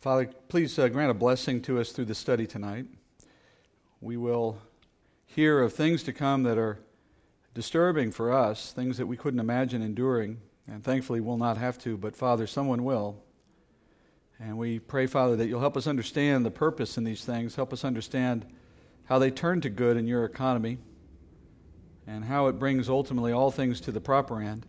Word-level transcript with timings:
Father, 0.00 0.26
please 0.48 0.78
uh, 0.78 0.88
grant 0.88 1.10
a 1.10 1.14
blessing 1.14 1.62
to 1.62 1.80
us 1.80 1.90
through 1.90 2.04
the 2.04 2.14
study 2.14 2.46
tonight. 2.46 2.86
We 4.00 4.16
will 4.16 4.58
hear 5.24 5.62
of 5.62 5.72
things 5.72 6.02
to 6.04 6.12
come 6.12 6.42
that 6.42 6.58
are 6.58 6.78
disturbing 7.54 8.12
for 8.12 8.30
us, 8.30 8.72
things 8.72 8.98
that 8.98 9.06
we 9.06 9.16
couldn't 9.16 9.40
imagine 9.40 9.80
enduring, 9.80 10.38
and 10.68 10.84
thankfully 10.84 11.20
we'll 11.20 11.38
not 11.38 11.56
have 11.56 11.78
to, 11.78 11.96
but 11.96 12.14
Father, 12.14 12.46
someone 12.46 12.84
will. 12.84 13.22
And 14.38 14.58
we 14.58 14.78
pray, 14.78 15.06
Father, 15.06 15.34
that 15.36 15.46
you'll 15.46 15.60
help 15.60 15.78
us 15.78 15.86
understand 15.86 16.44
the 16.44 16.50
purpose 16.50 16.98
in 16.98 17.04
these 17.04 17.24
things, 17.24 17.54
help 17.54 17.72
us 17.72 17.84
understand 17.84 18.44
how 19.04 19.18
they 19.18 19.30
turn 19.30 19.62
to 19.62 19.70
good 19.70 19.96
in 19.96 20.06
your 20.06 20.26
economy, 20.26 20.76
and 22.06 22.24
how 22.24 22.48
it 22.48 22.58
brings 22.58 22.90
ultimately 22.90 23.32
all 23.32 23.50
things 23.50 23.80
to 23.80 23.92
the 23.92 24.00
proper 24.00 24.42
end. 24.42 24.66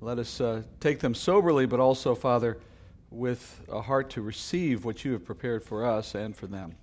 Let 0.00 0.20
us 0.20 0.40
uh, 0.40 0.62
take 0.78 1.00
them 1.00 1.14
soberly, 1.14 1.66
but 1.66 1.80
also, 1.80 2.14
Father, 2.14 2.58
with 3.10 3.60
a 3.70 3.80
heart 3.80 4.10
to 4.10 4.22
receive 4.22 4.84
what 4.84 5.04
you 5.04 5.12
have 5.12 5.24
prepared 5.24 5.62
for 5.62 5.84
us 5.84 6.14
and 6.14 6.36
for 6.36 6.46
them. 6.46 6.74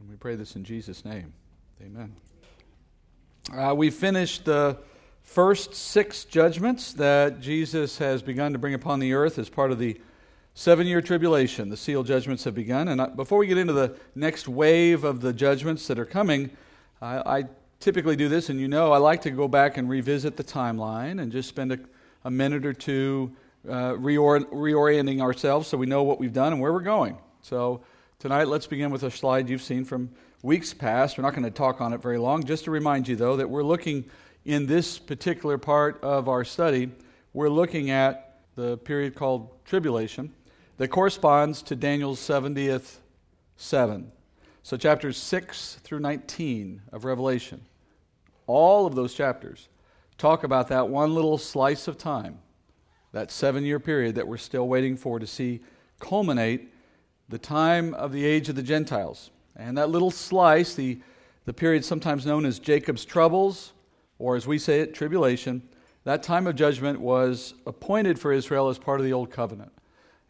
And 0.00 0.08
we 0.08 0.16
pray 0.16 0.34
this 0.34 0.56
in 0.56 0.64
Jesus' 0.64 1.04
name. 1.04 1.32
Amen. 1.82 2.14
Uh, 3.52 3.74
we 3.74 3.90
finished 3.90 4.44
the 4.44 4.78
first 5.22 5.74
six 5.74 6.24
judgments 6.24 6.92
that 6.94 7.40
Jesus 7.40 7.98
has 7.98 8.22
begun 8.22 8.52
to 8.52 8.58
bring 8.58 8.74
upon 8.74 9.00
the 9.00 9.12
earth 9.12 9.38
as 9.38 9.48
part 9.48 9.70
of 9.70 9.78
the 9.78 10.00
seven 10.54 10.86
year 10.86 11.00
tribulation. 11.00 11.68
The 11.68 11.76
seal 11.76 12.02
judgments 12.02 12.44
have 12.44 12.54
begun. 12.54 12.88
And 12.88 13.00
uh, 13.00 13.08
before 13.08 13.38
we 13.38 13.46
get 13.46 13.58
into 13.58 13.72
the 13.72 13.96
next 14.14 14.48
wave 14.48 15.04
of 15.04 15.20
the 15.20 15.32
judgments 15.32 15.86
that 15.86 15.98
are 15.98 16.06
coming, 16.06 16.50
I, 17.00 17.38
I 17.38 17.44
typically 17.80 18.16
do 18.16 18.28
this, 18.28 18.50
and 18.50 18.60
you 18.60 18.68
know 18.68 18.92
I 18.92 18.98
like 18.98 19.22
to 19.22 19.30
go 19.30 19.48
back 19.48 19.78
and 19.78 19.88
revisit 19.88 20.36
the 20.36 20.44
timeline 20.44 21.20
and 21.20 21.32
just 21.32 21.48
spend 21.48 21.72
a, 21.72 21.78
a 22.24 22.30
minute 22.30 22.66
or 22.66 22.74
two 22.74 23.34
uh, 23.68 23.92
reor- 23.92 24.48
reorienting 24.50 25.20
ourselves 25.20 25.68
so 25.68 25.76
we 25.76 25.86
know 25.86 26.02
what 26.02 26.18
we've 26.18 26.32
done 26.32 26.52
and 26.52 26.60
where 26.60 26.72
we're 26.72 26.80
going. 26.80 27.18
So 27.42 27.82
tonight, 28.18 28.48
let's 28.48 28.66
begin 28.66 28.90
with 28.90 29.02
a 29.02 29.10
slide 29.10 29.48
you've 29.48 29.62
seen 29.62 29.84
from 29.84 30.10
weeks 30.42 30.72
past. 30.72 31.18
We're 31.18 31.22
not 31.22 31.34
going 31.34 31.44
to 31.44 31.50
talk 31.50 31.80
on 31.80 31.92
it 31.92 32.00
very 32.00 32.18
long. 32.18 32.44
Just 32.44 32.64
to 32.64 32.70
remind 32.70 33.08
you, 33.08 33.16
though, 33.16 33.36
that 33.36 33.50
we're 33.50 33.62
looking 33.62 34.04
in 34.44 34.66
this 34.66 34.98
particular 34.98 35.58
part 35.58 36.02
of 36.02 36.28
our 36.28 36.44
study, 36.44 36.90
we're 37.32 37.48
looking 37.48 37.90
at 37.90 38.38
the 38.54 38.78
period 38.78 39.14
called 39.14 39.50
tribulation 39.64 40.32
that 40.78 40.88
corresponds 40.88 41.62
to 41.62 41.76
Daniel's 41.76 42.20
70th 42.20 42.96
seven. 43.56 44.12
So, 44.62 44.76
chapters 44.76 45.16
6 45.16 45.78
through 45.82 46.00
19 46.00 46.82
of 46.92 47.04
Revelation, 47.04 47.62
all 48.46 48.86
of 48.86 48.94
those 48.94 49.14
chapters 49.14 49.68
talk 50.18 50.44
about 50.44 50.68
that 50.68 50.88
one 50.88 51.14
little 51.14 51.38
slice 51.38 51.88
of 51.88 51.96
time 51.96 52.38
that 53.12 53.30
seven 53.30 53.64
year 53.64 53.80
period 53.80 54.14
that 54.14 54.26
we're 54.26 54.36
still 54.36 54.68
waiting 54.68 54.96
for 54.96 55.18
to 55.18 55.26
see 55.26 55.60
culminate 55.98 56.72
the 57.28 57.38
time 57.38 57.94
of 57.94 58.12
the 58.12 58.24
age 58.24 58.48
of 58.48 58.56
the 58.56 58.62
Gentiles. 58.62 59.30
And 59.56 59.76
that 59.78 59.90
little 59.90 60.10
slice, 60.10 60.74
the, 60.74 61.00
the 61.44 61.52
period 61.52 61.84
sometimes 61.84 62.26
known 62.26 62.44
as 62.44 62.58
Jacob's 62.58 63.04
troubles, 63.04 63.72
or 64.18 64.36
as 64.36 64.46
we 64.46 64.58
say 64.58 64.80
it, 64.80 64.94
tribulation, 64.94 65.62
that 66.04 66.22
time 66.22 66.46
of 66.46 66.56
judgment 66.56 67.00
was 67.00 67.54
appointed 67.66 68.18
for 68.18 68.32
Israel 68.32 68.68
as 68.68 68.78
part 68.78 69.00
of 69.00 69.06
the 69.06 69.12
Old 69.12 69.30
Covenant. 69.30 69.72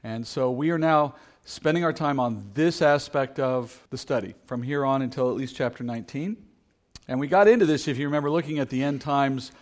And 0.03 0.27
so 0.27 0.51
we 0.51 0.70
are 0.70 0.78
now 0.78 1.14
spending 1.45 1.84
our 1.84 1.92
time 1.92 2.19
on 2.19 2.51
this 2.55 2.83
aspect 2.83 3.39
of 3.39 3.86
the 3.91 3.98
study 3.98 4.34
from 4.47 4.62
here 4.62 4.84
on 4.84 5.03
until 5.03 5.31
at 5.31 5.36
least 5.36 5.56
chapter 5.56 5.84
19. 5.84 6.36
And 7.08 7.19
we 7.19 7.28
got 7.28 7.48
into 7.48 7.67
this, 7.67 7.89
if 7.89 7.98
you 7.98 8.06
remember, 8.06 8.31
looking 8.31 8.58
at 8.58 8.69
the 8.69 8.83
end 8.83 9.01
times 9.01 9.53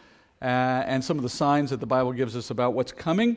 uh, 0.41 0.45
and 0.45 1.05
some 1.05 1.17
of 1.17 1.23
the 1.23 1.29
signs 1.29 1.71
that 1.71 1.81
the 1.81 1.87
Bible 1.87 2.13
gives 2.13 2.37
us 2.37 2.51
about 2.51 2.75
what's 2.75 2.93
coming. 2.93 3.37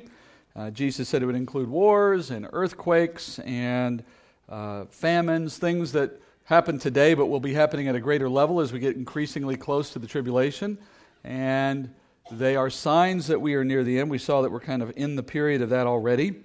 Uh, 0.55 0.69
Jesus 0.69 1.09
said 1.09 1.23
it 1.23 1.25
would 1.25 1.35
include 1.35 1.69
wars 1.69 2.29
and 2.31 2.47
earthquakes 2.53 3.39
and 3.39 4.03
uh, 4.49 4.85
famines, 4.85 5.57
things 5.57 5.93
that 5.93 6.21
happen 6.45 6.77
today 6.77 7.13
but 7.13 7.27
will 7.27 7.39
be 7.39 7.53
happening 7.53 7.87
at 7.87 7.95
a 7.95 7.99
greater 7.99 8.29
level 8.29 8.59
as 8.59 8.73
we 8.73 8.79
get 8.79 8.95
increasingly 8.95 9.55
close 9.55 9.91
to 9.91 9.99
the 9.99 10.07
tribulation. 10.07 10.77
And 11.23 11.93
they 12.29 12.55
are 12.55 12.69
signs 12.69 13.27
that 13.27 13.39
we 13.39 13.55
are 13.55 13.63
near 13.63 13.83
the 13.83 13.99
end. 13.99 14.09
We 14.09 14.17
saw 14.17 14.41
that 14.41 14.51
we're 14.51 14.59
kind 14.59 14.81
of 14.81 14.91
in 14.95 15.15
the 15.15 15.23
period 15.23 15.61
of 15.61 15.69
that 15.69 15.87
already. 15.87 16.35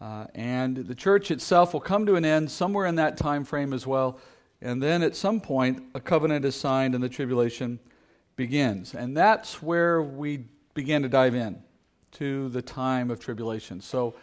Uh, 0.00 0.26
and 0.34 0.76
the 0.76 0.94
church 0.94 1.30
itself 1.30 1.72
will 1.72 1.80
come 1.80 2.06
to 2.06 2.16
an 2.16 2.24
end 2.24 2.50
somewhere 2.50 2.86
in 2.86 2.96
that 2.96 3.16
time 3.16 3.44
frame 3.44 3.72
as 3.72 3.86
well. 3.86 4.18
And 4.60 4.82
then 4.82 5.02
at 5.02 5.14
some 5.14 5.40
point, 5.40 5.82
a 5.94 6.00
covenant 6.00 6.44
is 6.44 6.54
signed 6.56 6.94
and 6.94 7.02
the 7.02 7.08
tribulation 7.08 7.78
begins. 8.36 8.94
And 8.94 9.16
that's 9.16 9.62
where 9.62 10.02
we 10.02 10.44
began 10.74 11.02
to 11.02 11.08
dive 11.08 11.34
in 11.34 11.62
to 12.12 12.48
the 12.50 12.62
time 12.62 13.10
of 13.10 13.20
tribulation. 13.20 13.80
So, 13.80 14.14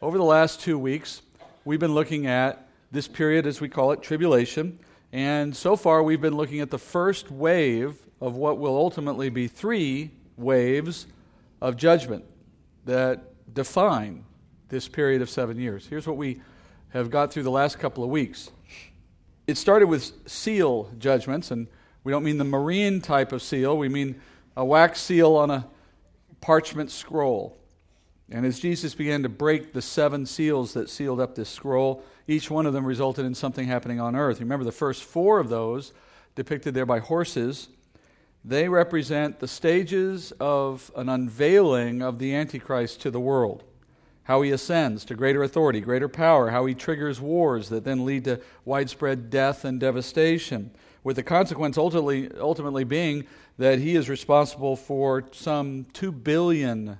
over 0.00 0.18
the 0.18 0.24
last 0.24 0.60
two 0.60 0.78
weeks, 0.78 1.22
we've 1.64 1.78
been 1.78 1.94
looking 1.94 2.26
at 2.26 2.68
this 2.90 3.06
period, 3.06 3.46
as 3.46 3.60
we 3.60 3.68
call 3.68 3.92
it, 3.92 4.02
tribulation. 4.02 4.78
And 5.12 5.54
so 5.54 5.76
far, 5.76 6.02
we've 6.02 6.20
been 6.20 6.36
looking 6.36 6.60
at 6.60 6.70
the 6.70 6.78
first 6.78 7.30
wave 7.30 8.02
of 8.20 8.34
what 8.34 8.58
will 8.58 8.76
ultimately 8.76 9.28
be 9.28 9.46
three 9.46 10.10
waves 10.36 11.06
of 11.60 11.76
judgment 11.76 12.24
that 12.84 13.32
define 13.54 14.24
this 14.68 14.88
period 14.88 15.22
of 15.22 15.30
seven 15.30 15.58
years. 15.58 15.86
Here's 15.86 16.06
what 16.06 16.16
we 16.16 16.40
have 16.90 17.10
got 17.10 17.32
through 17.32 17.42
the 17.44 17.50
last 17.50 17.78
couple 17.78 18.02
of 18.02 18.10
weeks. 18.10 18.50
It 19.46 19.56
started 19.56 19.86
with 19.86 20.28
seal 20.28 20.90
judgments, 20.98 21.50
and 21.50 21.66
we 22.04 22.12
don't 22.12 22.24
mean 22.24 22.38
the 22.38 22.44
marine 22.44 23.00
type 23.00 23.32
of 23.32 23.42
seal, 23.42 23.76
we 23.76 23.88
mean 23.88 24.20
a 24.56 24.64
wax 24.64 25.00
seal 25.00 25.34
on 25.36 25.50
a 25.50 25.66
parchment 26.40 26.90
scroll. 26.90 27.58
And 28.30 28.46
as 28.46 28.58
Jesus 28.58 28.94
began 28.94 29.22
to 29.22 29.28
break 29.28 29.72
the 29.72 29.82
seven 29.82 30.24
seals 30.26 30.72
that 30.72 30.88
sealed 30.88 31.20
up 31.20 31.34
this 31.34 31.50
scroll, 31.50 32.02
each 32.26 32.50
one 32.50 32.66
of 32.66 32.72
them 32.72 32.84
resulted 32.84 33.26
in 33.26 33.34
something 33.34 33.66
happening 33.66 34.00
on 34.00 34.16
earth. 34.16 34.40
Remember, 34.40 34.64
the 34.64 34.72
first 34.72 35.04
four 35.04 35.38
of 35.38 35.48
those, 35.48 35.92
depicted 36.34 36.72
there 36.72 36.86
by 36.86 36.98
horses, 36.98 37.68
they 38.44 38.68
represent 38.68 39.38
the 39.38 39.48
stages 39.48 40.32
of 40.40 40.90
an 40.96 41.08
unveiling 41.08 42.02
of 42.02 42.18
the 42.18 42.34
Antichrist 42.34 43.00
to 43.02 43.10
the 43.10 43.20
world. 43.20 43.64
How 44.24 44.42
he 44.42 44.50
ascends 44.50 45.04
to 45.06 45.14
greater 45.14 45.42
authority, 45.42 45.80
greater 45.80 46.08
power, 46.08 46.50
how 46.50 46.64
he 46.66 46.74
triggers 46.74 47.20
wars 47.20 47.68
that 47.68 47.84
then 47.84 48.04
lead 48.04 48.24
to 48.24 48.40
widespread 48.64 49.30
death 49.30 49.64
and 49.64 49.78
devastation 49.78 50.70
with 51.04 51.16
the 51.16 51.22
consequence 51.22 51.76
ultimately, 51.76 52.30
ultimately 52.38 52.84
being 52.84 53.26
that 53.58 53.78
he 53.78 53.96
is 53.96 54.08
responsible 54.08 54.76
for 54.76 55.24
some 55.32 55.86
2 55.92 56.12
billion 56.12 56.98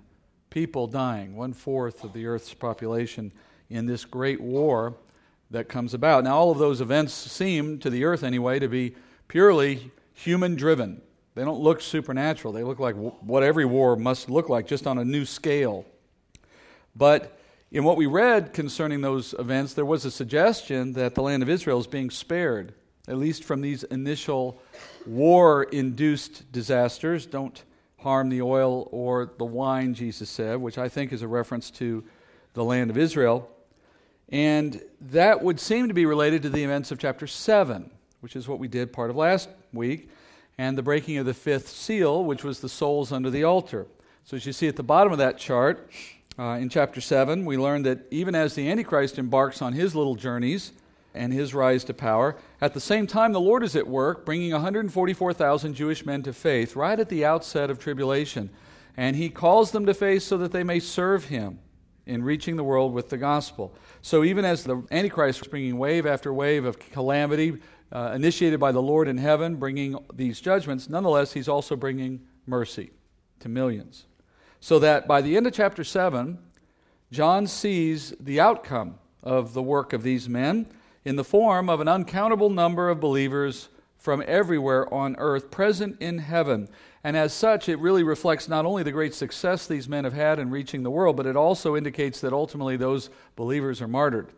people 0.51 0.87
dying, 0.87 1.35
one 1.35 1.53
fourth 1.53 2.05
of 2.05 2.12
the 2.12 2.27
earth's 2.27 2.55
population, 2.55 3.33
in 3.71 3.87
this 3.87 4.05
great 4.05 4.41
war 4.41 4.95
that 5.51 5.69
comes 5.69 5.95
about. 5.95 6.25
Now, 6.25 6.37
all 6.37 6.51
of 6.51 6.59
those 6.59 6.81
events 6.81 7.12
seem, 7.15 7.79
to 7.79 7.91
the 7.91 8.05
earth 8.05 8.23
anyway, 8.23 8.59
to 8.59 8.69
be 8.69 8.95
purely 9.29 9.91
human 10.12 10.57
driven. 10.57 11.01
They 11.35 11.45
don't 11.45 11.61
look 11.61 11.81
supernatural. 11.81 12.53
They 12.53 12.65
look 12.65 12.79
like 12.79 12.97
what 12.97 13.43
every 13.43 13.65
war 13.65 13.97
must 13.97 14.29
look 14.29 14.49
like, 14.49 14.67
just 14.67 14.87
on 14.87 14.99
a 14.99 15.05
new 15.05 15.25
scale. 15.25 15.87
But 16.95 17.39
in 17.71 17.85
what 17.85 17.97
we 17.97 18.05
read 18.05 18.53
concerning 18.53 19.01
those 19.01 19.35
events, 19.39 19.73
there 19.73 19.87
was 19.87 20.05
a 20.05 20.11
suggestion 20.11 20.93
that 20.93 21.15
the 21.15 21.23
land 21.23 21.43
of 21.43 21.49
Israel 21.49 21.81
is 21.81 21.87
being 21.87 22.11
spared 22.11 22.75
at 23.09 23.19
least 23.19 23.45
from 23.45 23.61
these 23.61 23.83
initial 23.85 24.61
war 25.07 25.65
induced 25.65 26.51
disasters. 26.53 27.27
Don't 27.27 27.63
harm 27.99 28.29
the 28.29 28.43
oil 28.43 28.89
or 28.93 29.33
the 29.39 29.45
wine, 29.45 29.95
Jesus 29.95 30.29
said, 30.29 30.61
which 30.61 30.79
I 30.79 30.89
think 30.89 31.12
is 31.12 31.23
a 31.23 31.29
reference 31.29 31.71
to 31.73 32.05
the 32.55 32.65
land 32.65 32.91
of 32.91 32.99
Israel. 32.99 33.49
And 34.29 34.83
that 35.01 35.43
would 35.43 35.61
seem 35.61 35.89
to 35.89 35.95
be 35.95 36.07
related 36.07 36.43
to 36.43 36.49
the 36.49 36.65
events 36.65 36.91
of 36.91 36.99
chapter 36.99 37.27
7, 37.27 37.91
which 38.21 38.37
is 38.37 38.49
what 38.49 38.59
we 38.59 38.69
did 38.69 38.93
part 38.93 39.11
of 39.11 39.17
last 39.17 39.49
week, 39.73 40.09
and 40.59 40.77
the 40.77 40.83
breaking 40.83 41.19
of 41.19 41.27
the 41.27 41.35
fifth 41.35 41.69
seal, 41.69 42.25
which 42.25 42.45
was 42.45 42.61
the 42.61 42.69
souls 42.69 43.12
under 43.12 43.31
the 43.31 43.45
altar. 43.45 43.87
So, 44.25 44.37
as 44.37 44.47
you 44.47 44.53
see 44.53 44.69
at 44.69 44.77
the 44.77 44.83
bottom 44.83 45.12
of 45.12 45.19
that 45.19 45.37
chart, 45.39 45.91
uh, 46.39 46.59
in 46.61 46.69
chapter 46.69 47.01
7, 47.01 47.45
we 47.45 47.59
learned 47.59 47.85
that 47.85 48.07
even 48.11 48.35
as 48.35 48.55
the 48.55 48.71
Antichrist 48.71 49.19
embarks 49.19 49.61
on 49.61 49.73
his 49.73 49.95
little 49.95 50.15
journeys, 50.15 50.73
and 51.14 51.32
his 51.32 51.55
rise 51.55 51.85
to 51.85 51.94
power. 51.94 52.37
At 52.61 52.75
the 52.75 52.81
same 52.81 53.06
time, 53.06 53.32
the 53.32 53.41
Lord 53.41 53.62
is 53.62 53.76
at 53.76 53.87
work, 53.87 54.25
bringing 54.25 54.53
144,000 54.53 55.75
Jewish 55.75 56.06
men 56.06 56.23
to 56.23 56.32
faith 56.32 56.76
right 56.76 56.99
at 56.99 57.09
the 57.09 57.25
outset 57.25 57.70
of 57.70 57.79
tribulation. 57.79 58.50
And 58.97 59.17
he 59.17 59.29
calls 59.29 59.70
them 59.70 59.87
to 59.87 59.94
faith 59.94 60.23
so 60.23 60.37
that 60.38 60.53
they 60.53 60.64
may 60.64 60.81
serve 60.81 61.26
him 61.26 61.59
in 62.06 62.23
reaching 62.23 62.56
the 62.56 62.64
world 62.64 62.93
with 62.93 63.11
the 63.11 63.17
gospel. 63.17 63.75
So 64.00 64.25
even 64.25 64.44
as 64.44 64.64
the 64.64 64.82
Antichrist 64.91 65.43
is 65.43 65.49
bringing 65.49 65.79
wave 65.79 66.06
after 66.06 66.32
wave 66.32 66.64
of 66.64 66.79
calamity, 66.79 67.59
uh, 67.93 68.12
initiated 68.14 68.59
by 68.59 68.73
the 68.73 68.82
Lord 68.82 69.06
in 69.06 69.19
heaven, 69.19 69.56
bringing 69.56 69.97
these 70.12 70.41
judgments, 70.41 70.88
nonetheless, 70.88 71.32
he's 71.32 71.49
also 71.49 71.76
bringing 71.76 72.20
mercy 72.47 72.91
to 73.41 73.49
millions. 73.49 74.06
So 74.61 74.79
that 74.79 75.06
by 75.06 75.20
the 75.20 75.37
end 75.37 75.47
of 75.47 75.53
chapter 75.53 75.85
7, 75.85 76.38
John 77.11 77.47
sees 77.47 78.14
the 78.19 78.41
outcome 78.41 78.99
of 79.23 79.53
the 79.53 79.62
work 79.62 79.93
of 79.93 80.03
these 80.03 80.29
men 80.29 80.67
in 81.04 81.16
the 81.16 81.25
form 81.25 81.69
of 81.69 81.81
an 81.81 81.88
uncountable 81.88 82.50
number 82.50 82.88
of 82.88 83.00
believers 83.00 83.69
from 83.99 84.22
everywhere 84.26 84.93
on 84.93 85.16
earth 85.19 85.50
present 85.50 86.00
in 86.00 86.19
heaven. 86.19 86.69
And 87.04 87.16
as 87.16 87.32
such, 87.32 87.69
it 87.69 87.78
really 87.78 88.02
reflects 88.02 88.49
not 88.49 88.66
only 88.66 88.82
the 88.82 88.93
great 88.93 89.14
success 89.14 89.66
these 89.66 89.88
men 89.88 90.04
have 90.04 90.12
had 90.12 90.38
in 90.38 90.50
reaching 90.50 90.82
the 90.82 90.90
world, 90.90 91.16
but 91.16 91.26
it 91.26 91.37
also 91.37 91.76
indicates 91.76 92.20
that 92.20 92.32
ultimately 92.32 92.76
those 92.76 93.10
believers 93.37 93.81
are 93.81 93.88
martyred 93.88 94.32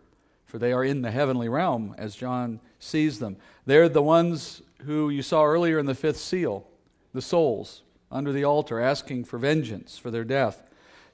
for 0.55 0.61
they 0.61 0.73
are 0.73 0.85
in 0.85 1.03
the 1.03 1.11
heavenly 1.11 1.49
realm 1.49 1.97
as 1.99 2.15
John 2.15 2.61
sees 2.79 3.19
them. 3.19 3.37
They're 3.67 3.89
the 3.89 4.01
ones 4.01 4.63
who 4.83 5.11
you 5.11 5.21
saw 5.21 5.45
earlier 5.45 5.81
in 5.81 5.87
the 5.87 5.97
fifth 5.97 6.19
seal, 6.19 6.65
the 7.13 7.21
souls 7.21 7.83
under 8.09 8.31
the 8.31 8.45
altar 8.45 8.79
asking 8.79 9.25
for 9.25 9.37
vengeance 9.37 9.99
for 9.99 10.13
their 10.13 10.23
death. 10.23 10.63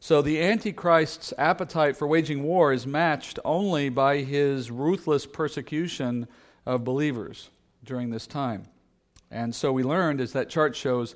So 0.02 0.23
the 0.23 0.43
Antichrist's 0.43 1.35
appetite 1.37 1.94
for 1.94 2.06
waging 2.06 2.43
war 2.43 2.73
is 2.73 2.87
matched 2.87 3.38
only 3.44 3.91
by 3.91 4.19
his 4.19 4.70
ruthless 4.70 5.26
persecution 5.26 6.26
of 6.64 6.85
believers 6.85 7.50
during 7.85 8.08
this 8.08 8.26
time. 8.26 8.64
And 9.31 9.55
so 9.55 9.73
we 9.73 9.82
learned, 9.82 10.23
as 10.23 10.32
that 10.32 10.49
chart 10.49 10.75
shows, 10.75 11.14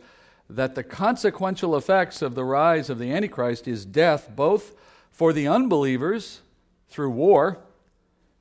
that 0.51 0.75
the 0.75 0.83
consequential 0.83 1.77
effects 1.77 2.21
of 2.21 2.35
the 2.35 2.45
rise 2.45 2.91
of 2.91 2.99
the 2.99 3.11
Antichrist 3.11 3.67
is 3.67 3.87
death, 3.87 4.29
both 4.37 4.75
for 5.11 5.33
the 5.33 5.49
unbelievers 5.49 6.43
through 6.89 7.11
war 7.11 7.61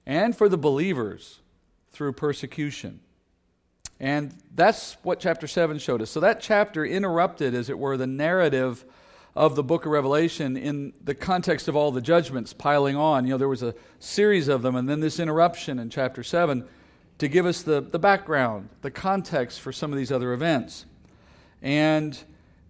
and 0.05 0.35
for 0.35 0.49
the 0.49 0.57
believers 0.57 1.39
through 1.91 2.11
persecution. 2.11 2.99
And 3.97 4.33
that's 4.53 4.97
what 5.03 5.21
chapter 5.21 5.47
7 5.47 5.79
showed 5.79 6.01
us. 6.01 6.11
So 6.11 6.19
that 6.19 6.41
chapter 6.41 6.85
interrupted, 6.85 7.55
as 7.55 7.69
it 7.69 7.79
were, 7.79 7.95
the 7.95 8.07
narrative 8.07 8.83
of 9.35 9.55
the 9.55 9.63
book 9.63 9.85
of 9.85 9.91
Revelation 9.91 10.55
in 10.55 10.93
the 11.03 11.15
context 11.15 11.67
of 11.67 11.75
all 11.75 11.91
the 11.91 12.01
judgments 12.01 12.53
piling 12.53 12.95
on. 12.95 13.25
You 13.25 13.31
know, 13.31 13.37
there 13.37 13.47
was 13.49 13.63
a 13.63 13.73
series 13.99 14.47
of 14.47 14.61
them, 14.61 14.75
and 14.75 14.87
then 14.87 14.99
this 14.99 15.19
interruption 15.19 15.79
in 15.79 15.89
chapter 15.89 16.23
7 16.23 16.67
to 17.17 17.27
give 17.27 17.45
us 17.45 17.61
the, 17.63 17.81
the 17.81 17.99
background, 17.99 18.69
the 18.81 18.91
context 18.91 19.59
for 19.59 19.71
some 19.71 19.91
of 19.91 19.97
these 19.97 20.11
other 20.11 20.33
events. 20.33 20.85
And 21.61 22.21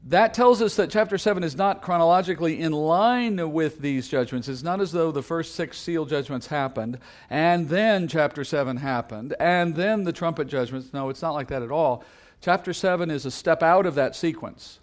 that 0.06 0.34
tells 0.34 0.62
us 0.62 0.76
that 0.76 0.90
chapter 0.90 1.18
7 1.18 1.44
is 1.44 1.56
not 1.56 1.82
chronologically 1.82 2.60
in 2.60 2.72
line 2.72 3.52
with 3.52 3.80
these 3.80 4.08
judgments. 4.08 4.48
It's 4.48 4.64
not 4.64 4.80
as 4.80 4.92
though 4.92 5.12
the 5.12 5.24
first 5.24 5.56
six 5.56 5.78
seal 5.78 6.06
judgments 6.06 6.48
happened, 6.48 6.98
and 7.30 7.68
then 7.68 8.08
chapter 8.08 8.44
7 8.44 8.78
happened, 8.78 9.36
and 9.40 9.76
then 9.76 10.04
the 10.04 10.14
trumpet 10.14 10.48
judgments. 10.48 10.94
No, 10.94 11.10
it's 11.10 11.22
not 11.22 11.34
like 11.34 11.48
that 11.50 11.62
at 11.62 11.72
all. 11.72 12.04
Chapter 12.42 12.74
7 12.74 13.10
is 13.10 13.26
a 13.26 13.32
step 13.32 13.64
out 13.64 13.86
of 13.86 13.96
that 13.96 14.16
sequence 14.16 14.80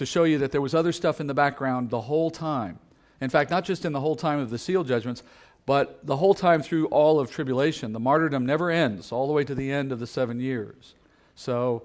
to 0.00 0.06
show 0.06 0.24
you 0.24 0.38
that 0.38 0.50
there 0.50 0.62
was 0.62 0.74
other 0.74 0.92
stuff 0.92 1.20
in 1.20 1.26
the 1.26 1.34
background 1.34 1.90
the 1.90 2.00
whole 2.00 2.30
time. 2.30 2.78
In 3.20 3.28
fact, 3.28 3.50
not 3.50 3.66
just 3.66 3.84
in 3.84 3.92
the 3.92 4.00
whole 4.00 4.16
time 4.16 4.38
of 4.38 4.48
the 4.48 4.56
seal 4.56 4.82
judgments, 4.82 5.22
but 5.66 6.06
the 6.06 6.16
whole 6.16 6.32
time 6.32 6.62
through 6.62 6.86
all 6.86 7.20
of 7.20 7.30
tribulation. 7.30 7.92
The 7.92 8.00
martyrdom 8.00 8.46
never 8.46 8.70
ends, 8.70 9.12
all 9.12 9.26
the 9.26 9.34
way 9.34 9.44
to 9.44 9.54
the 9.54 9.70
end 9.70 9.92
of 9.92 9.98
the 9.98 10.06
seven 10.06 10.40
years. 10.40 10.94
So, 11.34 11.82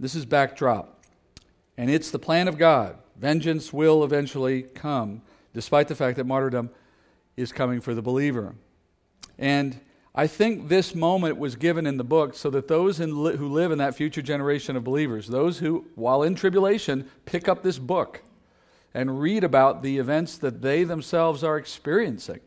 this 0.00 0.14
is 0.14 0.24
backdrop. 0.24 1.04
And 1.76 1.90
it's 1.90 2.10
the 2.10 2.18
plan 2.18 2.48
of 2.48 2.56
God. 2.56 2.96
Vengeance 3.18 3.70
will 3.70 4.02
eventually 4.02 4.62
come, 4.62 5.20
despite 5.52 5.88
the 5.88 5.94
fact 5.94 6.16
that 6.16 6.24
martyrdom 6.24 6.70
is 7.36 7.52
coming 7.52 7.82
for 7.82 7.94
the 7.94 8.00
believer. 8.00 8.54
And 9.38 9.78
I 10.18 10.26
think 10.26 10.66
this 10.66 10.96
moment 10.96 11.38
was 11.38 11.54
given 11.54 11.86
in 11.86 11.96
the 11.96 12.02
book 12.02 12.34
so 12.34 12.50
that 12.50 12.66
those 12.66 12.98
in, 12.98 13.10
who 13.10 13.48
live 13.48 13.70
in 13.70 13.78
that 13.78 13.94
future 13.94 14.20
generation 14.20 14.74
of 14.74 14.82
believers, 14.82 15.28
those 15.28 15.60
who, 15.60 15.86
while 15.94 16.24
in 16.24 16.34
tribulation, 16.34 17.08
pick 17.24 17.46
up 17.46 17.62
this 17.62 17.78
book 17.78 18.22
and 18.92 19.20
read 19.20 19.44
about 19.44 19.80
the 19.80 19.96
events 19.96 20.36
that 20.38 20.60
they 20.60 20.82
themselves 20.82 21.44
are 21.44 21.56
experiencing, 21.56 22.40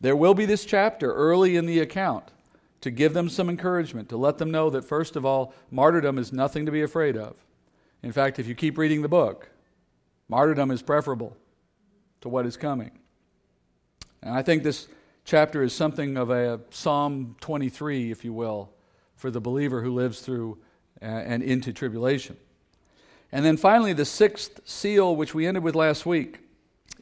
there 0.00 0.14
will 0.14 0.32
be 0.32 0.46
this 0.46 0.64
chapter 0.64 1.12
early 1.12 1.56
in 1.56 1.66
the 1.66 1.80
account 1.80 2.30
to 2.82 2.90
give 2.92 3.14
them 3.14 3.28
some 3.28 3.48
encouragement, 3.48 4.08
to 4.10 4.16
let 4.16 4.38
them 4.38 4.52
know 4.52 4.70
that, 4.70 4.84
first 4.84 5.16
of 5.16 5.26
all, 5.26 5.52
martyrdom 5.72 6.18
is 6.18 6.32
nothing 6.32 6.64
to 6.66 6.70
be 6.70 6.82
afraid 6.82 7.16
of. 7.16 7.34
In 8.04 8.12
fact, 8.12 8.38
if 8.38 8.46
you 8.46 8.54
keep 8.54 8.78
reading 8.78 9.02
the 9.02 9.08
book, 9.08 9.50
martyrdom 10.28 10.70
is 10.70 10.82
preferable 10.82 11.36
to 12.20 12.28
what 12.28 12.46
is 12.46 12.56
coming. 12.56 12.92
And 14.22 14.32
I 14.32 14.42
think 14.42 14.62
this 14.62 14.86
chapter 15.24 15.62
is 15.62 15.72
something 15.72 16.16
of 16.16 16.30
a 16.30 16.60
Psalm 16.70 17.36
23, 17.40 18.10
if 18.10 18.24
you 18.24 18.32
will, 18.32 18.70
for 19.14 19.30
the 19.30 19.40
believer 19.40 19.82
who 19.82 19.94
lives 19.94 20.20
through 20.20 20.58
uh, 21.00 21.04
and 21.04 21.42
into 21.42 21.72
tribulation. 21.72 22.36
And 23.30 23.44
then 23.44 23.56
finally, 23.56 23.92
the 23.92 24.04
sixth 24.04 24.60
seal, 24.64 25.16
which 25.16 25.34
we 25.34 25.46
ended 25.46 25.62
with 25.62 25.74
last 25.74 26.04
week, 26.04 26.40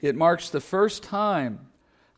it 0.00 0.14
marks 0.14 0.48
the 0.48 0.60
first 0.60 1.02
time 1.02 1.68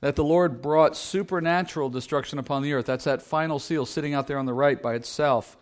that 0.00 0.16
the 0.16 0.24
Lord 0.24 0.60
brought 0.60 0.96
supernatural 0.96 1.88
destruction 1.88 2.38
upon 2.38 2.62
the 2.62 2.72
earth. 2.72 2.86
That's 2.86 3.04
that 3.04 3.22
final 3.22 3.58
seal 3.58 3.86
sitting 3.86 4.14
out 4.14 4.26
there 4.26 4.38
on 4.38 4.46
the 4.46 4.52
right 4.52 4.82
by 4.82 4.94
itself. 4.94 5.56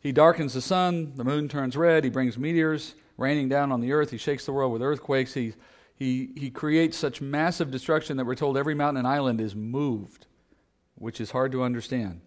He 0.00 0.12
darkens 0.12 0.54
the 0.54 0.60
sun, 0.60 1.14
the 1.16 1.24
moon 1.24 1.48
turns 1.48 1.76
red, 1.76 2.04
he 2.04 2.10
brings 2.10 2.36
meteors 2.36 2.94
raining 3.16 3.48
down 3.48 3.72
on 3.72 3.80
the 3.80 3.92
earth, 3.92 4.10
he 4.10 4.18
shakes 4.18 4.44
the 4.44 4.52
world 4.52 4.72
with 4.72 4.82
earthquakes, 4.82 5.34
he, 5.34 5.54
he, 5.96 6.30
he 6.36 6.50
creates 6.50 6.96
such 6.96 7.20
massive 7.20 7.70
destruction 7.70 8.18
that 8.18 8.26
we're 8.26 8.34
told 8.34 8.56
every 8.56 8.74
mountain 8.74 8.98
and 8.98 9.08
island 9.08 9.40
is 9.40 9.56
moved, 9.56 10.26
which 10.94 11.20
is 11.20 11.30
hard 11.30 11.52
to 11.52 11.62
understand. 11.62 12.20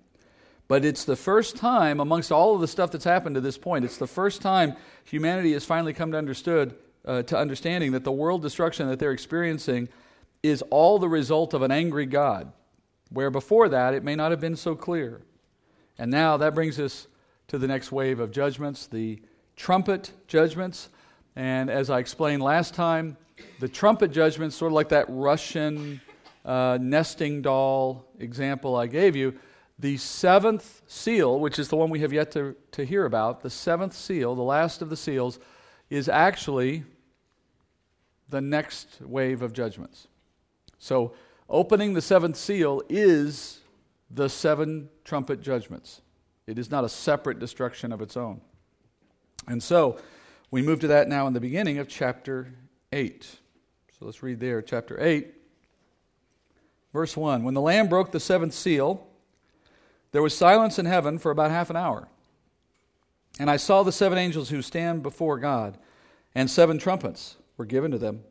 But 0.68 0.86
it's 0.86 1.06
the 1.06 1.16
first 1.16 1.56
time, 1.56 2.00
amongst 2.00 2.32
all 2.32 2.56
of 2.56 2.62
the 2.62 2.68
stuff 2.68 2.92
that's 2.92 3.06
happened 3.06 3.36
to 3.36 3.42
this 3.42 3.58
point, 3.58 3.86
it's 3.86 3.98
the 3.98 4.08
first 4.08 4.42
time 4.42 4.76
humanity 5.04 5.54
has 5.54 5.66
finally 5.66 5.94
come 5.94 6.12
to 6.12 6.18
understood 6.18 6.76
uh, 7.06 7.24
to 7.24 7.38
understanding 7.38 7.94
that 7.94 8.04
the 8.04 8.12
world 8.12 8.42
destruction 8.42 8.88
that 8.88 9.00
they're 9.00 9.12
experiencing 9.12 9.88
is 10.44 10.62
all 10.70 11.00
the 11.00 11.10
result 11.10 11.54
of 11.54 11.62
an 11.62 11.72
angry 11.72 12.06
God, 12.06 12.52
where 13.10 13.32
before 13.32 13.70
that 13.70 13.94
it 13.94 14.04
may 14.04 14.16
not 14.16 14.32
have 14.32 14.40
been 14.40 14.56
so 14.56 14.76
clear. 14.76 15.22
And 15.98 16.12
now 16.12 16.38
that 16.38 16.56
brings 16.56 16.80
us 16.80 17.08
to 17.48 17.58
the 17.58 17.68
next 17.68 17.92
wave 17.92 18.20
of 18.20 18.32
judgments, 18.32 18.88
the 18.88 19.22
trumpet 19.56 20.12
judgments. 20.28 20.90
And 21.36 21.70
as 21.70 21.90
I 21.90 22.00
explained 22.00 22.42
last 22.42 22.74
time, 22.74 23.18
the 23.60 23.68
trumpet 23.68 24.12
judgments, 24.12 24.56
sort 24.56 24.72
of 24.72 24.76
like 24.76 24.90
that 24.90 25.06
Russian 25.10 26.02
uh, 26.46 26.78
nesting 26.82 27.42
doll 27.42 28.06
example 28.20 28.76
I 28.76 28.88
gave 28.88 29.16
you, 29.16 29.38
the 29.78 29.98
seventh 29.98 30.82
seal, 30.88 31.40
which 31.40 31.58
is 31.58 31.70
the 31.70 31.76
one 31.76 31.90
we 31.90 32.00
have 32.02 32.12
yet 32.12 32.32
to, 32.32 32.56
to 32.72 32.84
hear 32.84 33.06
about, 33.06 33.42
the 33.42 33.50
seventh 33.50 33.94
seal, 33.94 34.36
the 34.36 34.42
last 34.42 34.82
of 34.82 34.90
the 34.90 34.98
seals, 34.98 35.40
is 35.90 36.10
actually 36.10 36.84
the 38.30 38.42
next 38.42 39.02
wave 39.02 39.42
of 39.42 39.54
judgments. 39.54 40.08
So, 40.80 41.14
opening 41.50 41.94
the 41.94 42.02
seventh 42.02 42.36
seal 42.36 42.82
is 42.90 43.60
the 44.12 44.30
seven 44.30 44.90
trumpet 45.04 45.42
judgments. 45.42 46.02
It 46.46 46.60
is 46.60 46.70
not 46.70 46.84
a 46.84 46.90
separate 46.90 47.40
destruction 47.40 47.92
of 47.92 48.02
its 48.02 48.18
own. 48.18 48.42
And 49.48 49.64
so, 49.64 49.98
we 50.52 50.62
move 50.62 50.80
to 50.82 50.88
that 50.88 51.08
now 51.08 51.28
in 51.28 51.34
the 51.34 51.40
beginning 51.40 51.78
of 51.78 51.88
chapter 51.88 52.54
8. 52.92 53.24
So 53.98 54.06
let's 54.06 54.24
read 54.24 54.40
there, 54.40 54.62
chapter 54.62 55.02
8, 55.02 55.28
verse 56.94 57.16
1. 57.16 57.44
When 57.44 57.54
the 57.54 57.62
Lamb 57.62 57.88
broke 57.88 58.12
the 58.12 58.20
seventh 58.20 58.54
seal, 58.54 59.08
there 60.12 60.22
was 60.22 60.36
silence 60.36 60.80
in 60.80 60.86
heaven 60.86 61.20
for 61.20 61.32
about 61.32 61.52
half 61.52 61.70
an 61.70 61.76
hour. 61.76 62.08
And 63.40 63.50
I 63.50 63.58
saw 63.58 63.84
the 63.84 63.92
seven 63.92 64.18
angels 64.18 64.50
who 64.50 64.62
stand 64.62 65.04
before 65.04 65.38
God, 65.38 65.78
and 66.34 66.50
seven 66.50 66.78
trumpets 66.78 67.38
were 67.58 67.66
given 67.66 67.92
to 67.92 67.98
them. 67.98 68.24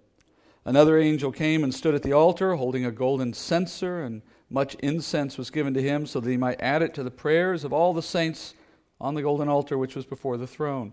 Another 0.65 0.99
angel 0.99 1.33
came 1.33 1.65
and 1.65 1.75
stood 1.75 1.95
at 1.95 2.03
the 2.03 2.13
altar, 2.13 2.55
holding 2.57 2.85
a 2.85 2.91
golden 2.91 3.33
censer, 3.33 4.03
and 4.03 4.23
much 4.51 4.75
incense 4.77 5.39
was 5.39 5.51
given 5.51 5.73
to 5.75 5.83
him, 5.83 6.05
so 6.05 6.21
that 6.21 6.31
he 6.31 6.37
might 6.37 6.61
add 6.61 6.83
it 6.83 6.95
to 6.95 7.03
the 7.03 7.11
prayers 7.11 7.65
of 7.65 7.73
all 7.73 7.95
the 7.95 8.03
saints 8.03 8.55
on 9.01 9.15
the 9.15 9.23
golden 9.23 9.49
altar 9.49 9.79
which 9.79 9.95
was 9.95 10.05
before 10.05 10.37
the 10.37 10.47
throne. 10.47 10.93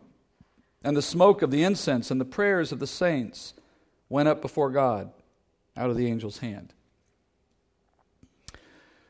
And 0.86 0.96
the 0.96 1.02
smoke 1.02 1.42
of 1.42 1.50
the 1.50 1.64
incense 1.64 2.12
and 2.12 2.22
the 2.22 2.26
prayers 2.26 2.72
of 2.72 2.78
the 2.78 2.86
saints 2.86 3.56
went 4.08 4.30
up 4.30 4.40
before 4.40 4.70
God 4.70 5.12
out 5.76 5.90
of 5.90 5.98
the 5.98 6.08
angel's 6.08 6.38
hand. 6.38 6.74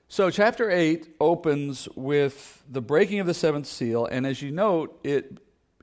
So, 0.08 0.30
chapter 0.30 0.72
8 0.72 1.16
opens 1.20 1.90
with 1.94 2.64
the 2.72 2.80
breaking 2.80 3.20
of 3.20 3.28
the 3.28 3.34
seventh 3.34 3.68
seal, 3.68 4.06
and 4.06 4.26
as 4.26 4.42
you 4.42 4.52
note, 4.52 4.98
it 5.04 5.38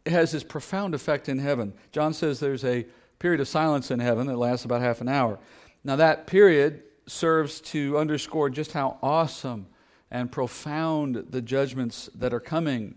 has 0.07 0.33
this 0.33 0.43
profound 0.43 0.95
effect 0.95 1.29
in 1.29 1.39
heaven. 1.39 1.75
John 1.93 2.15
says 2.15 2.41
there's 2.41 2.65
a 2.65 2.87
period 3.19 3.43
of 3.43 3.49
silence 3.49 3.91
in 3.91 4.01
heaven 4.01 4.27
that 4.29 4.39
lasts 4.39 4.65
about 4.65 4.81
half 4.81 5.03
an 5.03 5.09
hour. 5.09 5.39
Now, 5.85 5.97
that 5.97 6.27
period 6.27 6.85
serves 7.07 7.61
to 7.61 7.99
underscore 7.99 8.49
just 8.49 8.73
how 8.73 8.97
awesome 9.03 9.67
and 10.11 10.33
profound 10.33 11.27
the 11.29 11.43
judgments 11.43 12.09
that 12.15 12.33
are 12.33 12.41
coming 12.41 12.95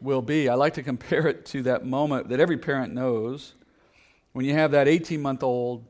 will 0.00 0.22
be. 0.22 0.48
I 0.48 0.54
like 0.54 0.74
to 0.74 0.82
compare 0.82 1.26
it 1.26 1.46
to 1.46 1.62
that 1.62 1.84
moment 1.86 2.28
that 2.28 2.40
every 2.40 2.58
parent 2.58 2.92
knows 2.92 3.54
when 4.32 4.44
you 4.44 4.52
have 4.52 4.72
that 4.72 4.88
18 4.88 5.20
month 5.20 5.42
old 5.42 5.84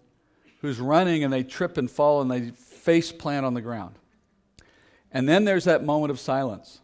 who's 0.60 0.78
running 0.78 1.24
and 1.24 1.32
they 1.32 1.42
trip 1.42 1.78
and 1.78 1.90
fall 1.90 2.20
and 2.22 2.30
they 2.30 2.50
face 2.50 3.12
plant 3.12 3.44
on 3.44 3.54
the 3.54 3.60
ground. 3.60 3.96
And 5.12 5.28
then 5.28 5.44
there's 5.44 5.64
that 5.64 5.84
moment 5.84 6.10
of 6.10 6.20
silence. 6.20 6.80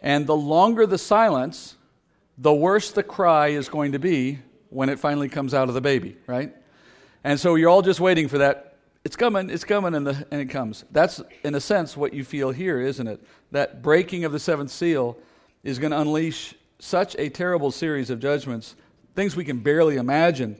And 0.00 0.26
the 0.26 0.36
longer 0.36 0.86
the 0.86 0.98
silence, 0.98 1.76
the 2.36 2.52
worse 2.52 2.90
the 2.90 3.02
cry 3.02 3.48
is 3.48 3.68
going 3.68 3.92
to 3.92 3.98
be 3.98 4.40
when 4.70 4.88
it 4.88 4.98
finally 4.98 5.28
comes 5.28 5.54
out 5.54 5.68
of 5.68 5.74
the 5.74 5.80
baby, 5.80 6.16
right? 6.26 6.54
And 7.22 7.38
so 7.38 7.54
you're 7.54 7.68
all 7.68 7.82
just 7.82 8.00
waiting 8.00 8.26
for 8.26 8.38
that. 8.38 8.76
It's 9.04 9.16
coming, 9.16 9.50
it's 9.50 9.64
coming, 9.64 9.94
and, 9.94 10.06
the, 10.06 10.26
and 10.30 10.40
it 10.40 10.46
comes. 10.46 10.84
That's, 10.90 11.20
in 11.44 11.54
a 11.54 11.60
sense, 11.60 11.96
what 11.96 12.14
you 12.14 12.24
feel 12.24 12.50
here, 12.50 12.80
isn't 12.80 13.06
it? 13.06 13.20
That 13.50 13.82
breaking 13.82 14.24
of 14.24 14.32
the 14.32 14.38
seventh 14.38 14.70
seal 14.70 15.16
is 15.62 15.78
going 15.78 15.92
to 15.92 16.00
unleash 16.00 16.54
such 16.78 17.14
a 17.18 17.28
terrible 17.28 17.70
series 17.70 18.10
of 18.10 18.18
judgments, 18.18 18.74
things 19.14 19.36
we 19.36 19.44
can 19.44 19.58
barely 19.58 19.96
imagine. 19.96 20.56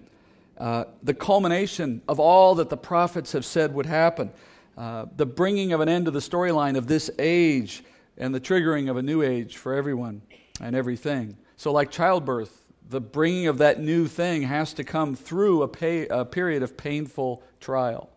Uh, 0.59 0.85
the 1.03 1.15
culmination 1.15 2.01
of 2.09 2.21
all 2.21 2.55
that 2.55 2.71
the 2.71 2.77
prophets 2.77 3.33
have 3.33 3.45
said 3.45 3.75
would 3.75 3.87
happen. 3.87 4.31
uh, 4.77 5.07
the 5.17 5.27
bringing 5.27 5.73
of 5.73 5.81
an 5.81 5.89
end 5.89 6.07
to 6.07 6.11
the 6.11 6.21
storyline 6.21 6.77
of 6.77 6.87
this 6.87 7.11
age 7.19 7.85
and 8.17 8.35
the 8.35 8.41
triggering 8.41 8.91
of 8.91 8.97
a 8.97 9.03
new 9.03 9.23
age 9.23 9.57
for 9.57 9.75
everyone 9.75 10.23
and 10.61 10.75
everything. 10.75 11.37
So, 11.57 11.73
like 11.73 11.91
childbirth, 11.91 12.63
the 12.89 13.01
bringing 13.01 13.47
of 13.47 13.59
that 13.59 13.81
new 13.81 14.07
thing 14.07 14.43
has 14.43 14.73
to 14.75 14.85
come 14.85 15.15
through 15.15 15.63
a, 15.63 15.69
pay, 15.69 16.07
a 16.09 16.25
period 16.25 16.63
of 16.63 16.77
painful 16.77 17.43
trial. 17.61 18.11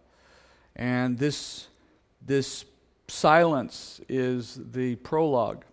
And 0.76 1.18
this, 1.18 1.68
this 2.26 2.66
silence 3.08 4.02
is 4.10 4.60
the 4.72 4.96
prologue 4.98 5.64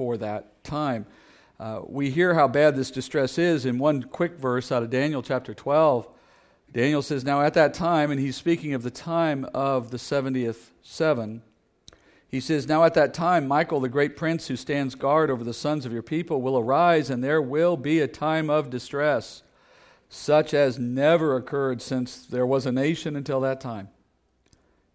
for 0.00 0.16
that 0.16 0.64
time. 0.64 1.04
Uh, 1.58 1.82
we 1.86 2.08
hear 2.08 2.32
how 2.32 2.48
bad 2.48 2.74
this 2.74 2.90
distress 2.90 3.36
is 3.36 3.66
in 3.66 3.78
one 3.78 4.02
quick 4.02 4.38
verse 4.38 4.72
out 4.72 4.82
of 4.82 4.88
Daniel 4.88 5.22
chapter 5.22 5.52
12. 5.52 6.08
Daniel 6.72 7.02
says, 7.02 7.22
Now 7.22 7.42
at 7.42 7.52
that 7.52 7.74
time, 7.74 8.10
and 8.10 8.18
he's 8.18 8.34
speaking 8.34 8.72
of 8.72 8.82
the 8.82 8.90
time 8.90 9.46
of 9.52 9.90
the 9.90 9.98
70th 9.98 10.70
seven, 10.80 11.42
he 12.26 12.40
says, 12.40 12.66
Now 12.66 12.84
at 12.84 12.94
that 12.94 13.12
time, 13.12 13.46
Michael, 13.46 13.78
the 13.78 13.90
great 13.90 14.16
prince 14.16 14.48
who 14.48 14.56
stands 14.56 14.94
guard 14.94 15.30
over 15.30 15.44
the 15.44 15.52
sons 15.52 15.84
of 15.84 15.92
your 15.92 16.02
people, 16.02 16.40
will 16.40 16.56
arise, 16.56 17.10
and 17.10 17.22
there 17.22 17.42
will 17.42 17.76
be 17.76 18.00
a 18.00 18.08
time 18.08 18.48
of 18.48 18.70
distress, 18.70 19.42
such 20.08 20.54
as 20.54 20.78
never 20.78 21.36
occurred 21.36 21.82
since 21.82 22.24
there 22.24 22.46
was 22.46 22.64
a 22.64 22.72
nation 22.72 23.16
until 23.16 23.40
that 23.40 23.60
time. 23.60 23.90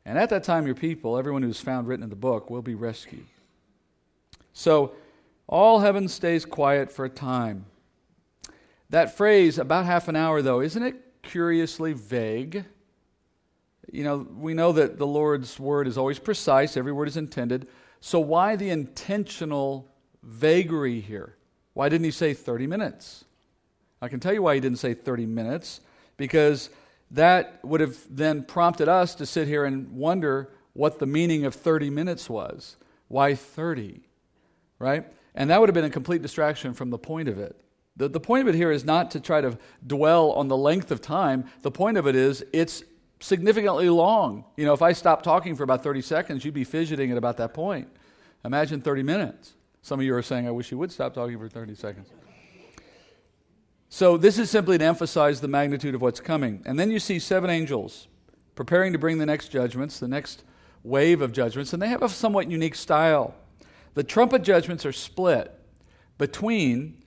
And 0.03 0.17
at 0.17 0.31
that 0.31 0.43
time, 0.43 0.65
your 0.65 0.73
people, 0.73 1.15
everyone 1.15 1.43
who's 1.43 1.61
found 1.61 1.87
written 1.87 2.01
in 2.01 2.09
the 2.09 2.15
book, 2.15 2.49
will 2.49 2.63
be 2.63 2.73
rescued. 2.73 3.27
So, 4.57 4.93
all 5.47 5.81
heaven 5.81 6.07
stays 6.07 6.45
quiet 6.45 6.89
for 6.89 7.03
a 7.03 7.09
time. 7.09 7.65
That 8.89 9.15
phrase, 9.15 9.59
about 9.59 9.85
half 9.85 10.07
an 10.07 10.15
hour, 10.15 10.41
though, 10.41 10.61
isn't 10.61 10.81
it 10.81 10.95
curiously 11.21 11.91
vague? 11.91 12.63
You 13.91 14.05
know, 14.05 14.17
we 14.17 14.53
know 14.53 14.71
that 14.71 14.97
the 14.97 15.05
Lord's 15.05 15.59
word 15.59 15.87
is 15.87 15.97
always 15.97 16.19
precise, 16.19 16.77
every 16.77 16.93
word 16.93 17.09
is 17.09 17.17
intended. 17.17 17.67
So, 17.99 18.21
why 18.21 18.55
the 18.55 18.69
intentional 18.69 19.91
vagary 20.23 21.01
here? 21.01 21.35
Why 21.73 21.89
didn't 21.89 22.05
he 22.05 22.11
say 22.11 22.33
30 22.33 22.65
minutes? 22.65 23.25
I 24.01 24.07
can 24.07 24.21
tell 24.21 24.33
you 24.33 24.41
why 24.41 24.55
he 24.55 24.61
didn't 24.61 24.79
say 24.79 24.93
30 24.93 25.25
minutes, 25.25 25.81
because 26.15 26.69
that 27.11 27.59
would 27.61 27.81
have 27.81 27.97
then 28.09 28.43
prompted 28.43 28.87
us 28.87 29.15
to 29.15 29.25
sit 29.25 29.49
here 29.49 29.65
and 29.65 29.91
wonder 29.91 30.53
what 30.71 30.99
the 30.99 31.05
meaning 31.05 31.43
of 31.43 31.53
30 31.53 31.89
minutes 31.89 32.29
was. 32.29 32.77
Why 33.09 33.35
30? 33.35 33.99
Right? 34.79 35.05
And 35.33 35.49
that 35.49 35.59
would 35.59 35.69
have 35.69 35.73
been 35.73 35.85
a 35.85 35.89
complete 35.89 36.21
distraction 36.21 36.73
from 36.73 36.89
the 36.89 36.97
point 36.97 37.27
of 37.27 37.39
it. 37.39 37.59
The, 37.97 38.09
the 38.09 38.19
point 38.19 38.47
of 38.47 38.53
it 38.53 38.57
here 38.57 38.71
is 38.71 38.83
not 38.83 39.11
to 39.11 39.19
try 39.19 39.41
to 39.41 39.57
dwell 39.85 40.31
on 40.31 40.47
the 40.47 40.57
length 40.57 40.91
of 40.91 41.01
time. 41.01 41.45
The 41.61 41.71
point 41.71 41.97
of 41.97 42.07
it 42.07 42.15
is 42.15 42.45
it's 42.51 42.83
significantly 43.19 43.89
long. 43.89 44.43
You 44.57 44.65
know, 44.65 44.73
if 44.73 44.81
I 44.81 44.91
stopped 44.91 45.23
talking 45.23 45.55
for 45.55 45.63
about 45.63 45.83
30 45.83 46.01
seconds, 46.01 46.43
you'd 46.43 46.53
be 46.53 46.63
fidgeting 46.63 47.11
at 47.11 47.17
about 47.17 47.37
that 47.37 47.53
point. 47.53 47.87
Imagine 48.43 48.81
30 48.81 49.03
minutes. 49.03 49.53
Some 49.81 49.99
of 49.99 50.05
you 50.05 50.15
are 50.15 50.21
saying, 50.21 50.47
I 50.47 50.51
wish 50.51 50.71
you 50.71 50.77
would 50.77 50.91
stop 50.91 51.13
talking 51.13 51.37
for 51.37 51.47
30 51.47 51.75
seconds. 51.75 52.09
So, 53.87 54.17
this 54.17 54.37
is 54.39 54.49
simply 54.49 54.77
to 54.77 54.83
emphasize 54.83 55.39
the 55.39 55.47
magnitude 55.47 55.95
of 55.95 56.01
what's 56.01 56.19
coming. 56.19 56.61
And 56.65 56.77
then 56.77 56.91
you 56.91 56.99
see 56.99 57.17
seven 57.17 57.49
angels 57.49 58.07
preparing 58.55 58.91
to 58.93 58.99
bring 58.99 59.19
the 59.19 59.25
next 59.25 59.49
judgments, 59.49 59.99
the 59.99 60.07
next 60.07 60.43
wave 60.83 61.21
of 61.21 61.31
judgments, 61.31 61.71
and 61.71 61.81
they 61.81 61.87
have 61.87 62.03
a 62.03 62.09
somewhat 62.09 62.49
unique 62.49 62.75
style. 62.75 63.35
The 63.95 64.03
trumpet 64.03 64.43
judgments 64.43 64.85
are 64.85 64.93
split 64.93 65.51
between 66.17 67.01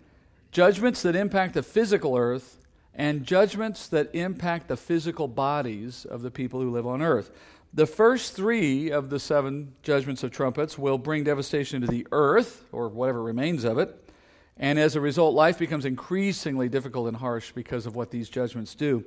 judgments 0.50 1.02
that 1.02 1.14
impact 1.14 1.54
the 1.54 1.62
physical 1.62 2.16
earth 2.16 2.58
and 2.94 3.24
judgments 3.24 3.86
that 3.88 4.14
impact 4.14 4.68
the 4.68 4.76
physical 4.76 5.28
bodies 5.28 6.04
of 6.04 6.22
the 6.22 6.30
people 6.30 6.60
who 6.60 6.70
live 6.70 6.86
on 6.86 7.00
earth. 7.00 7.30
The 7.74 7.86
first 7.86 8.34
three 8.34 8.90
of 8.90 9.10
the 9.10 9.20
seven 9.20 9.74
judgments 9.82 10.24
of 10.24 10.30
trumpets 10.30 10.78
will 10.78 10.98
bring 10.98 11.24
devastation 11.24 11.82
to 11.82 11.86
the 11.86 12.06
earth, 12.10 12.64
or 12.72 12.88
whatever 12.88 13.22
remains 13.22 13.64
of 13.64 13.78
it. 13.78 14.10
And 14.56 14.78
as 14.78 14.96
a 14.96 15.00
result, 15.00 15.34
life 15.34 15.58
becomes 15.58 15.84
increasingly 15.84 16.68
difficult 16.68 17.06
and 17.06 17.16
harsh 17.16 17.52
because 17.52 17.86
of 17.86 17.94
what 17.94 18.10
these 18.10 18.28
judgments 18.28 18.74
do. 18.74 19.04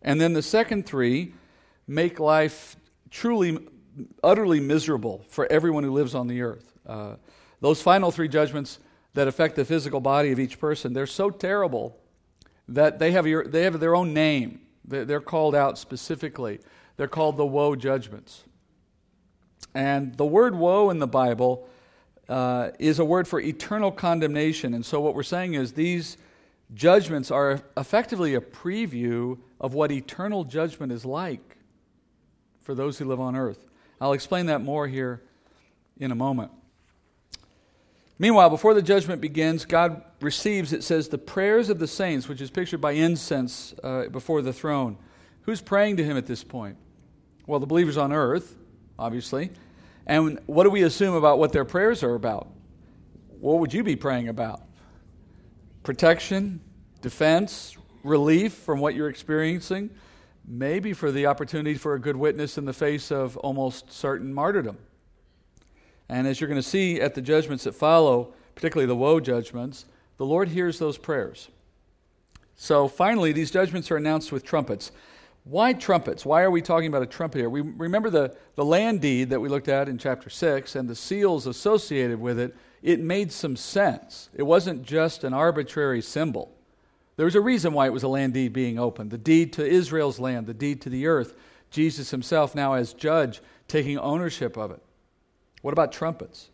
And 0.00 0.20
then 0.20 0.32
the 0.32 0.42
second 0.42 0.86
three 0.86 1.34
make 1.86 2.20
life 2.20 2.76
truly, 3.10 3.58
utterly 4.22 4.60
miserable 4.60 5.24
for 5.28 5.50
everyone 5.50 5.84
who 5.84 5.92
lives 5.92 6.14
on 6.14 6.28
the 6.28 6.40
earth. 6.40 6.73
Uh, 6.86 7.16
those 7.60 7.80
final 7.80 8.10
three 8.10 8.28
judgments 8.28 8.78
that 9.14 9.28
affect 9.28 9.56
the 9.56 9.64
physical 9.64 10.00
body 10.00 10.32
of 10.32 10.40
each 10.40 10.58
person, 10.58 10.92
they're 10.92 11.06
so 11.06 11.30
terrible 11.30 11.96
that 12.68 12.98
they 12.98 13.12
have, 13.12 13.26
your, 13.26 13.44
they 13.44 13.62
have 13.62 13.80
their 13.80 13.94
own 13.94 14.12
name. 14.12 14.60
They're 14.84 15.20
called 15.20 15.54
out 15.54 15.78
specifically. 15.78 16.60
They're 16.96 17.08
called 17.08 17.36
the 17.36 17.46
woe 17.46 17.74
judgments. 17.74 18.44
And 19.74 20.14
the 20.16 20.26
word 20.26 20.54
woe 20.54 20.90
in 20.90 20.98
the 20.98 21.06
Bible 21.06 21.68
uh, 22.28 22.70
is 22.78 22.98
a 22.98 23.04
word 23.04 23.26
for 23.26 23.40
eternal 23.40 23.90
condemnation. 23.90 24.74
And 24.74 24.84
so, 24.84 25.00
what 25.00 25.14
we're 25.14 25.22
saying 25.22 25.54
is 25.54 25.72
these 25.72 26.16
judgments 26.72 27.30
are 27.30 27.62
effectively 27.76 28.34
a 28.34 28.40
preview 28.40 29.38
of 29.60 29.74
what 29.74 29.90
eternal 29.90 30.44
judgment 30.44 30.92
is 30.92 31.04
like 31.04 31.56
for 32.62 32.74
those 32.74 32.98
who 32.98 33.04
live 33.04 33.20
on 33.20 33.36
earth. 33.36 33.66
I'll 34.00 34.12
explain 34.12 34.46
that 34.46 34.60
more 34.60 34.86
here 34.86 35.22
in 35.98 36.10
a 36.10 36.14
moment. 36.14 36.50
Meanwhile, 38.18 38.50
before 38.50 38.74
the 38.74 38.82
judgment 38.82 39.20
begins, 39.20 39.64
God 39.64 40.02
receives, 40.20 40.72
it 40.72 40.84
says, 40.84 41.08
the 41.08 41.18
prayers 41.18 41.68
of 41.68 41.78
the 41.78 41.88
saints, 41.88 42.28
which 42.28 42.40
is 42.40 42.50
pictured 42.50 42.80
by 42.80 42.92
incense 42.92 43.74
uh, 43.82 44.08
before 44.08 44.40
the 44.40 44.52
throne. 44.52 44.96
Who's 45.42 45.60
praying 45.60 45.96
to 45.96 46.04
him 46.04 46.16
at 46.16 46.26
this 46.26 46.44
point? 46.44 46.76
Well, 47.46 47.60
the 47.60 47.66
believers 47.66 47.96
on 47.96 48.12
earth, 48.12 48.56
obviously. 48.98 49.50
And 50.06 50.38
what 50.46 50.64
do 50.64 50.70
we 50.70 50.82
assume 50.82 51.14
about 51.14 51.38
what 51.38 51.52
their 51.52 51.64
prayers 51.64 52.02
are 52.02 52.14
about? 52.14 52.48
What 53.40 53.58
would 53.58 53.74
you 53.74 53.82
be 53.82 53.96
praying 53.96 54.28
about? 54.28 54.62
Protection, 55.82 56.60
defense, 57.02 57.76
relief 58.04 58.52
from 58.52 58.80
what 58.80 58.94
you're 58.94 59.08
experiencing, 59.08 59.90
maybe 60.46 60.92
for 60.92 61.10
the 61.10 61.26
opportunity 61.26 61.74
for 61.74 61.94
a 61.94 61.98
good 61.98 62.16
witness 62.16 62.56
in 62.58 62.64
the 62.64 62.72
face 62.72 63.10
of 63.10 63.36
almost 63.38 63.92
certain 63.92 64.32
martyrdom. 64.32 64.78
And 66.08 66.26
as 66.26 66.40
you're 66.40 66.48
going 66.48 66.60
to 66.60 66.68
see 66.68 67.00
at 67.00 67.14
the 67.14 67.22
judgments 67.22 67.64
that 67.64 67.74
follow, 67.74 68.34
particularly 68.54 68.86
the 68.86 68.96
woe 68.96 69.20
judgments, 69.20 69.86
the 70.16 70.26
Lord 70.26 70.48
hears 70.48 70.78
those 70.78 70.98
prayers. 70.98 71.48
So 72.56 72.88
finally, 72.88 73.32
these 73.32 73.50
judgments 73.50 73.90
are 73.90 73.96
announced 73.96 74.30
with 74.30 74.44
trumpets. 74.44 74.92
Why 75.44 75.72
trumpets? 75.72 76.24
Why 76.24 76.42
are 76.42 76.50
we 76.50 76.62
talking 76.62 76.88
about 76.88 77.02
a 77.02 77.06
trumpet 77.06 77.38
here? 77.38 77.50
We 77.50 77.60
remember 77.60 78.10
the, 78.10 78.36
the 78.54 78.64
land 78.64 79.00
deed 79.00 79.30
that 79.30 79.40
we 79.40 79.48
looked 79.48 79.68
at 79.68 79.88
in 79.88 79.98
chapter 79.98 80.30
6 80.30 80.74
and 80.74 80.88
the 80.88 80.94
seals 80.94 81.46
associated 81.46 82.20
with 82.20 82.38
it. 82.38 82.54
It 82.82 83.00
made 83.00 83.32
some 83.32 83.56
sense. 83.56 84.30
It 84.34 84.44
wasn't 84.44 84.84
just 84.84 85.24
an 85.24 85.34
arbitrary 85.34 86.00
symbol. 86.00 86.54
There 87.16 87.26
was 87.26 87.34
a 87.34 87.40
reason 87.40 87.72
why 87.72 87.86
it 87.86 87.92
was 87.92 88.02
a 88.02 88.08
land 88.08 88.34
deed 88.34 88.52
being 88.52 88.78
opened 88.78 89.10
the 89.10 89.18
deed 89.18 89.52
to 89.54 89.66
Israel's 89.66 90.18
land, 90.18 90.46
the 90.46 90.54
deed 90.54 90.80
to 90.82 90.90
the 90.90 91.06
earth. 91.06 91.34
Jesus 91.70 92.10
himself, 92.10 92.54
now 92.54 92.74
as 92.74 92.92
judge, 92.92 93.40
taking 93.68 93.98
ownership 93.98 94.56
of 94.56 94.70
it. 94.70 94.80
What 95.64 95.72
about 95.72 95.92
trumpets? 95.92 96.50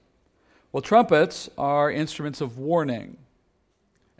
Well, 0.70 0.82
trumpets 0.82 1.50
are 1.58 1.90
instruments 1.90 2.40
of 2.40 2.58
warning. 2.58 3.16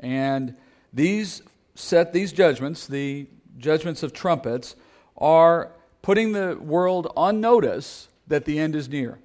And 0.00 0.56
these 0.92 1.42
set 1.76 2.12
these 2.12 2.32
judgments, 2.32 2.88
the 2.88 3.28
judgments 3.56 4.02
of 4.02 4.12
trumpets, 4.12 4.74
are 5.16 5.70
putting 6.02 6.32
the 6.32 6.58
world 6.60 7.12
on 7.16 7.40
notice 7.40 8.08
that 8.26 8.46
the 8.46 8.58
end 8.58 8.74
is 8.74 8.88
near. 8.88 9.20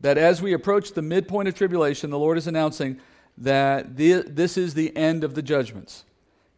That 0.00 0.18
as 0.18 0.42
we 0.42 0.52
approach 0.52 0.90
the 0.90 1.02
midpoint 1.02 1.46
of 1.46 1.54
tribulation, 1.54 2.10
the 2.10 2.18
Lord 2.18 2.36
is 2.36 2.48
announcing 2.48 2.98
that 3.36 3.96
the, 3.96 4.22
this 4.26 4.58
is 4.58 4.74
the 4.74 4.96
end 4.96 5.22
of 5.22 5.36
the 5.36 5.42
judgments. 5.42 6.02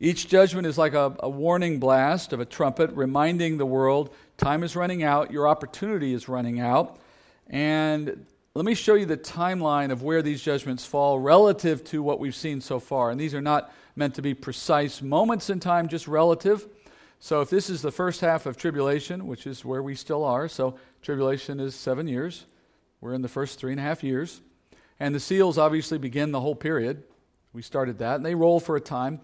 Each 0.00 0.26
judgment 0.26 0.66
is 0.66 0.78
like 0.78 0.94
a, 0.94 1.14
a, 1.20 1.28
warning 1.28 1.78
blast 1.78 2.32
of 2.32 2.40
a 2.40 2.46
trumpet 2.46 2.90
reminding 2.92 3.58
the 3.58 3.66
world 3.66 4.14
time 4.38 4.62
is 4.62 4.76
running 4.76 5.02
out, 5.02 5.30
your 5.30 5.46
opportunity 5.46 6.14
is 6.14 6.26
running 6.26 6.58
out, 6.58 6.96
and 7.50 8.26
let 8.54 8.64
me 8.64 8.74
show 8.74 8.94
you 8.94 9.06
the 9.06 9.16
timeline 9.16 9.90
of 9.90 10.02
where 10.02 10.22
these 10.22 10.40
judgments 10.40 10.86
fall 10.86 11.18
relative 11.18 11.84
to 11.84 12.02
what 12.02 12.18
we've 12.18 12.34
seen 12.34 12.60
so 12.60 12.80
far. 12.80 13.10
And 13.10 13.20
these 13.20 13.34
are 13.34 13.40
not 13.40 13.72
meant 13.96 14.14
to 14.14 14.22
be 14.22 14.34
precise 14.34 15.02
moments 15.02 15.50
in 15.50 15.60
time, 15.60 15.88
just 15.88 16.08
relative. 16.08 16.66
So 17.18 17.42
if 17.42 17.50
this 17.50 17.68
is 17.68 17.82
the 17.82 17.92
first 17.92 18.20
half 18.20 18.46
of 18.46 18.56
tribulation, 18.56 19.26
which 19.26 19.46
is 19.46 19.64
where 19.64 19.82
we 19.82 19.94
still 19.94 20.24
are, 20.24 20.48
so 20.48 20.78
tribulation 21.02 21.60
is 21.60 21.74
seven 21.74 22.08
years. 22.08 22.46
We're 23.00 23.14
in 23.14 23.22
the 23.22 23.28
first 23.28 23.58
three 23.58 23.72
and 23.72 23.80
a 23.80 23.84
half 23.84 24.02
years. 24.02 24.40
And 24.98 25.14
the 25.14 25.20
seals 25.20 25.58
obviously 25.58 25.98
begin 25.98 26.32
the 26.32 26.40
whole 26.40 26.54
period. 26.54 27.02
We 27.52 27.62
started 27.62 27.98
that, 27.98 28.16
and 28.16 28.24
they 28.24 28.34
roll 28.34 28.60
for 28.60 28.76
a 28.76 28.80
time. 28.80 29.20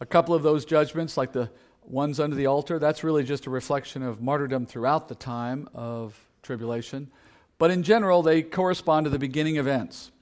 A 0.00 0.06
couple 0.06 0.34
of 0.34 0.42
those 0.42 0.64
judgments, 0.64 1.16
like 1.16 1.32
the 1.32 1.50
ones 1.82 2.20
under 2.20 2.36
the 2.36 2.46
altar, 2.46 2.78
that's 2.78 3.04
really 3.04 3.24
just 3.24 3.46
a 3.46 3.50
reflection 3.50 4.02
of 4.02 4.20
martyrdom 4.22 4.66
throughout 4.66 5.08
the 5.08 5.14
time 5.14 5.68
of 5.74 6.18
tribulation. 6.42 7.10
But 7.58 7.70
in 7.70 7.82
general, 7.82 8.22
they 8.22 8.42
correspond 8.42 9.04
to 9.04 9.10
the 9.10 9.18
beginning 9.18 9.56
events. 9.56 10.12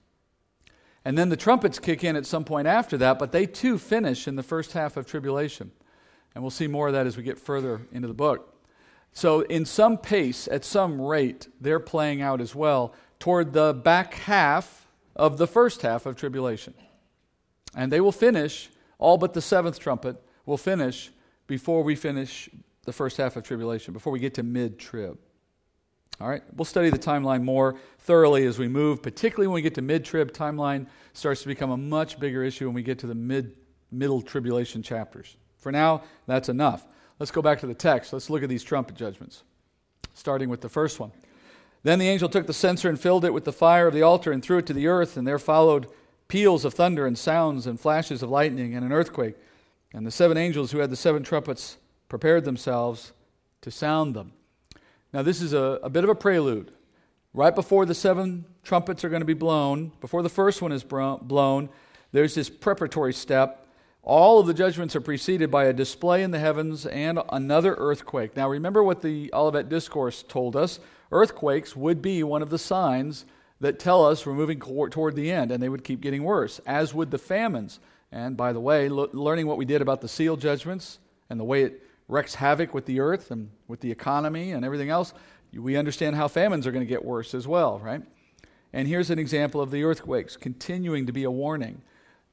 And 1.05 1.17
then 1.17 1.29
the 1.29 1.37
trumpets 1.37 1.79
kick 1.79 2.03
in 2.03 2.17
at 2.17 2.27
some 2.27 2.45
point 2.45 2.67
after 2.67 2.99
that, 2.99 3.19
but 3.19 3.31
they 3.31 3.47
too 3.47 3.79
finish 3.79 4.27
in 4.27 4.35
the 4.35 4.43
first 4.43 4.73
half 4.73 4.97
of 4.97 5.07
tribulation. 5.07 5.71
And 6.35 6.43
we'll 6.43 6.51
see 6.51 6.67
more 6.67 6.89
of 6.89 6.95
that 6.95 7.07
as 7.07 7.17
we 7.17 7.23
get 7.23 7.39
further 7.39 7.83
into 7.93 8.09
the 8.09 8.15
book. 8.15 8.53
So, 9.13 9.41
in 9.43 9.65
some 9.65 9.97
pace, 9.97 10.47
at 10.49 10.65
some 10.65 11.01
rate, 11.01 11.49
they're 11.61 11.81
playing 11.81 12.21
out 12.21 12.41
as 12.41 12.55
well 12.55 12.93
toward 13.19 13.53
the 13.53 13.73
back 13.73 14.15
half 14.15 14.87
of 15.15 15.39
the 15.39 15.47
first 15.47 15.81
half 15.83 16.05
of 16.05 16.17
tribulation. 16.17 16.75
And 17.75 17.91
they 17.91 18.01
will 18.01 18.13
finish, 18.13 18.69
all 18.99 19.17
but 19.17 19.33
the 19.33 19.41
seventh 19.41 19.79
trumpet 19.79 20.23
will 20.45 20.59
finish 20.59 21.11
before 21.47 21.83
we 21.83 21.95
finish 21.95 22.51
the 22.85 22.93
first 22.93 23.17
half 23.17 23.37
of 23.37 23.45
tribulation, 23.45 23.95
before 23.95 24.13
we 24.13 24.19
get 24.19 24.35
to 24.35 24.43
mid 24.43 24.79
trib. 24.79 25.19
All 26.21 26.29
right, 26.29 26.43
we'll 26.55 26.65
study 26.65 26.89
the 26.89 26.99
timeline 26.99 27.43
more 27.43 27.77
thoroughly 27.99 28.47
as 28.47 28.59
we 28.59 28.69
move, 28.69 29.03
particularly 29.03 29.49
when 29.49 29.55
we 29.55 29.63
get 29.63 29.75
to 29.75 29.83
mid 29.83 30.05
trib. 30.05 30.33
Timeline 30.33 30.87
starts 31.13 31.43
to 31.43 31.49
become 31.49 31.71
a 31.71 31.77
much 31.77 32.19
bigger 32.19 32.43
issue 32.43 32.67
when 32.67 32.75
we 32.75 32.83
get 32.83 32.99
to 33.01 33.07
the 33.07 33.15
mid 33.15 33.55
middle 33.91 34.23
tribulation 34.23 34.83
chapters. 34.83 35.37
For 35.59 35.71
now, 35.71 36.03
that's 36.27 36.49
enough. 36.49 36.87
Let's 37.19 37.31
go 37.33 37.43
back 37.43 37.61
to 37.61 37.67
the 37.67 37.75
text. 37.75 38.13
Let's 38.13 38.31
look 38.31 38.43
at 38.43 38.49
these 38.49 38.65
trumpet 38.65 38.97
judgments, 38.97 39.43
starting 40.15 40.49
with 40.49 40.61
the 40.61 40.69
first 40.69 41.01
one. 41.01 41.13
Then 41.83 41.99
the 41.99 42.09
angel 42.09 42.29
took 42.29 42.47
the 42.47 42.53
censer 42.53 42.89
and 42.89 42.99
filled 42.99 43.25
it 43.25 43.33
with 43.33 43.45
the 43.45 43.53
fire 43.53 43.87
of 43.87 43.95
the 43.95 44.03
altar 44.03 44.33
and 44.33 44.43
threw 44.43 44.59
it 44.59 44.67
to 44.67 44.73
the 44.73 44.89
earth, 44.89 45.17
and 45.17 45.27
there 45.27 45.39
followed 45.39 45.87
peals 46.29 46.65
of 46.65 46.75
thunder 46.75 47.07
and 47.07 47.17
sounds 47.17 47.67
and 47.67 47.79
flashes 47.79 48.23
of 48.23 48.31
lightning 48.31 48.75
and 48.75 48.85
an 48.85 48.93
earthquake. 48.93 49.37
And 49.93 50.07
the 50.07 50.11
seven 50.11 50.37
angels 50.37 50.73
who 50.73 50.79
had 50.79 50.91
the 50.91 50.97
seven 50.97 51.23
trumpets 51.23 51.77
prepared 52.09 52.45
themselves 52.45 53.13
to 53.61 53.71
sound 53.71 54.15
them. 54.15 54.33
Now, 55.17 55.23
this 55.23 55.41
is 55.41 55.55
a, 55.55 55.81
a 55.83 55.89
bit 55.89 56.05
of 56.05 56.11
a 56.11 56.15
prelude. 56.15 56.71
Right 57.33 57.55
before 57.55 57.87
the 57.87 57.95
seven 57.95 58.45
trumpets 58.63 59.03
are 59.03 59.09
going 59.09 59.23
to 59.23 59.27
be 59.27 59.33
blown, 59.33 59.93
before 60.03 60.23
the 60.23 60.29
first 60.29 60.61
one 60.61 60.73
is 60.73 60.85
blown, 60.85 61.71
there's 62.13 62.35
this 62.35 62.51
preparatory 62.51 63.15
step 63.15 63.67
all 64.03 64.39
of 64.39 64.47
the 64.47 64.53
judgments 64.53 64.95
are 64.95 65.01
preceded 65.01 65.51
by 65.51 65.65
a 65.65 65.73
display 65.73 66.23
in 66.23 66.33
the 66.33 66.39
heavens 66.39 66.85
and 66.85 67.19
another 67.31 67.75
earthquake. 67.79 68.37
Now, 68.37 68.51
remember 68.51 68.83
what 68.83 69.01
the 69.01 69.31
Olivet 69.33 69.71
Discourse 69.71 70.23
told 70.23 70.55
us 70.55 70.81
earthquakes 71.11 71.75
would 71.75 72.03
be 72.03 72.23
one 72.23 72.43
of 72.43 72.51
the 72.51 72.59
signs 72.59 73.25
that 73.61 73.79
tell 73.79 74.05
us 74.05 74.27
we're 74.27 74.35
moving 74.35 74.61
toward 74.61 75.17
the 75.17 75.33
end, 75.33 75.51
and 75.51 75.63
they 75.63 75.71
would 75.71 75.83
keep 75.83 76.03
getting 76.03 76.25
worse, 76.25 76.61
as 76.67 76.93
would 76.93 77.11
the 77.11 77.17
famines. 77.17 77.81
And 78.13 78.37
by 78.37 78.53
the 78.53 78.61
way, 78.61 78.91
lo- 78.91 79.09
learning 79.15 79.47
what 79.47 79.57
we 79.57 79.65
did 79.65 79.81
about 79.81 80.03
the 80.03 80.09
seal 80.09 80.37
judgments 80.37 80.99
and 81.31 81.41
the 81.41 81.45
way 81.45 81.63
it 81.63 81.86
wreaks 82.09 82.37
havoc 82.37 82.73
with 82.73 82.87
the 82.87 83.01
earth 83.01 83.31
and 83.31 83.51
with 83.69 83.81
the 83.81 83.91
economy 83.91 84.53
and 84.53 84.65
everything 84.65 84.91
else, 84.91 85.13
we 85.53 85.77
understand 85.77 86.17
how 86.17 86.29
famines 86.29 86.67
are 86.67 86.73
going 86.73 86.85
to 86.85 86.89
get 86.89 87.05
worse 87.05 87.35
as 87.35 87.47
well, 87.49 87.79
right? 87.79 88.03
And 88.73 88.87
here's 88.87 89.11
an 89.11 89.19
example 89.19 89.61
of 89.61 89.71
the 89.71 89.85
earthquakes 89.85 90.37
continuing 90.37 91.07
to 91.07 91.13
be 91.13 91.25
a 91.25 91.31
warning. 91.31 91.83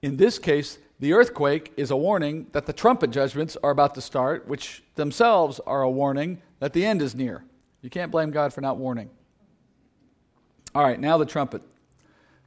In 0.01 0.17
this 0.17 0.37
case, 0.37 0.77
the 0.99 1.13
earthquake 1.13 1.73
is 1.77 1.91
a 1.91 1.97
warning 1.97 2.47
that 2.51 2.65
the 2.65 2.73
trumpet 2.73 3.11
judgments 3.11 3.57
are 3.63 3.71
about 3.71 3.95
to 3.95 4.01
start, 4.01 4.47
which 4.47 4.83
themselves 4.95 5.59
are 5.65 5.81
a 5.81 5.89
warning 5.89 6.41
that 6.59 6.73
the 6.73 6.85
end 6.85 7.01
is 7.01 7.15
near. 7.15 7.43
You 7.81 7.89
can't 7.89 8.11
blame 8.11 8.31
God 8.31 8.53
for 8.53 8.61
not 8.61 8.77
warning. 8.77 9.09
All 10.75 10.83
right, 10.83 10.99
now 10.99 11.17
the 11.17 11.25
trumpet. 11.25 11.61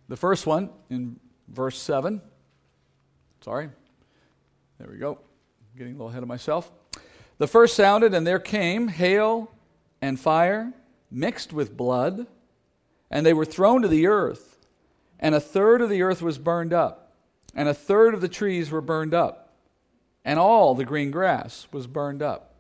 The 0.09 0.17
first 0.17 0.47
one 0.47 0.71
in 0.91 1.19
verse 1.49 1.79
7. 1.79 2.21
Sorry. 3.41 3.69
There 4.79 4.89
we 4.91 4.99
go. 4.99 5.19
getting 5.77 5.95
a 5.95 5.97
little 5.97 6.11
ahead 6.11 6.23
of 6.23 6.29
myself. 6.29 6.71
The 7.39 7.47
first 7.47 7.75
sounded, 7.75 8.15
and 8.15 8.27
there 8.27 8.39
came 8.39 8.89
hail 8.89 9.51
and 10.01 10.19
fire 10.19 10.73
mixed 11.11 11.53
with 11.53 11.77
blood, 11.77 12.27
and 13.11 13.25
they 13.25 13.35
were 13.35 13.45
thrown 13.45 13.83
to 13.83 13.89
the 13.89 14.07
earth, 14.07 14.59
and 15.21 15.35
a 15.35 15.41
third 15.41 15.81
of 15.81 15.91
the 15.91 16.03
earth 16.03 16.23
was 16.23 16.39
burned 16.39 16.73
up 16.73 17.07
and 17.57 17.71
a 17.71 17.75
third 17.75 18.13
of 18.13 18.21
the 18.21 18.29
trees 18.29 18.71
were 18.71 18.83
burned 18.83 19.15
up, 19.15 19.55
and 20.25 20.39
all 20.39 20.75
the 20.75 20.85
green 20.85 21.11
grass 21.11 21.67
was 21.73 21.87
burned 21.87 22.23
up. 22.23 22.55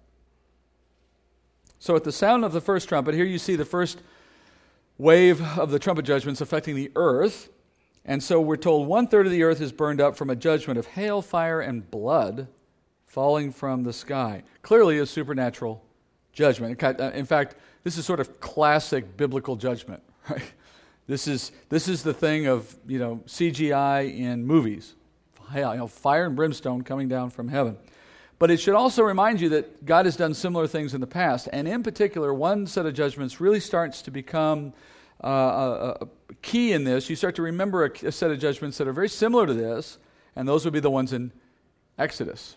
So, 1.78 1.94
at 1.94 2.02
the 2.02 2.10
sound 2.10 2.44
of 2.44 2.52
the 2.52 2.62
first 2.62 2.88
trumpet, 2.88 3.14
here 3.14 3.26
you 3.26 3.38
see 3.38 3.54
the 3.54 3.66
first 3.66 4.00
wave 4.96 5.42
of 5.58 5.70
the 5.70 5.78
trumpet 5.78 6.06
judgments 6.06 6.40
affecting 6.40 6.74
the 6.74 6.90
earth. 6.96 7.50
And 8.06 8.22
so 8.22 8.40
we're 8.40 8.56
told 8.56 8.86
one 8.86 9.08
third 9.08 9.26
of 9.26 9.32
the 9.32 9.42
earth 9.42 9.60
is 9.60 9.72
burned 9.72 10.00
up 10.00 10.16
from 10.16 10.30
a 10.30 10.36
judgment 10.36 10.78
of 10.78 10.86
hail, 10.86 11.20
fire, 11.20 11.60
and 11.60 11.88
blood 11.90 12.46
falling 13.16 13.50
from 13.50 13.82
the 13.82 13.94
sky. 13.94 14.42
Clearly, 14.60 14.98
a 14.98 15.06
supernatural 15.06 15.82
judgment. 16.34 16.82
In 16.82 17.24
fact, 17.24 17.54
this 17.82 17.96
is 17.96 18.04
sort 18.04 18.20
of 18.20 18.40
classic 18.40 19.16
biblical 19.16 19.56
judgment, 19.56 20.02
right? 20.28 20.52
This 21.06 21.26
is, 21.26 21.50
this 21.70 21.88
is 21.88 22.02
the 22.02 22.12
thing 22.12 22.46
of, 22.46 22.76
you 22.86 22.98
know, 22.98 23.22
CGI 23.26 24.14
in 24.14 24.46
movies. 24.46 24.96
You 25.54 25.62
know, 25.62 25.86
fire 25.86 26.26
and 26.26 26.36
brimstone 26.36 26.82
coming 26.82 27.08
down 27.08 27.30
from 27.30 27.48
heaven. 27.48 27.78
But 28.38 28.50
it 28.50 28.60
should 28.60 28.74
also 28.74 29.02
remind 29.02 29.40
you 29.40 29.48
that 29.48 29.86
God 29.86 30.04
has 30.04 30.14
done 30.14 30.34
similar 30.34 30.66
things 30.66 30.92
in 30.92 31.00
the 31.00 31.06
past. 31.06 31.48
And 31.54 31.66
in 31.66 31.82
particular, 31.82 32.34
one 32.34 32.66
set 32.66 32.84
of 32.84 32.92
judgments 32.92 33.40
really 33.40 33.60
starts 33.60 34.02
to 34.02 34.10
become 34.10 34.74
uh, 35.24 35.28
a, 35.28 35.96
a, 36.02 36.08
key 36.42 36.74
in 36.74 36.84
this. 36.84 37.08
You 37.08 37.16
start 37.16 37.34
to 37.36 37.42
remember 37.42 37.86
a, 37.86 38.08
a 38.08 38.12
set 38.12 38.30
of 38.30 38.38
judgments 38.38 38.76
that 38.76 38.86
are 38.86 38.92
very 38.92 39.08
similar 39.08 39.46
to 39.46 39.54
this, 39.54 39.96
and 40.34 40.46
those 40.46 40.66
would 40.66 40.74
be 40.74 40.80
the 40.80 40.90
ones 40.90 41.14
in 41.14 41.32
Exodus. 41.96 42.56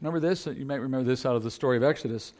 Remember 0.00 0.20
this? 0.20 0.46
You 0.46 0.64
might 0.64 0.80
remember 0.80 1.08
this 1.08 1.26
out 1.26 1.36
of 1.36 1.42
the 1.42 1.50
story 1.50 1.76
of 1.76 1.82
Exodus. 1.82 2.32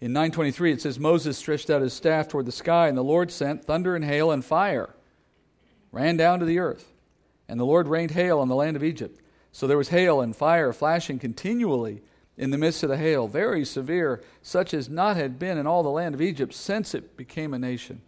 In 0.00 0.12
923, 0.12 0.72
it 0.72 0.82
says, 0.82 0.98
Moses 0.98 1.38
stretched 1.38 1.70
out 1.70 1.80
his 1.80 1.94
staff 1.94 2.28
toward 2.28 2.46
the 2.46 2.52
sky, 2.52 2.88
and 2.88 2.98
the 2.98 3.02
Lord 3.02 3.30
sent 3.30 3.64
thunder 3.64 3.96
and 3.96 4.04
hail 4.04 4.30
and 4.30 4.44
fire, 4.44 4.90
ran 5.90 6.16
down 6.18 6.38
to 6.40 6.44
the 6.44 6.58
earth. 6.58 6.92
And 7.48 7.58
the 7.58 7.64
Lord 7.64 7.88
rained 7.88 8.10
hail 8.10 8.38
on 8.38 8.48
the 8.48 8.54
land 8.54 8.76
of 8.76 8.84
Egypt. 8.84 9.20
So 9.52 9.66
there 9.66 9.78
was 9.78 9.88
hail 9.88 10.20
and 10.20 10.36
fire 10.36 10.72
flashing 10.72 11.18
continually 11.18 12.02
in 12.36 12.50
the 12.50 12.58
midst 12.58 12.82
of 12.82 12.90
the 12.90 12.98
hail, 12.98 13.26
very 13.26 13.64
severe, 13.64 14.22
such 14.42 14.74
as 14.74 14.90
not 14.90 15.16
had 15.16 15.38
been 15.38 15.56
in 15.56 15.66
all 15.66 15.82
the 15.82 15.88
land 15.88 16.14
of 16.14 16.20
Egypt 16.20 16.52
since 16.52 16.94
it 16.94 17.16
became 17.16 17.54
a 17.54 17.58
nation. 17.58 18.02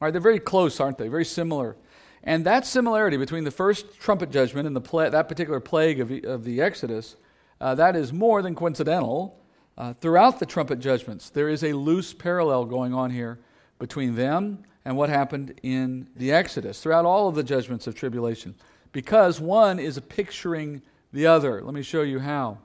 All 0.00 0.06
right, 0.06 0.10
they're 0.10 0.20
very 0.20 0.40
close, 0.40 0.80
aren't 0.80 0.98
they? 0.98 1.06
Very 1.06 1.24
similar. 1.24 1.76
And 2.24 2.44
that 2.46 2.66
similarity 2.66 3.16
between 3.16 3.44
the 3.44 3.50
first 3.50 4.00
trumpet 4.00 4.30
judgment 4.30 4.66
and 4.66 4.74
the 4.74 5.10
that 5.10 5.28
particular 5.28 5.60
plague 5.60 6.00
of, 6.00 6.10
of 6.24 6.44
the 6.44 6.60
Exodus, 6.60 7.16
uh, 7.60 7.74
that 7.74 7.96
is 7.96 8.12
more 8.12 8.42
than 8.42 8.54
coincidental. 8.54 9.36
Uh, 9.76 9.94
throughout 9.94 10.38
the 10.38 10.46
trumpet 10.46 10.78
judgments, 10.78 11.30
there 11.30 11.48
is 11.48 11.64
a 11.64 11.72
loose 11.72 12.12
parallel 12.12 12.64
going 12.64 12.92
on 12.92 13.10
here 13.10 13.38
between 13.78 14.14
them 14.14 14.62
and 14.84 14.96
what 14.96 15.08
happened 15.08 15.58
in 15.62 16.08
the 16.16 16.32
Exodus, 16.32 16.80
throughout 16.80 17.04
all 17.04 17.28
of 17.28 17.34
the 17.34 17.42
judgments 17.42 17.86
of 17.86 17.94
tribulation, 17.94 18.54
because 18.92 19.40
one 19.40 19.78
is 19.78 19.98
picturing 20.08 20.82
the 21.12 21.26
other. 21.26 21.62
Let 21.62 21.74
me 21.74 21.82
show 21.82 22.02
you 22.02 22.18
how. 22.18 22.58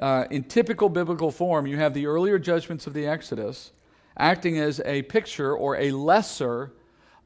Uh, 0.00 0.24
in 0.30 0.44
typical 0.44 0.88
biblical 0.88 1.30
form, 1.30 1.66
you 1.66 1.76
have 1.78 1.94
the 1.94 2.06
earlier 2.06 2.38
judgments 2.38 2.86
of 2.86 2.92
the 2.92 3.06
Exodus 3.06 3.72
acting 4.18 4.58
as 4.58 4.80
a 4.84 5.02
picture 5.02 5.54
or 5.54 5.76
a 5.76 5.90
lesser 5.90 6.72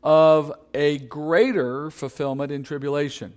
of 0.03 0.53
a 0.73 0.99
greater 0.99 1.91
fulfillment 1.91 2.51
in 2.51 2.63
tribulation. 2.63 3.35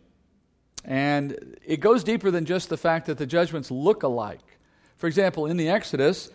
And 0.85 1.57
it 1.65 1.79
goes 1.79 2.03
deeper 2.03 2.31
than 2.31 2.45
just 2.45 2.69
the 2.69 2.77
fact 2.77 3.05
that 3.07 3.17
the 3.17 3.25
judgments 3.25 3.71
look 3.71 4.03
alike. 4.03 4.59
For 4.97 5.07
example, 5.07 5.45
in 5.45 5.57
the 5.57 5.69
Exodus, 5.69 6.29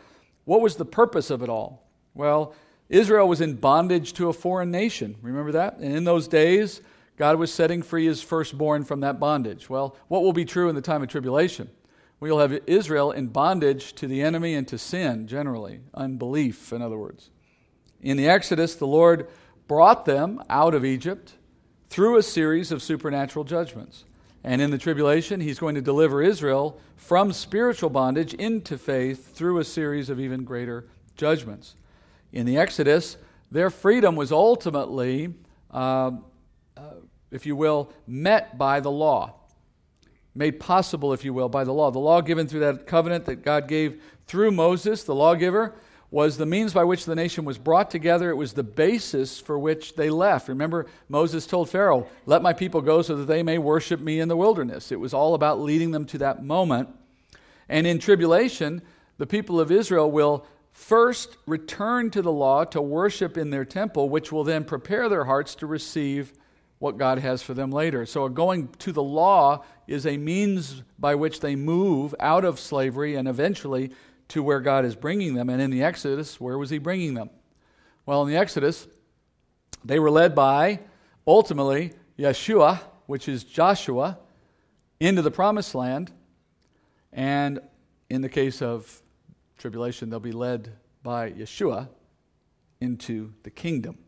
what 0.45 0.61
was 0.61 0.77
the 0.77 0.85
purpose 0.85 1.31
of 1.31 1.43
it 1.43 1.49
all? 1.49 1.87
Well, 2.15 2.55
Israel 2.89 3.29
was 3.29 3.41
in 3.41 3.55
bondage 3.55 4.15
to 4.15 4.29
a 4.29 4.33
foreign 4.33 4.71
nation. 4.71 5.17
Remember 5.21 5.53
that? 5.53 5.77
And 5.77 5.95
in 5.95 6.05
those 6.05 6.29
days, 6.29 6.81
God 7.17 7.37
was 7.37 7.53
setting 7.53 7.83
free 7.83 8.07
his 8.07 8.23
firstborn 8.23 8.85
from 8.85 9.01
that 9.01 9.21
bondage. 9.21 9.69
Well, 9.69 9.97
what 10.09 10.23
will 10.23 10.33
be 10.33 10.45
true 10.45 10.69
in 10.69 10.75
the 10.75 10.81
time 10.81 11.03
of 11.03 11.09
tribulation? 11.09 11.69
We'll 12.21 12.39
have 12.39 12.59
Israel 12.67 13.13
in 13.13 13.29
bondage 13.29 13.93
to 13.95 14.07
the 14.07 14.23
enemy 14.23 14.55
and 14.55 14.67
to 14.69 14.79
sin, 14.79 15.29
generally, 15.29 15.81
unbelief, 15.95 16.73
in 16.73 16.83
other 16.83 16.99
words. 16.99 17.31
In 18.01 18.17
the 18.17 18.29
Exodus, 18.29 18.75
the 18.75 18.87
Lord 18.87 19.29
brought 19.67 20.05
them 20.05 20.43
out 20.49 20.75
of 20.75 20.85
Egypt 20.85 21.35
through 21.91 22.17
a 22.17 22.23
series 22.23 22.73
of 22.73 22.83
supernatural 22.83 23.45
judgments. 23.45 24.05
And 24.49 24.63
in 24.63 24.71
the 24.71 24.79
tribulation, 24.79 25.43
he's 25.43 25.59
going 25.59 25.75
to 25.75 25.83
deliver 25.83 26.23
Israel 26.23 26.81
from 26.97 27.35
spiritual 27.35 27.91
bondage 27.91 28.33
into 28.33 28.79
faith 28.79 29.37
through 29.37 29.59
a 29.59 29.65
series 29.65 30.09
of 30.09 30.19
even 30.19 30.45
greater 30.45 30.87
judgments. 31.19 31.75
In 32.33 32.47
the 32.47 32.57
Exodus, 32.57 33.19
their 33.53 33.69
freedom 33.69 34.17
was 34.17 34.33
ultimately, 34.33 35.35
uh, 35.71 36.13
uh, 36.79 36.83
if 37.31 37.45
you 37.45 37.57
will, 37.57 37.93
met 38.07 38.57
by 38.57 38.81
the 38.81 38.91
law. 38.91 39.35
Made 40.35 40.59
possible, 40.59 41.13
if 41.13 41.27
you 41.27 41.35
will, 41.35 41.51
by 41.51 41.65
the 41.65 41.75
law. 41.75 41.91
The 41.91 41.99
law 41.99 42.23
given 42.23 42.49
through 42.49 42.61
that 42.61 42.87
covenant 42.87 43.27
that 43.27 43.43
God 43.43 43.69
gave 43.69 44.01
through 44.27 44.53
Moses, 44.53 45.05
the 45.05 45.15
lawgiver, 45.15 45.75
was 46.11 46.39
the 46.39 46.47
means 46.47 46.73
by 46.73 46.85
which 46.85 47.05
the 47.05 47.15
nation 47.15 47.45
was 47.45 47.59
brought 47.59 47.91
together. 47.91 48.31
It 48.31 48.37
was 48.37 48.55
the 48.55 48.63
basis 48.63 49.39
for 49.41 49.59
which 49.59 49.95
they 49.95 50.09
left. 50.09 50.49
Remember, 50.49 50.87
Moses 51.09 51.47
told 51.47 51.69
Pharaoh, 51.69 52.07
Let 52.25 52.43
my 52.43 52.53
people 52.53 52.81
go 52.81 53.03
so 53.03 53.17
that 53.17 53.27
they 53.27 53.43
may 53.43 53.59
worship 53.59 54.01
me 54.01 54.21
in 54.21 54.29
the 54.29 54.37
wilderness. 54.37 54.91
It 54.91 55.01
was 55.01 55.13
all 55.13 55.35
about 55.35 55.61
leading 55.61 55.91
them 55.91 56.07
to 56.07 56.19
that 56.19 56.43
moment. 56.43 56.89
And 57.69 57.87
in 57.87 57.99
tribulation, 57.99 58.81
the 59.19 59.27
people 59.27 59.61
of 59.61 59.71
Israel 59.71 60.11
will 60.11 60.47
first 60.73 61.37
return 61.47 62.11
to 62.11 62.23
the 62.23 62.33
law 62.33 62.65
to 62.65 62.81
worship 62.81 63.37
in 63.37 63.51
their 63.51 63.65
temple, 63.65 64.09
which 64.09 64.33
will 64.33 64.45
then 64.45 64.65
prepare 64.65 65.09
their 65.09 65.25
hearts 65.25 65.55
to 65.57 65.67
receive 65.67 66.33
what 66.79 66.97
God 66.97 67.19
has 67.19 67.43
for 67.43 67.53
them 67.53 67.71
later. 67.71 68.07
So, 68.07 68.29
going 68.29 68.69
to 68.79 68.93
the 68.93 69.03
law 69.03 69.65
is 69.87 70.07
a 70.07 70.17
means 70.17 70.83
by 70.99 71.17
which 71.17 71.41
they 71.41 71.57
move 71.57 72.15
out 72.21 72.45
of 72.45 72.61
slavery 72.61 73.17
and 73.17 73.27
eventually 73.27 73.91
to 74.29 74.43
where 74.43 74.61
God 74.61 74.85
is 74.85 74.95
bringing 74.95 75.35
them. 75.35 75.49
And 75.49 75.61
in 75.61 75.71
the 75.71 75.83
Exodus, 75.83 76.41
where 76.41 76.59
was 76.59 76.71
He 76.71 76.79
bringing 76.79 77.15
them? 77.15 77.31
Well, 78.07 78.23
in 78.23 78.29
the 78.29 78.37
Exodus, 78.37 78.87
they 79.85 79.99
were 79.99 80.11
led 80.11 80.35
by, 80.35 80.81
ultimately, 81.27 81.93
Yeshua, 82.19 82.81
which 83.07 83.29
is 83.29 83.45
Joshua, 83.45 84.19
into 85.01 85.23
the 85.23 85.31
promised 85.31 85.75
land. 85.75 86.13
And 87.13 87.61
in 88.11 88.23
the 88.23 88.29
case 88.29 88.63
of 88.63 89.03
tribulation, 89.59 90.11
they'll 90.11 90.21
be 90.21 90.33
led 90.33 90.73
by 91.03 91.31
Yeshua 91.31 91.89
into 92.81 93.33
the 93.43 93.51
kingdom. 93.51 93.99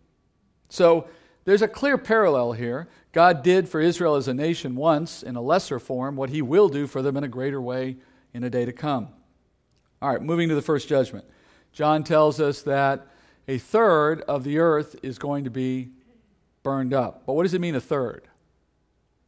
So 0.69 1.09
there's 1.45 1.63
a 1.63 1.69
clear 1.69 1.99
parallel 1.99 2.53
here. 2.53 2.89
God 3.13 3.43
did 3.43 3.69
for 3.69 3.81
Israel 3.81 4.17
as 4.17 4.29
a 4.29 4.35
nation 4.35 4.77
once 4.77 5.23
in 5.23 5.37
a 5.37 5.41
lesser 5.41 5.79
form 5.79 6.17
what 6.17 6.31
he 6.31 6.43
will 6.43 6.69
do 6.69 6.87
for 6.87 7.03
them 7.03 7.17
in 7.17 7.25
a 7.25 7.29
greater 7.29 7.61
way 7.61 7.97
in 8.33 8.45
a 8.45 8.51
day 8.51 8.65
to 8.65 8.73
come. 8.73 9.09
All 10.03 10.09
right, 10.09 10.23
moving 10.23 10.49
to 10.49 10.55
the 10.55 10.63
first 10.63 10.89
judgment. 10.89 11.27
John 11.73 12.05
tells 12.05 12.41
us 12.41 12.63
that 12.63 13.07
a 13.47 13.59
third 13.59 14.23
of 14.23 14.45
the 14.45 14.59
earth 14.59 14.97
is 15.03 15.19
going 15.19 15.45
to 15.45 15.51
be 15.51 15.91
burned 16.63 16.95
up. 16.95 17.25
But 17.27 17.35
what 17.35 17.43
does 17.43 17.53
it 17.53 17.61
mean, 17.61 17.75
a 17.75 17.81
third? 17.81 18.27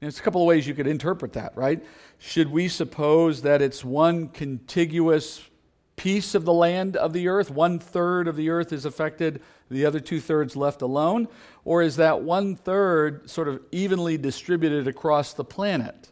There's 0.00 0.18
a 0.18 0.22
couple 0.22 0.40
of 0.40 0.48
ways 0.48 0.66
you 0.66 0.74
could 0.74 0.86
interpret 0.86 1.34
that, 1.34 1.56
right? 1.56 1.84
Should 2.18 2.50
we 2.50 2.68
suppose 2.68 3.42
that 3.42 3.60
it's 3.60 3.84
one 3.84 4.28
contiguous 4.28 5.42
piece 5.96 6.34
of 6.34 6.44
the 6.44 6.52
land 6.52 6.96
of 6.96 7.12
the 7.12 7.28
earth? 7.28 7.50
One 7.50 7.78
third 7.78 8.26
of 8.26 8.36
the 8.36 8.50
earth 8.50 8.72
is 8.72 8.84
affected, 8.84 9.42
the 9.70 9.84
other 9.84 10.00
two 10.00 10.20
thirds 10.20 10.56
left 10.56 10.82
alone? 10.82 11.28
Or 11.64 11.82
is 11.82 11.96
that 11.96 12.22
one 12.22 12.56
third 12.56 13.28
sort 13.28 13.46
of 13.46 13.60
evenly 13.70 14.16
distributed 14.18 14.88
across 14.88 15.34
the 15.34 15.44
planet? 15.44 16.10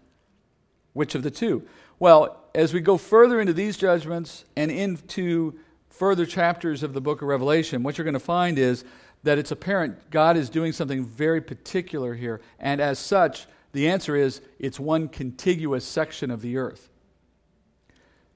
Which 0.93 1.15
of 1.15 1.23
the 1.23 1.31
two? 1.31 1.67
Well, 1.99 2.40
as 2.55 2.75
we 2.75 2.81
go 2.81 2.97
further 2.97 3.41
into 3.41 3.53
these 3.53 3.77
judgments 3.77 4.45
and 4.57 4.71
into 4.71 5.59
further 5.89 6.27
chapters 6.27 6.83
of 6.83 6.93
the 6.93 7.01
book 7.01 7.23
of 7.23 7.29
Revelation, 7.29 7.83
what 7.83 7.99
you're 7.99 8.05
going 8.05 8.15
to 8.15 8.21
find 8.21 8.59
is 8.59 8.85
that 9.23 9.39
it's 9.39 9.51
apparent 9.51 10.11
God 10.11 10.37
is 10.37 10.49
doing 10.49 10.73
something 10.73 11.05
very 11.05 11.41
particular 11.41 12.15
here. 12.15 12.41
And 12.59 12.81
as 12.81 12.99
such, 12.99 13.47
the 13.73 13.89
answer 13.89 14.17
is 14.17 14.41
it's 14.59 14.81
one 14.81 15.09
contiguous 15.09 15.85
section 15.85 16.31
of 16.31 16.43
the 16.43 16.57
earth. 16.57 16.89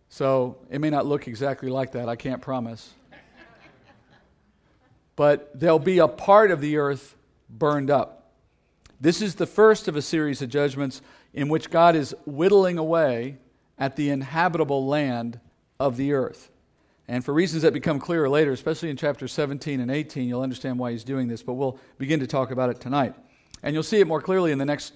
So 0.08 0.58
it 0.70 0.80
may 0.80 0.90
not 0.90 1.06
look 1.06 1.26
exactly 1.26 1.70
like 1.70 1.92
that, 1.92 2.08
I 2.08 2.16
can't 2.16 2.40
promise. 2.40 2.92
but 5.16 5.58
there'll 5.58 5.78
be 5.78 5.98
a 5.98 6.08
part 6.08 6.50
of 6.50 6.60
the 6.60 6.76
earth 6.76 7.16
burned 7.48 7.90
up. 7.90 8.32
This 9.00 9.20
is 9.20 9.34
the 9.34 9.46
first 9.46 9.88
of 9.88 9.96
a 9.96 10.02
series 10.02 10.40
of 10.40 10.50
judgments 10.50 11.02
in 11.32 11.48
which 11.48 11.68
God 11.68 11.96
is 11.96 12.14
whittling 12.26 12.78
away 12.78 13.38
at 13.78 13.96
the 13.96 14.10
inhabitable 14.10 14.86
land 14.86 15.40
of 15.80 15.96
the 15.96 16.12
earth. 16.12 16.50
And 17.06 17.24
for 17.24 17.34
reasons 17.34 17.62
that 17.62 17.74
become 17.74 17.98
clearer 18.00 18.28
later, 18.28 18.52
especially 18.52 18.88
in 18.88 18.96
chapters 18.96 19.32
17 19.32 19.80
and 19.80 19.90
18, 19.90 20.26
you'll 20.26 20.40
understand 20.42 20.78
why 20.78 20.92
he's 20.92 21.04
doing 21.04 21.28
this, 21.28 21.42
but 21.42 21.54
we'll 21.54 21.78
begin 21.98 22.20
to 22.20 22.26
talk 22.26 22.50
about 22.50 22.70
it 22.70 22.80
tonight. 22.80 23.14
And 23.62 23.74
you'll 23.74 23.82
see 23.82 24.00
it 24.00 24.06
more 24.06 24.22
clearly 24.22 24.52
in 24.52 24.58
the 24.58 24.64
next 24.64 24.94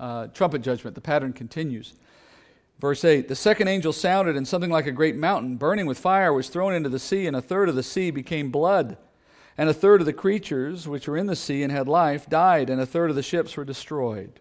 uh, 0.00 0.28
trumpet 0.28 0.62
judgment. 0.62 0.94
The 0.94 1.00
pattern 1.00 1.32
continues. 1.32 1.94
Verse 2.80 3.04
8 3.04 3.28
The 3.28 3.36
second 3.36 3.68
angel 3.68 3.92
sounded, 3.92 4.36
and 4.36 4.46
something 4.46 4.70
like 4.70 4.86
a 4.86 4.92
great 4.92 5.16
mountain, 5.16 5.56
burning 5.56 5.86
with 5.86 5.98
fire, 5.98 6.32
was 6.32 6.48
thrown 6.48 6.74
into 6.74 6.88
the 6.88 6.98
sea, 6.98 7.26
and 7.26 7.36
a 7.36 7.42
third 7.42 7.68
of 7.68 7.74
the 7.74 7.82
sea 7.82 8.10
became 8.10 8.50
blood. 8.50 8.96
And 9.56 9.68
a 9.68 9.74
third 9.74 10.00
of 10.00 10.06
the 10.06 10.12
creatures 10.12 10.86
which 10.86 11.08
were 11.08 11.16
in 11.16 11.26
the 11.26 11.34
sea 11.34 11.64
and 11.64 11.72
had 11.72 11.88
life 11.88 12.28
died, 12.28 12.70
and 12.70 12.80
a 12.80 12.86
third 12.86 13.10
of 13.10 13.16
the 13.16 13.22
ships 13.22 13.56
were 13.56 13.64
destroyed. 13.64 14.38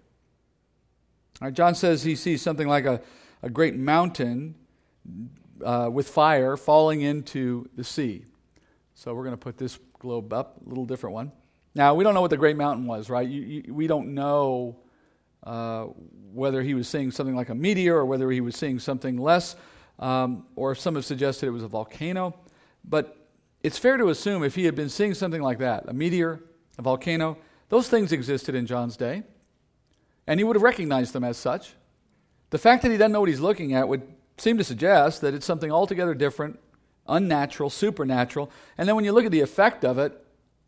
Right, 1.41 1.53
John 1.53 1.73
says 1.73 2.03
he 2.03 2.15
sees 2.15 2.41
something 2.41 2.67
like 2.67 2.85
a 2.85 3.01
a 3.41 3.49
great 3.49 3.75
mountain 3.75 4.55
uh, 5.63 5.89
with 5.91 6.07
fire 6.09 6.57
falling 6.57 7.01
into 7.01 7.67
the 7.75 7.83
sea. 7.83 8.25
So 8.93 9.13
we're 9.13 9.23
going 9.23 9.33
to 9.33 9.37
put 9.37 9.57
this 9.57 9.79
globe 9.99 10.33
up, 10.33 10.59
a 10.65 10.69
little 10.69 10.85
different 10.85 11.13
one. 11.13 11.31
Now, 11.75 11.93
we 11.93 12.03
don't 12.03 12.13
know 12.13 12.21
what 12.21 12.31
the 12.31 12.37
great 12.37 12.57
mountain 12.57 12.87
was, 12.87 13.09
right? 13.09 13.27
You, 13.27 13.41
you, 13.41 13.73
we 13.73 13.87
don't 13.87 14.15
know 14.15 14.79
uh, 15.43 15.83
whether 16.33 16.63
he 16.63 16.73
was 16.73 16.87
seeing 16.87 17.11
something 17.11 17.35
like 17.35 17.49
a 17.49 17.55
meteor 17.55 17.95
or 17.95 18.05
whether 18.05 18.29
he 18.31 18.41
was 18.41 18.55
seeing 18.55 18.79
something 18.79 19.17
less, 19.17 19.55
um, 19.99 20.45
or 20.55 20.75
some 20.75 20.95
have 20.95 21.05
suggested 21.05 21.47
it 21.47 21.51
was 21.51 21.63
a 21.63 21.67
volcano. 21.67 22.35
But 22.83 23.15
it's 23.63 23.77
fair 23.77 23.97
to 23.97 24.09
assume 24.09 24.43
if 24.43 24.55
he 24.55 24.65
had 24.65 24.75
been 24.75 24.89
seeing 24.89 25.13
something 25.13 25.41
like 25.41 25.59
that, 25.59 25.85
a 25.87 25.93
meteor, 25.93 26.41
a 26.77 26.81
volcano, 26.81 27.37
those 27.69 27.89
things 27.89 28.11
existed 28.11 28.55
in 28.55 28.65
John's 28.65 28.97
day, 28.97 29.23
and 30.25 30.39
he 30.39 30.43
would 30.43 30.55
have 30.55 30.63
recognized 30.63 31.13
them 31.13 31.23
as 31.23 31.37
such. 31.37 31.73
The 32.49 32.57
fact 32.57 32.83
that 32.83 32.91
he 32.91 32.97
doesn't 32.97 33.11
know 33.11 33.19
what 33.19 33.29
he's 33.29 33.39
looking 33.39 33.73
at 33.73 33.87
would 33.87 34.03
seem 34.37 34.57
to 34.57 34.63
suggest 34.63 35.21
that 35.21 35.33
it's 35.33 35.45
something 35.45 35.71
altogether 35.71 36.13
different, 36.13 36.59
unnatural, 37.07 37.69
supernatural. 37.69 38.51
And 38.77 38.87
then 38.87 38.95
when 38.95 39.05
you 39.05 39.11
look 39.11 39.25
at 39.25 39.31
the 39.31 39.41
effect 39.41 39.83
of 39.83 39.97
it, 39.97 40.23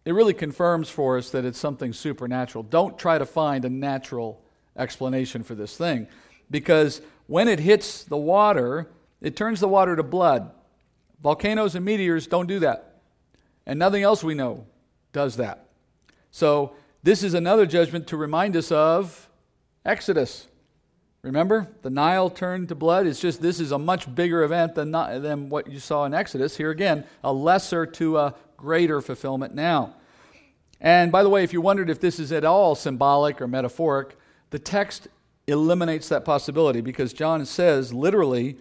it 0.05 0.13
really 0.13 0.33
confirms 0.33 0.89
for 0.89 1.17
us 1.17 1.29
that 1.31 1.45
it's 1.45 1.59
something 1.59 1.93
supernatural. 1.93 2.63
Don't 2.63 2.97
try 2.97 3.17
to 3.17 3.25
find 3.25 3.65
a 3.65 3.69
natural 3.69 4.41
explanation 4.77 5.43
for 5.43 5.55
this 5.55 5.77
thing 5.77 6.07
because 6.49 7.01
when 7.27 7.47
it 7.47 7.59
hits 7.59 8.03
the 8.03 8.17
water, 8.17 8.89
it 9.21 9.35
turns 9.35 9.59
the 9.59 9.67
water 9.67 9.95
to 9.95 10.03
blood. 10.03 10.51
Volcanoes 11.21 11.75
and 11.75 11.85
meteors 11.85 12.27
don't 12.27 12.47
do 12.47 12.59
that. 12.59 13.01
And 13.65 13.77
nothing 13.77 14.03
else 14.03 14.23
we 14.23 14.33
know 14.33 14.65
does 15.11 15.35
that. 15.37 15.67
So, 16.31 16.75
this 17.01 17.23
is 17.23 17.33
another 17.33 17.65
judgment 17.65 18.07
to 18.07 18.17
remind 18.17 18.57
us 18.57 18.71
of 18.71 19.29
Exodus. 19.85 20.47
Remember, 21.21 21.67
the 21.81 21.89
Nile 21.89 22.29
turned 22.29 22.69
to 22.69 22.75
blood. 22.75 23.05
It's 23.05 23.19
just 23.19 23.41
this 23.41 23.59
is 23.59 23.71
a 23.71 23.77
much 23.77 24.13
bigger 24.15 24.43
event 24.43 24.75
than, 24.75 24.91
not, 24.91 25.21
than 25.21 25.49
what 25.49 25.69
you 25.69 25.79
saw 25.79 26.05
in 26.05 26.13
Exodus. 26.13 26.55
Here 26.55 26.71
again, 26.71 27.03
a 27.23 27.33
lesser 27.33 27.85
to 27.85 28.17
a 28.17 28.35
greater 28.55 29.01
fulfillment 29.01 29.53
now. 29.53 29.95
And 30.79 31.11
by 31.11 31.23
the 31.23 31.29
way, 31.29 31.43
if 31.43 31.51
you 31.51 31.59
wondered 31.59 31.89
if 31.89 31.99
this 31.99 32.19
is 32.19 32.31
at 32.31 32.45
all 32.45 32.73
symbolic 32.73 33.41
or 33.41 33.47
metaphoric, 33.47 34.17
the 34.49 34.59
text 34.59 35.09
eliminates 35.47 36.07
that 36.09 36.23
possibility 36.23 36.79
because 36.79 37.11
John 37.11 37.45
says 37.45 37.93
literally 37.93 38.57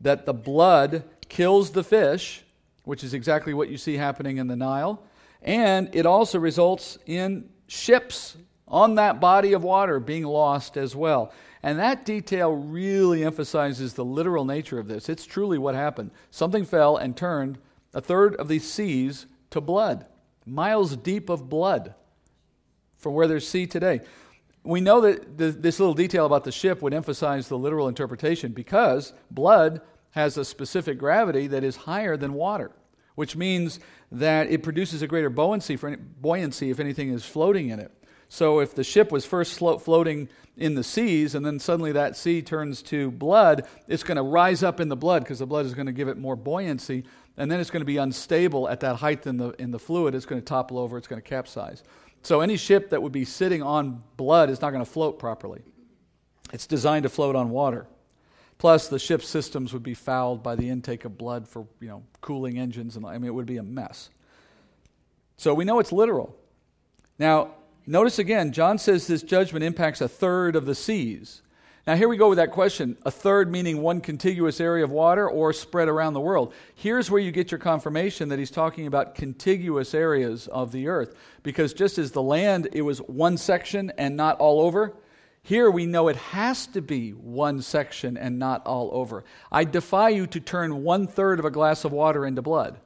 that 0.00 0.26
the 0.26 0.34
blood 0.34 1.04
kills 1.28 1.70
the 1.70 1.84
fish, 1.84 2.44
which 2.84 3.02
is 3.02 3.14
exactly 3.14 3.54
what 3.54 3.70
you 3.70 3.78
see 3.78 3.96
happening 3.96 4.36
in 4.36 4.48
the 4.48 4.56
Nile, 4.56 5.02
and 5.40 5.88
it 5.94 6.04
also 6.04 6.38
results 6.38 6.98
in 7.06 7.48
ships 7.68 8.36
on 8.68 8.96
that 8.96 9.20
body 9.20 9.52
of 9.54 9.62
water 9.62 9.98
being 9.98 10.24
lost 10.24 10.76
as 10.76 10.94
well. 10.94 11.32
And 11.62 11.78
that 11.78 12.04
detail 12.04 12.52
really 12.52 13.24
emphasizes 13.24 13.94
the 13.94 14.04
literal 14.04 14.44
nature 14.44 14.78
of 14.78 14.88
this. 14.88 15.08
It's 15.08 15.24
truly 15.24 15.58
what 15.58 15.74
happened. 15.74 16.10
Something 16.30 16.64
fell 16.64 16.96
and 16.96 17.16
turned 17.16 17.58
a 17.94 18.00
third 18.00 18.34
of 18.36 18.48
these 18.48 18.68
seas 18.70 19.26
to 19.50 19.60
blood, 19.60 20.06
miles 20.44 20.96
deep 20.96 21.28
of 21.28 21.48
blood 21.48 21.94
from 22.96 23.14
where 23.14 23.26
there's 23.26 23.46
sea 23.46 23.66
today. 23.66 24.00
We 24.64 24.80
know 24.80 25.00
that 25.02 25.36
this 25.36 25.80
little 25.80 25.94
detail 25.94 26.24
about 26.24 26.44
the 26.44 26.52
ship 26.52 26.82
would 26.82 26.94
emphasize 26.94 27.48
the 27.48 27.58
literal 27.58 27.88
interpretation 27.88 28.52
because 28.52 29.12
blood 29.30 29.80
has 30.10 30.36
a 30.36 30.44
specific 30.44 30.98
gravity 30.98 31.48
that 31.48 31.64
is 31.64 31.74
higher 31.74 32.16
than 32.16 32.32
water, 32.32 32.70
which 33.14 33.34
means 33.34 33.80
that 34.12 34.50
it 34.50 34.62
produces 34.62 35.02
a 35.02 35.06
greater 35.06 35.30
buoyancy, 35.30 35.76
for 35.76 35.88
any, 35.88 35.96
buoyancy 35.96 36.70
if 36.70 36.78
anything 36.78 37.10
is 37.10 37.24
floating 37.24 37.70
in 37.70 37.80
it. 37.80 37.90
So 38.32 38.60
if 38.60 38.74
the 38.74 38.82
ship 38.82 39.12
was 39.12 39.26
first 39.26 39.58
floating 39.58 40.26
in 40.56 40.74
the 40.74 40.82
seas 40.82 41.34
and 41.34 41.44
then 41.44 41.58
suddenly 41.58 41.92
that 41.92 42.16
sea 42.16 42.40
turns 42.40 42.80
to 42.84 43.10
blood, 43.10 43.66
it's 43.88 44.02
going 44.02 44.16
to 44.16 44.22
rise 44.22 44.62
up 44.62 44.80
in 44.80 44.88
the 44.88 44.96
blood 44.96 45.22
because 45.22 45.40
the 45.40 45.46
blood 45.46 45.66
is 45.66 45.74
going 45.74 45.84
to 45.84 45.92
give 45.92 46.08
it 46.08 46.16
more 46.16 46.34
buoyancy. 46.34 47.04
And 47.36 47.52
then 47.52 47.60
it's 47.60 47.68
going 47.68 47.82
to 47.82 47.86
be 47.86 47.98
unstable 47.98 48.70
at 48.70 48.80
that 48.80 48.96
height 48.96 49.26
in 49.26 49.36
the, 49.36 49.50
in 49.60 49.70
the 49.70 49.78
fluid. 49.78 50.14
It's 50.14 50.24
going 50.24 50.40
to 50.40 50.44
topple 50.46 50.78
over, 50.78 50.96
it's 50.96 51.06
going 51.06 51.20
to 51.20 51.28
capsize. 51.28 51.82
So 52.22 52.40
any 52.40 52.56
ship 52.56 52.88
that 52.88 53.02
would 53.02 53.12
be 53.12 53.26
sitting 53.26 53.62
on 53.62 54.02
blood 54.16 54.48
is 54.48 54.62
not 54.62 54.70
going 54.70 54.82
to 54.82 54.90
float 54.90 55.18
properly. 55.18 55.60
It's 56.54 56.66
designed 56.66 57.02
to 57.02 57.10
float 57.10 57.36
on 57.36 57.50
water. 57.50 57.86
Plus, 58.56 58.88
the 58.88 58.98
ship's 58.98 59.28
systems 59.28 59.74
would 59.74 59.82
be 59.82 59.92
fouled 59.92 60.42
by 60.42 60.56
the 60.56 60.70
intake 60.70 61.04
of 61.04 61.18
blood 61.18 61.46
for 61.46 61.66
you 61.80 61.88
know 61.88 62.02
cooling 62.22 62.58
engines, 62.58 62.96
and 62.96 63.04
I 63.04 63.18
mean 63.18 63.26
it 63.26 63.34
would 63.34 63.44
be 63.44 63.58
a 63.58 63.62
mess. 63.62 64.08
So 65.36 65.52
we 65.52 65.66
know 65.66 65.80
it's 65.80 65.92
literal. 65.92 66.34
Now, 67.18 67.56
Notice 67.86 68.18
again, 68.18 68.52
John 68.52 68.78
says 68.78 69.06
this 69.06 69.22
judgment 69.22 69.64
impacts 69.64 70.00
a 70.00 70.08
third 70.08 70.54
of 70.54 70.66
the 70.66 70.74
seas. 70.74 71.42
Now, 71.84 71.96
here 71.96 72.08
we 72.08 72.16
go 72.16 72.28
with 72.28 72.36
that 72.36 72.52
question 72.52 72.96
a 73.04 73.10
third 73.10 73.50
meaning 73.50 73.82
one 73.82 74.00
contiguous 74.00 74.60
area 74.60 74.84
of 74.84 74.92
water 74.92 75.28
or 75.28 75.52
spread 75.52 75.88
around 75.88 76.12
the 76.12 76.20
world. 76.20 76.54
Here's 76.76 77.10
where 77.10 77.20
you 77.20 77.32
get 77.32 77.50
your 77.50 77.58
confirmation 77.58 78.28
that 78.28 78.38
he's 78.38 78.52
talking 78.52 78.86
about 78.86 79.16
contiguous 79.16 79.92
areas 79.92 80.46
of 80.46 80.70
the 80.70 80.86
earth. 80.86 81.16
Because 81.42 81.74
just 81.74 81.98
as 81.98 82.12
the 82.12 82.22
land, 82.22 82.68
it 82.72 82.82
was 82.82 82.98
one 82.98 83.36
section 83.36 83.92
and 83.98 84.16
not 84.16 84.38
all 84.38 84.60
over, 84.60 84.94
here 85.42 85.68
we 85.72 85.86
know 85.86 86.06
it 86.06 86.16
has 86.16 86.68
to 86.68 86.80
be 86.80 87.10
one 87.10 87.62
section 87.62 88.16
and 88.16 88.38
not 88.38 88.64
all 88.64 88.90
over. 88.92 89.24
I 89.50 89.64
defy 89.64 90.10
you 90.10 90.28
to 90.28 90.38
turn 90.38 90.84
one 90.84 91.08
third 91.08 91.40
of 91.40 91.44
a 91.44 91.50
glass 91.50 91.84
of 91.84 91.90
water 91.90 92.24
into 92.24 92.42
blood. 92.42 92.78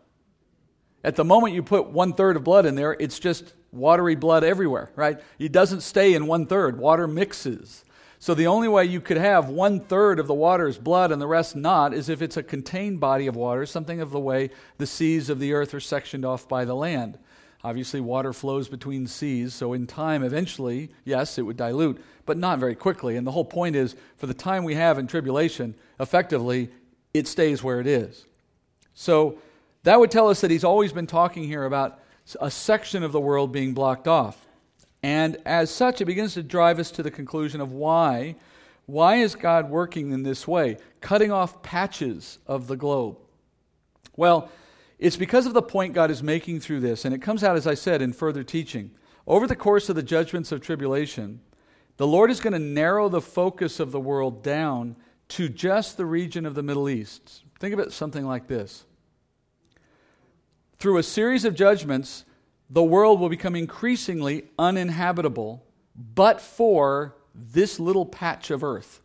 At 1.04 1.16
the 1.16 1.24
moment 1.24 1.54
you 1.54 1.62
put 1.62 1.90
one 1.90 2.14
third 2.14 2.36
of 2.36 2.44
blood 2.44 2.64
in 2.64 2.76
there, 2.76 2.96
it's 2.98 3.18
just 3.18 3.52
watery 3.76 4.14
blood 4.14 4.44
everywhere, 4.44 4.90
right? 4.96 5.20
It 5.38 5.52
doesn't 5.52 5.82
stay 5.82 6.14
in 6.14 6.26
one 6.26 6.46
third. 6.46 6.78
Water 6.78 7.06
mixes. 7.06 7.84
So 8.18 8.34
the 8.34 8.46
only 8.46 8.68
way 8.68 8.84
you 8.86 9.00
could 9.00 9.18
have 9.18 9.48
one 9.48 9.80
third 9.80 10.18
of 10.18 10.26
the 10.26 10.34
water 10.34 10.66
is 10.66 10.78
blood 10.78 11.12
and 11.12 11.20
the 11.20 11.26
rest 11.26 11.54
not 11.54 11.92
is 11.92 12.08
if 12.08 12.22
it's 12.22 12.36
a 12.36 12.42
contained 12.42 12.98
body 12.98 13.26
of 13.26 13.36
water, 13.36 13.66
something 13.66 14.00
of 14.00 14.10
the 14.10 14.20
way 14.20 14.50
the 14.78 14.86
seas 14.86 15.28
of 15.28 15.38
the 15.38 15.52
earth 15.52 15.74
are 15.74 15.80
sectioned 15.80 16.24
off 16.24 16.48
by 16.48 16.64
the 16.64 16.74
land. 16.74 17.18
Obviously, 17.62 18.00
water 18.00 18.32
flows 18.32 18.68
between 18.68 19.06
seas, 19.06 19.52
so 19.52 19.72
in 19.72 19.86
time, 19.86 20.22
eventually, 20.22 20.90
yes, 21.04 21.36
it 21.36 21.42
would 21.42 21.56
dilute, 21.56 22.00
but 22.24 22.38
not 22.38 22.58
very 22.58 22.74
quickly. 22.74 23.16
And 23.16 23.26
the 23.26 23.32
whole 23.32 23.44
point 23.44 23.74
is, 23.74 23.96
for 24.16 24.26
the 24.26 24.34
time 24.34 24.64
we 24.64 24.74
have 24.74 24.98
in 24.98 25.06
tribulation, 25.06 25.74
effectively, 25.98 26.70
it 27.12 27.26
stays 27.26 27.62
where 27.62 27.80
it 27.80 27.86
is. 27.86 28.24
So 28.94 29.38
that 29.82 29.98
would 29.98 30.10
tell 30.10 30.28
us 30.28 30.40
that 30.40 30.50
he's 30.50 30.64
always 30.64 30.92
been 30.92 31.06
talking 31.06 31.44
here 31.44 31.64
about 31.64 32.00
a 32.40 32.50
section 32.50 33.02
of 33.02 33.12
the 33.12 33.20
world 33.20 33.52
being 33.52 33.74
blocked 33.74 34.08
off. 34.08 34.46
And 35.02 35.36
as 35.46 35.70
such, 35.70 36.00
it 36.00 36.06
begins 36.06 36.34
to 36.34 36.42
drive 36.42 36.78
us 36.78 36.90
to 36.92 37.02
the 37.02 37.10
conclusion 37.10 37.60
of 37.60 37.72
why. 37.72 38.36
Why 38.86 39.16
is 39.16 39.34
God 39.34 39.70
working 39.70 40.10
in 40.12 40.22
this 40.22 40.48
way, 40.48 40.78
cutting 41.00 41.30
off 41.30 41.62
patches 41.62 42.38
of 42.46 42.66
the 42.66 42.76
globe? 42.76 43.18
Well, 44.16 44.50
it's 44.98 45.16
because 45.16 45.46
of 45.46 45.52
the 45.52 45.62
point 45.62 45.94
God 45.94 46.10
is 46.10 46.22
making 46.22 46.60
through 46.60 46.80
this, 46.80 47.04
and 47.04 47.14
it 47.14 47.22
comes 47.22 47.44
out, 47.44 47.56
as 47.56 47.66
I 47.66 47.74
said, 47.74 48.00
in 48.00 48.12
further 48.12 48.42
teaching. 48.42 48.90
Over 49.26 49.46
the 49.46 49.56
course 49.56 49.88
of 49.88 49.96
the 49.96 50.02
judgments 50.02 50.52
of 50.52 50.60
tribulation, 50.60 51.40
the 51.96 52.06
Lord 52.06 52.30
is 52.30 52.40
going 52.40 52.52
to 52.52 52.58
narrow 52.58 53.08
the 53.08 53.20
focus 53.20 53.80
of 53.80 53.92
the 53.92 54.00
world 54.00 54.42
down 54.42 54.96
to 55.28 55.48
just 55.48 55.96
the 55.96 56.06
region 56.06 56.46
of 56.46 56.54
the 56.54 56.62
Middle 56.62 56.88
East. 56.88 57.44
Think 57.58 57.74
of 57.74 57.80
it 57.80 57.92
something 57.92 58.24
like 58.24 58.46
this. 58.46 58.84
Through 60.78 60.98
a 60.98 61.02
series 61.02 61.44
of 61.44 61.54
judgments, 61.54 62.24
the 62.68 62.82
world 62.82 63.20
will 63.20 63.28
become 63.28 63.56
increasingly 63.56 64.44
uninhabitable, 64.58 65.64
but 66.14 66.40
for 66.40 67.16
this 67.34 67.80
little 67.80 68.04
patch 68.04 68.50
of 68.50 68.62
earth. 68.62 69.00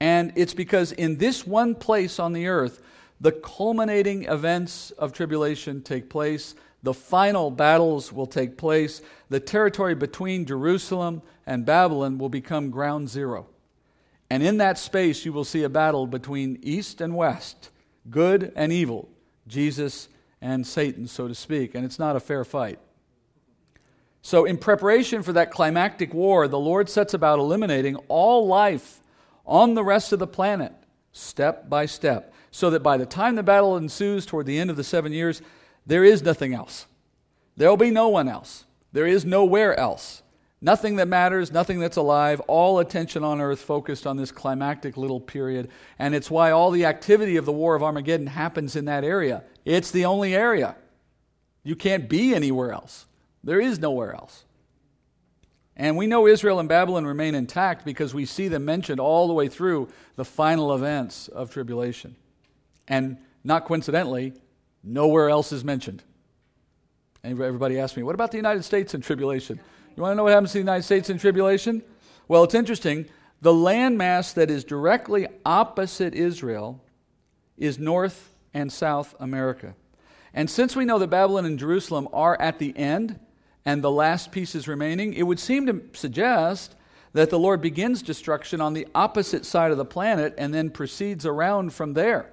And 0.00 0.32
it's 0.36 0.54
because 0.54 0.92
in 0.92 1.16
this 1.16 1.46
one 1.46 1.74
place 1.74 2.18
on 2.18 2.32
the 2.32 2.46
earth, 2.48 2.82
the 3.20 3.32
culminating 3.32 4.24
events 4.24 4.90
of 4.92 5.12
tribulation 5.12 5.82
take 5.82 6.08
place. 6.08 6.54
The 6.82 6.94
final 6.94 7.50
battles 7.50 8.12
will 8.12 8.26
take 8.26 8.56
place. 8.56 9.02
The 9.28 9.40
territory 9.40 9.94
between 9.94 10.46
Jerusalem 10.46 11.20
and 11.46 11.66
Babylon 11.66 12.16
will 12.16 12.30
become 12.30 12.70
ground 12.70 13.10
zero. 13.10 13.46
And 14.30 14.42
in 14.42 14.58
that 14.58 14.78
space, 14.78 15.24
you 15.24 15.32
will 15.32 15.44
see 15.44 15.64
a 15.64 15.68
battle 15.68 16.06
between 16.06 16.58
east 16.62 17.00
and 17.00 17.14
west, 17.14 17.70
good 18.08 18.52
and 18.56 18.72
evil, 18.72 19.10
Jesus 19.46 20.08
and 20.40 20.66
Satan, 20.66 21.06
so 21.06 21.28
to 21.28 21.34
speak. 21.34 21.74
And 21.74 21.84
it's 21.84 21.98
not 21.98 22.16
a 22.16 22.20
fair 22.20 22.44
fight. 22.44 22.78
So, 24.22 24.44
in 24.44 24.58
preparation 24.58 25.22
for 25.22 25.32
that 25.32 25.50
climactic 25.50 26.12
war, 26.12 26.46
the 26.46 26.58
Lord 26.58 26.90
sets 26.90 27.14
about 27.14 27.38
eliminating 27.38 27.96
all 28.08 28.46
life 28.46 29.00
on 29.46 29.74
the 29.74 29.84
rest 29.84 30.12
of 30.12 30.18
the 30.18 30.26
planet, 30.26 30.72
step 31.12 31.68
by 31.70 31.86
step 31.86 32.30
so 32.50 32.70
that 32.70 32.82
by 32.82 32.96
the 32.96 33.06
time 33.06 33.36
the 33.36 33.42
battle 33.42 33.76
ensues 33.76 34.26
toward 34.26 34.46
the 34.46 34.58
end 34.58 34.70
of 34.70 34.76
the 34.76 34.84
seven 34.84 35.12
years, 35.12 35.40
there 35.86 36.04
is 36.04 36.22
nothing 36.22 36.54
else. 36.54 36.86
There 37.56 37.68
will 37.68 37.76
be 37.76 37.90
no 37.90 38.08
one 38.08 38.28
else. 38.28 38.64
There 38.92 39.06
is 39.06 39.24
nowhere 39.24 39.78
else. 39.78 40.19
Nothing 40.62 40.96
that 40.96 41.08
matters, 41.08 41.50
nothing 41.50 41.80
that's 41.80 41.96
alive, 41.96 42.40
all 42.40 42.80
attention 42.80 43.24
on 43.24 43.40
earth 43.40 43.60
focused 43.60 44.06
on 44.06 44.18
this 44.18 44.30
climactic 44.30 44.98
little 44.98 45.20
period. 45.20 45.70
And 45.98 46.14
it's 46.14 46.30
why 46.30 46.50
all 46.50 46.70
the 46.70 46.84
activity 46.84 47.36
of 47.36 47.46
the 47.46 47.52
War 47.52 47.74
of 47.74 47.82
Armageddon 47.82 48.26
happens 48.26 48.76
in 48.76 48.84
that 48.84 49.02
area. 49.02 49.42
It's 49.64 49.90
the 49.90 50.04
only 50.04 50.34
area. 50.34 50.76
You 51.62 51.76
can't 51.76 52.08
be 52.08 52.34
anywhere 52.34 52.72
else. 52.72 53.06
There 53.42 53.60
is 53.60 53.78
nowhere 53.78 54.14
else. 54.14 54.44
And 55.76 55.96
we 55.96 56.06
know 56.06 56.26
Israel 56.26 56.60
and 56.60 56.68
Babylon 56.68 57.06
remain 57.06 57.34
intact 57.34 57.86
because 57.86 58.12
we 58.12 58.26
see 58.26 58.48
them 58.48 58.66
mentioned 58.66 59.00
all 59.00 59.28
the 59.28 59.32
way 59.32 59.48
through 59.48 59.88
the 60.16 60.26
final 60.26 60.74
events 60.74 61.28
of 61.28 61.50
tribulation. 61.50 62.16
And 62.86 63.16
not 63.44 63.64
coincidentally, 63.64 64.34
nowhere 64.84 65.30
else 65.30 65.52
is 65.52 65.64
mentioned. 65.64 66.02
Everybody 67.24 67.78
asks 67.78 67.96
me, 67.96 68.02
what 68.02 68.14
about 68.14 68.30
the 68.30 68.36
United 68.36 68.62
States 68.62 68.92
in 68.92 69.00
tribulation? 69.00 69.58
You 69.96 70.02
want 70.02 70.12
to 70.12 70.16
know 70.16 70.24
what 70.24 70.32
happens 70.32 70.52
to 70.52 70.58
the 70.58 70.60
United 70.60 70.84
States 70.84 71.10
in 71.10 71.18
tribulation? 71.18 71.82
Well, 72.28 72.44
it's 72.44 72.54
interesting. 72.54 73.06
The 73.42 73.52
landmass 73.52 74.34
that 74.34 74.50
is 74.50 74.64
directly 74.64 75.26
opposite 75.44 76.14
Israel 76.14 76.80
is 77.58 77.78
North 77.78 78.30
and 78.54 78.72
South 78.72 79.14
America. 79.18 79.74
And 80.32 80.48
since 80.48 80.76
we 80.76 80.84
know 80.84 80.98
that 80.98 81.08
Babylon 81.08 81.44
and 81.44 81.58
Jerusalem 81.58 82.08
are 82.12 82.40
at 82.40 82.58
the 82.58 82.76
end 82.76 83.18
and 83.64 83.82
the 83.82 83.90
last 83.90 84.30
pieces 84.30 84.68
remaining, 84.68 85.12
it 85.14 85.24
would 85.24 85.40
seem 85.40 85.66
to 85.66 85.82
suggest 85.92 86.76
that 87.12 87.30
the 87.30 87.38
Lord 87.38 87.60
begins 87.60 88.02
destruction 88.02 88.60
on 88.60 88.72
the 88.72 88.86
opposite 88.94 89.44
side 89.44 89.72
of 89.72 89.76
the 89.76 89.84
planet 89.84 90.34
and 90.38 90.54
then 90.54 90.70
proceeds 90.70 91.26
around 91.26 91.72
from 91.72 91.94
there. 91.94 92.30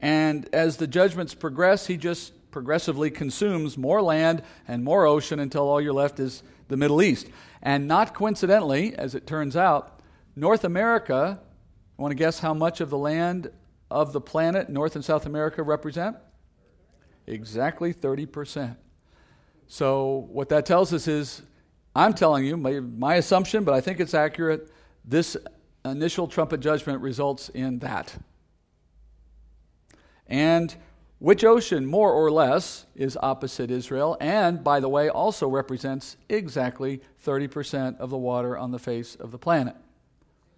And 0.00 0.48
as 0.54 0.78
the 0.78 0.86
judgments 0.86 1.34
progress, 1.34 1.86
he 1.86 1.96
just 1.96 2.32
progressively 2.56 3.10
consumes 3.10 3.76
more 3.76 4.00
land 4.00 4.42
and 4.66 4.82
more 4.82 5.04
ocean 5.04 5.40
until 5.40 5.68
all 5.68 5.78
you're 5.78 5.92
left 5.92 6.18
is 6.18 6.42
the 6.68 6.76
Middle 6.78 7.02
East. 7.02 7.28
And 7.60 7.86
not 7.86 8.14
coincidentally, 8.14 8.94
as 8.94 9.14
it 9.14 9.26
turns 9.26 9.58
out, 9.58 10.00
North 10.34 10.64
America, 10.64 11.38
want 11.98 12.12
to 12.12 12.14
guess 12.14 12.38
how 12.38 12.54
much 12.54 12.80
of 12.80 12.88
the 12.88 12.96
land 12.96 13.50
of 13.90 14.14
the 14.14 14.22
planet 14.22 14.70
North 14.70 14.96
and 14.96 15.04
South 15.04 15.26
America 15.26 15.62
represent? 15.62 16.16
Exactly 17.26 17.92
30%. 17.92 18.74
So, 19.68 20.26
what 20.30 20.48
that 20.48 20.64
tells 20.64 20.94
us 20.94 21.06
is 21.06 21.42
I'm 21.94 22.14
telling 22.14 22.46
you, 22.46 22.56
my, 22.56 22.80
my 22.80 23.16
assumption, 23.16 23.64
but 23.64 23.74
I 23.74 23.82
think 23.82 24.00
it's 24.00 24.14
accurate, 24.14 24.70
this 25.04 25.36
initial 25.84 26.26
trumpet 26.26 26.60
judgment 26.60 27.02
results 27.02 27.50
in 27.50 27.80
that. 27.80 28.16
And 30.26 30.74
which 31.18 31.44
ocean, 31.44 31.86
more 31.86 32.12
or 32.12 32.30
less, 32.30 32.86
is 32.94 33.16
opposite 33.22 33.70
Israel, 33.70 34.16
and, 34.20 34.62
by 34.62 34.80
the 34.80 34.88
way, 34.88 35.08
also 35.08 35.48
represents 35.48 36.16
exactly 36.28 37.00
30% 37.24 37.98
of 37.98 38.10
the 38.10 38.18
water 38.18 38.56
on 38.58 38.70
the 38.70 38.78
face 38.78 39.14
of 39.14 39.30
the 39.30 39.38
planet. 39.38 39.74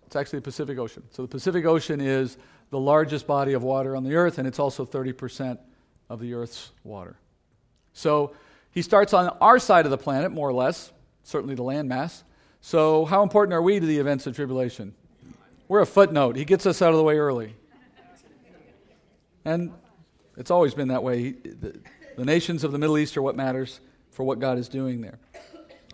It's 0.07 0.17
actually 0.17 0.41
the 0.41 0.45
Pacific 0.45 0.79
Ocean. 0.79 1.05
So 1.11 1.23
the 1.23 1.29
Pacific 1.29 1.65
Ocean 1.65 2.01
is 2.01 2.39
the 2.71 2.79
largest 2.79 3.27
body 3.27 3.53
of 3.53 3.63
water 3.63 3.95
on 3.95 4.03
the 4.03 4.17
earth, 4.17 4.39
and 4.39 4.49
it's 4.49 4.59
also 4.59 4.85
30% 4.85 5.59
of 6.09 6.19
the 6.19 6.35
earth's 6.35 6.73
water. 6.83 7.17
So 7.93 8.35
he 8.71 8.83
starts 8.83 9.13
on 9.13 9.29
our 9.41 9.59
side 9.59 9.85
of 9.85 9.91
the 9.91 9.99
planet, 9.99 10.33
more 10.33 10.49
or 10.49 10.53
less, 10.53 10.93
certainly 11.23 11.55
the 11.55 11.63
landmass. 11.63 12.23
So, 12.61 13.05
how 13.05 13.23
important 13.23 13.55
are 13.55 13.63
we 13.63 13.79
to 13.79 13.87
the 13.87 13.99
events 13.99 14.27
of 14.27 14.35
tribulation? 14.35 14.95
We're 15.69 15.81
a 15.81 15.87
footnote. 15.87 16.37
He 16.37 16.45
gets 16.45 16.67
us 16.67 16.83
out 16.83 16.91
of 16.91 16.97
the 16.97 17.05
way 17.05 17.19
early. 17.19 17.55
And 19.45 19.73
it's 20.39 20.51
always 20.51 20.73
been 20.73 20.89
that 20.89 21.03
way. 21.03 21.33
The, 21.33 21.81
the 22.17 22.25
nations 22.25 22.65
of 22.65 22.73
the 22.73 22.79
Middle 22.79 22.97
East 22.97 23.17
are 23.17 23.23
what 23.23 23.37
matters 23.37 23.81
for 24.13 24.25
what 24.25 24.39
God 24.39 24.59
is 24.59 24.69
doing 24.69 25.01
there. 25.01 25.19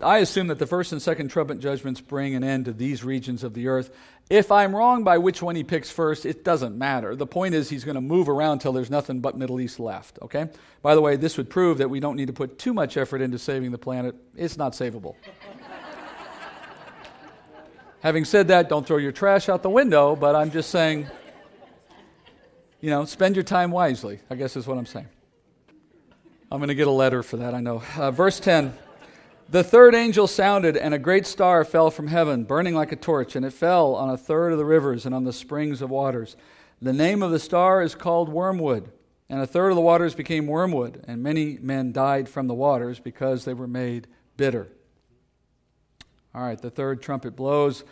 I 0.01 0.19
assume 0.19 0.47
that 0.47 0.59
the 0.59 0.67
first 0.67 0.91
and 0.91 1.01
second 1.01 1.29
trumpet 1.29 1.59
judgments 1.59 2.01
bring 2.01 2.35
an 2.35 2.43
end 2.43 2.65
to 2.65 2.73
these 2.73 3.03
regions 3.03 3.43
of 3.43 3.53
the 3.53 3.67
earth. 3.67 3.95
If 4.29 4.51
I'm 4.51 4.75
wrong 4.75 5.03
by 5.03 5.19
which 5.19 5.41
one 5.41 5.55
he 5.55 5.63
picks 5.63 5.89
first, 5.89 6.25
it 6.25 6.43
doesn't 6.43 6.77
matter. 6.77 7.15
The 7.15 7.27
point 7.27 7.55
is 7.55 7.69
he's 7.69 7.83
going 7.83 7.95
to 7.95 8.01
move 8.01 8.27
around 8.27 8.53
until 8.53 8.73
there's 8.73 8.89
nothing 8.89 9.19
but 9.19 9.37
Middle 9.37 9.61
East 9.61 9.79
left, 9.79 10.19
okay? 10.21 10.49
By 10.81 10.95
the 10.95 11.01
way, 11.01 11.15
this 11.15 11.37
would 11.37 11.49
prove 11.49 11.77
that 11.77 11.89
we 11.89 11.99
don't 11.99 12.15
need 12.15 12.27
to 12.27 12.33
put 12.33 12.59
too 12.59 12.73
much 12.73 12.97
effort 12.97 13.21
into 13.21 13.39
saving 13.39 13.71
the 13.71 13.77
planet. 13.77 14.15
It's 14.35 14.57
not 14.57 14.73
savable. 14.73 15.15
Having 18.01 18.25
said 18.25 18.47
that, 18.49 18.67
don't 18.67 18.85
throw 18.85 18.97
your 18.97 19.11
trash 19.11 19.47
out 19.47 19.63
the 19.63 19.69
window, 19.69 20.15
but 20.15 20.35
I'm 20.35 20.51
just 20.51 20.71
saying 20.71 21.07
you 22.85 22.91
know, 22.91 23.03
spend 23.03 23.35
your 23.35 23.41
time 23.41 23.71
wisely, 23.71 24.19
I 24.29 24.35
guess 24.35 24.55
is 24.55 24.67
what 24.67 24.77
I'm 24.77 24.85
saying. 24.85 25.07
I'm 26.51 26.59
going 26.59 26.67
to 26.67 26.75
get 26.75 26.85
a 26.85 26.91
letter 26.91 27.23
for 27.23 27.37
that, 27.37 27.55
I 27.55 27.59
know. 27.59 27.81
Uh, 27.97 28.11
verse 28.11 28.39
10 28.39 28.77
The 29.49 29.63
third 29.63 29.95
angel 29.95 30.27
sounded, 30.27 30.77
and 30.77 30.93
a 30.93 30.99
great 30.99 31.25
star 31.25 31.65
fell 31.65 31.89
from 31.89 32.05
heaven, 32.05 32.43
burning 32.43 32.75
like 32.75 32.91
a 32.91 32.95
torch, 32.95 33.35
and 33.35 33.43
it 33.43 33.53
fell 33.53 33.95
on 33.95 34.11
a 34.11 34.17
third 34.17 34.51
of 34.51 34.59
the 34.59 34.65
rivers 34.65 35.07
and 35.07 35.15
on 35.15 35.23
the 35.23 35.33
springs 35.33 35.81
of 35.81 35.89
waters. 35.89 36.35
The 36.79 36.93
name 36.93 37.23
of 37.23 37.31
the 37.31 37.39
star 37.39 37.81
is 37.81 37.95
called 37.95 38.29
Wormwood, 38.29 38.91
and 39.29 39.41
a 39.41 39.47
third 39.47 39.69
of 39.69 39.75
the 39.75 39.81
waters 39.81 40.13
became 40.13 40.45
wormwood, 40.45 41.03
and 41.07 41.23
many 41.23 41.57
men 41.59 41.91
died 41.91 42.29
from 42.29 42.45
the 42.45 42.53
waters 42.53 42.99
because 42.99 43.45
they 43.45 43.55
were 43.55 43.67
made 43.67 44.05
bitter. 44.37 44.67
All 46.35 46.43
right, 46.43 46.61
the 46.61 46.69
third 46.69 47.01
trumpet 47.01 47.35
blows. 47.35 47.83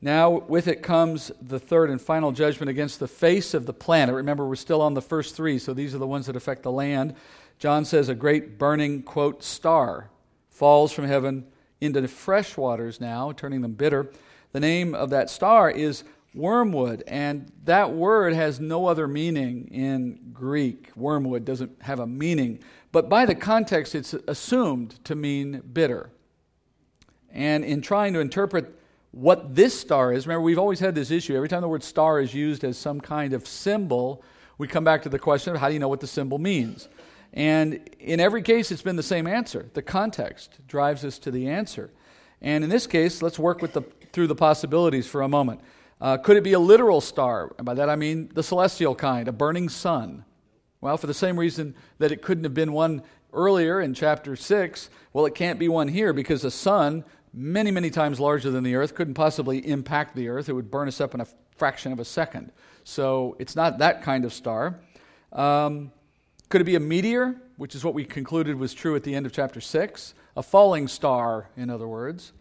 Now, 0.00 0.30
with 0.30 0.68
it 0.68 0.82
comes 0.82 1.32
the 1.42 1.58
third 1.58 1.90
and 1.90 2.00
final 2.00 2.30
judgment 2.30 2.70
against 2.70 3.00
the 3.00 3.08
face 3.08 3.52
of 3.52 3.66
the 3.66 3.72
planet. 3.72 4.14
Remember, 4.14 4.46
we're 4.46 4.54
still 4.54 4.80
on 4.80 4.94
the 4.94 5.02
first 5.02 5.34
three, 5.34 5.58
so 5.58 5.74
these 5.74 5.94
are 5.94 5.98
the 5.98 6.06
ones 6.06 6.26
that 6.26 6.36
affect 6.36 6.62
the 6.62 6.70
land. 6.70 7.14
John 7.58 7.84
says 7.84 8.08
a 8.08 8.14
great 8.14 8.58
burning, 8.58 9.02
quote, 9.02 9.42
star 9.42 10.10
falls 10.50 10.92
from 10.92 11.06
heaven 11.06 11.46
into 11.80 12.06
fresh 12.06 12.56
waters 12.56 13.00
now, 13.00 13.32
turning 13.32 13.60
them 13.62 13.72
bitter. 13.72 14.10
The 14.52 14.60
name 14.60 14.94
of 14.94 15.10
that 15.10 15.30
star 15.30 15.70
is 15.70 16.04
wormwood, 16.34 17.02
and 17.08 17.50
that 17.64 17.92
word 17.92 18.34
has 18.34 18.60
no 18.60 18.86
other 18.86 19.08
meaning 19.08 19.68
in 19.72 20.30
Greek. 20.32 20.90
Wormwood 20.94 21.44
doesn't 21.44 21.82
have 21.82 21.98
a 21.98 22.06
meaning, 22.06 22.60
but 22.92 23.08
by 23.08 23.26
the 23.26 23.34
context, 23.34 23.94
it's 23.94 24.14
assumed 24.28 25.04
to 25.04 25.16
mean 25.16 25.62
bitter. 25.72 26.10
And 27.32 27.64
in 27.64 27.82
trying 27.82 28.12
to 28.14 28.20
interpret 28.20 28.77
what 29.10 29.54
this 29.54 29.78
star 29.78 30.12
is. 30.12 30.26
Remember, 30.26 30.42
we've 30.42 30.58
always 30.58 30.80
had 30.80 30.94
this 30.94 31.10
issue. 31.10 31.36
Every 31.36 31.48
time 31.48 31.62
the 31.62 31.68
word 31.68 31.82
star 31.82 32.20
is 32.20 32.34
used 32.34 32.64
as 32.64 32.76
some 32.76 33.00
kind 33.00 33.32
of 33.32 33.46
symbol, 33.46 34.22
we 34.58 34.68
come 34.68 34.84
back 34.84 35.02
to 35.02 35.08
the 35.08 35.18
question 35.18 35.54
of 35.54 35.60
how 35.60 35.68
do 35.68 35.74
you 35.74 35.80
know 35.80 35.88
what 35.88 36.00
the 36.00 36.06
symbol 36.06 36.38
means? 36.38 36.88
And 37.32 37.88
in 38.00 38.20
every 38.20 38.42
case, 38.42 38.70
it's 38.70 38.82
been 38.82 38.96
the 38.96 39.02
same 39.02 39.26
answer. 39.26 39.68
The 39.74 39.82
context 39.82 40.58
drives 40.66 41.04
us 41.04 41.18
to 41.20 41.30
the 41.30 41.48
answer. 41.48 41.90
And 42.40 42.64
in 42.64 42.70
this 42.70 42.86
case, 42.86 43.22
let's 43.22 43.38
work 43.38 43.60
with 43.62 43.72
the, 43.72 43.82
through 44.12 44.28
the 44.28 44.34
possibilities 44.34 45.06
for 45.06 45.22
a 45.22 45.28
moment. 45.28 45.60
Uh, 46.00 46.16
could 46.16 46.36
it 46.36 46.44
be 46.44 46.52
a 46.52 46.58
literal 46.58 47.00
star? 47.00 47.54
And 47.58 47.66
by 47.66 47.74
that 47.74 47.90
I 47.90 47.96
mean 47.96 48.30
the 48.32 48.42
celestial 48.42 48.94
kind, 48.94 49.28
a 49.28 49.32
burning 49.32 49.68
sun. 49.68 50.24
Well, 50.80 50.96
for 50.96 51.08
the 51.08 51.14
same 51.14 51.38
reason 51.38 51.74
that 51.98 52.12
it 52.12 52.22
couldn't 52.22 52.44
have 52.44 52.54
been 52.54 52.72
one 52.72 53.02
earlier 53.32 53.80
in 53.80 53.94
chapter 53.94 54.36
6, 54.36 54.90
well, 55.12 55.26
it 55.26 55.34
can't 55.34 55.58
be 55.58 55.68
one 55.68 55.88
here 55.88 56.12
because 56.12 56.42
the 56.42 56.50
sun, 56.50 57.04
many, 57.32 57.70
many 57.70 57.90
times 57.90 58.18
larger 58.20 58.50
than 58.50 58.64
the 58.64 58.74
earth, 58.74 58.94
couldn't 58.94 59.14
possibly 59.14 59.66
impact 59.66 60.14
the 60.16 60.28
earth. 60.28 60.48
It 60.48 60.52
would 60.52 60.70
burn 60.70 60.88
us 60.88 61.00
up 61.00 61.14
in 61.14 61.20
a 61.20 61.26
fraction 61.56 61.92
of 61.92 61.98
a 61.98 62.04
second. 62.04 62.52
So 62.84 63.36
it's 63.38 63.56
not 63.56 63.78
that 63.78 64.02
kind 64.02 64.24
of 64.24 64.32
star. 64.32 64.78
Um, 65.32 65.92
could 66.48 66.60
it 66.60 66.64
be 66.64 66.76
a 66.76 66.80
meteor, 66.80 67.36
which 67.56 67.74
is 67.74 67.84
what 67.84 67.94
we 67.94 68.04
concluded 68.04 68.56
was 68.56 68.72
true 68.72 68.96
at 68.96 69.02
the 69.02 69.14
end 69.14 69.26
of 69.26 69.32
chapter 69.32 69.60
6? 69.60 70.14
A 70.36 70.42
falling 70.42 70.88
star, 70.88 71.50
in 71.56 71.68
other 71.68 71.86
words. 71.86 72.32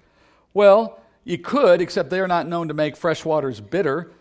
Well, 0.53 0.99
you 1.23 1.37
could, 1.37 1.81
except 1.81 2.09
they 2.09 2.21
are 2.21 2.27
not 2.27 2.47
known 2.47 2.69
to 2.69 2.73
make 2.73 2.95
fresh 2.95 3.25
waters 3.25 3.59
bitter. 3.59 4.11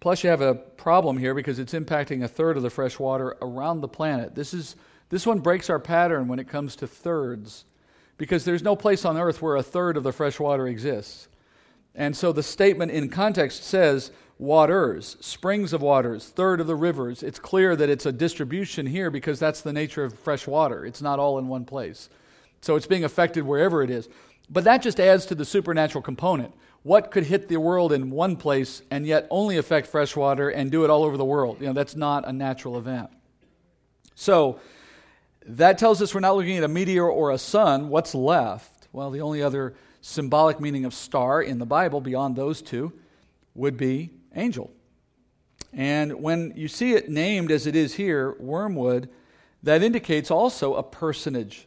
Plus, 0.00 0.22
you 0.22 0.30
have 0.30 0.42
a 0.42 0.54
problem 0.54 1.16
here 1.16 1.34
because 1.34 1.58
it's 1.58 1.72
impacting 1.72 2.22
a 2.22 2.28
third 2.28 2.56
of 2.56 2.62
the 2.62 2.70
fresh 2.70 2.98
water 2.98 3.36
around 3.40 3.80
the 3.80 3.88
planet. 3.88 4.34
This, 4.34 4.52
is, 4.52 4.76
this 5.08 5.26
one 5.26 5.38
breaks 5.38 5.70
our 5.70 5.78
pattern 5.78 6.28
when 6.28 6.38
it 6.38 6.48
comes 6.48 6.76
to 6.76 6.86
thirds 6.86 7.64
because 8.22 8.44
there's 8.44 8.62
no 8.62 8.76
place 8.76 9.04
on 9.04 9.18
earth 9.18 9.42
where 9.42 9.56
a 9.56 9.64
third 9.64 9.96
of 9.96 10.04
the 10.04 10.12
fresh 10.12 10.38
water 10.38 10.68
exists. 10.68 11.26
And 11.92 12.16
so 12.16 12.30
the 12.30 12.40
statement 12.40 12.92
in 12.92 13.08
context 13.08 13.64
says 13.64 14.12
waters, 14.38 15.16
springs 15.18 15.72
of 15.72 15.82
waters, 15.82 16.28
third 16.28 16.60
of 16.60 16.68
the 16.68 16.76
rivers. 16.76 17.24
It's 17.24 17.40
clear 17.40 17.74
that 17.74 17.90
it's 17.90 18.06
a 18.06 18.12
distribution 18.12 18.86
here 18.86 19.10
because 19.10 19.40
that's 19.40 19.62
the 19.62 19.72
nature 19.72 20.04
of 20.04 20.16
fresh 20.16 20.46
water. 20.46 20.86
It's 20.86 21.02
not 21.02 21.18
all 21.18 21.36
in 21.40 21.48
one 21.48 21.64
place. 21.64 22.10
So 22.60 22.76
it's 22.76 22.86
being 22.86 23.02
affected 23.02 23.42
wherever 23.42 23.82
it 23.82 23.90
is. 23.90 24.08
But 24.48 24.62
that 24.62 24.82
just 24.82 25.00
adds 25.00 25.26
to 25.26 25.34
the 25.34 25.44
supernatural 25.44 26.02
component. 26.02 26.54
What 26.84 27.10
could 27.10 27.24
hit 27.24 27.48
the 27.48 27.56
world 27.56 27.92
in 27.92 28.08
one 28.08 28.36
place 28.36 28.82
and 28.92 29.04
yet 29.04 29.26
only 29.30 29.56
affect 29.56 29.88
fresh 29.88 30.14
water 30.14 30.48
and 30.48 30.70
do 30.70 30.84
it 30.84 30.90
all 30.90 31.02
over 31.02 31.16
the 31.16 31.24
world? 31.24 31.60
You 31.60 31.66
know, 31.66 31.72
that's 31.72 31.96
not 31.96 32.24
a 32.24 32.32
natural 32.32 32.78
event. 32.78 33.10
So 34.14 34.60
that 35.46 35.78
tells 35.78 36.00
us 36.00 36.14
we're 36.14 36.20
not 36.20 36.36
looking 36.36 36.56
at 36.56 36.64
a 36.64 36.68
meteor 36.68 37.08
or 37.08 37.30
a 37.30 37.38
sun. 37.38 37.88
What's 37.88 38.14
left? 38.14 38.88
Well, 38.92 39.10
the 39.10 39.20
only 39.20 39.42
other 39.42 39.74
symbolic 40.00 40.60
meaning 40.60 40.84
of 40.84 40.94
star 40.94 41.42
in 41.42 41.58
the 41.58 41.66
Bible 41.66 42.00
beyond 42.00 42.36
those 42.36 42.62
two 42.62 42.92
would 43.54 43.76
be 43.76 44.10
angel. 44.34 44.70
And 45.72 46.22
when 46.22 46.52
you 46.56 46.68
see 46.68 46.92
it 46.92 47.08
named 47.08 47.50
as 47.50 47.66
it 47.66 47.74
is 47.74 47.94
here, 47.94 48.36
wormwood, 48.38 49.08
that 49.62 49.82
indicates 49.82 50.30
also 50.30 50.74
a 50.74 50.82
personage. 50.82 51.66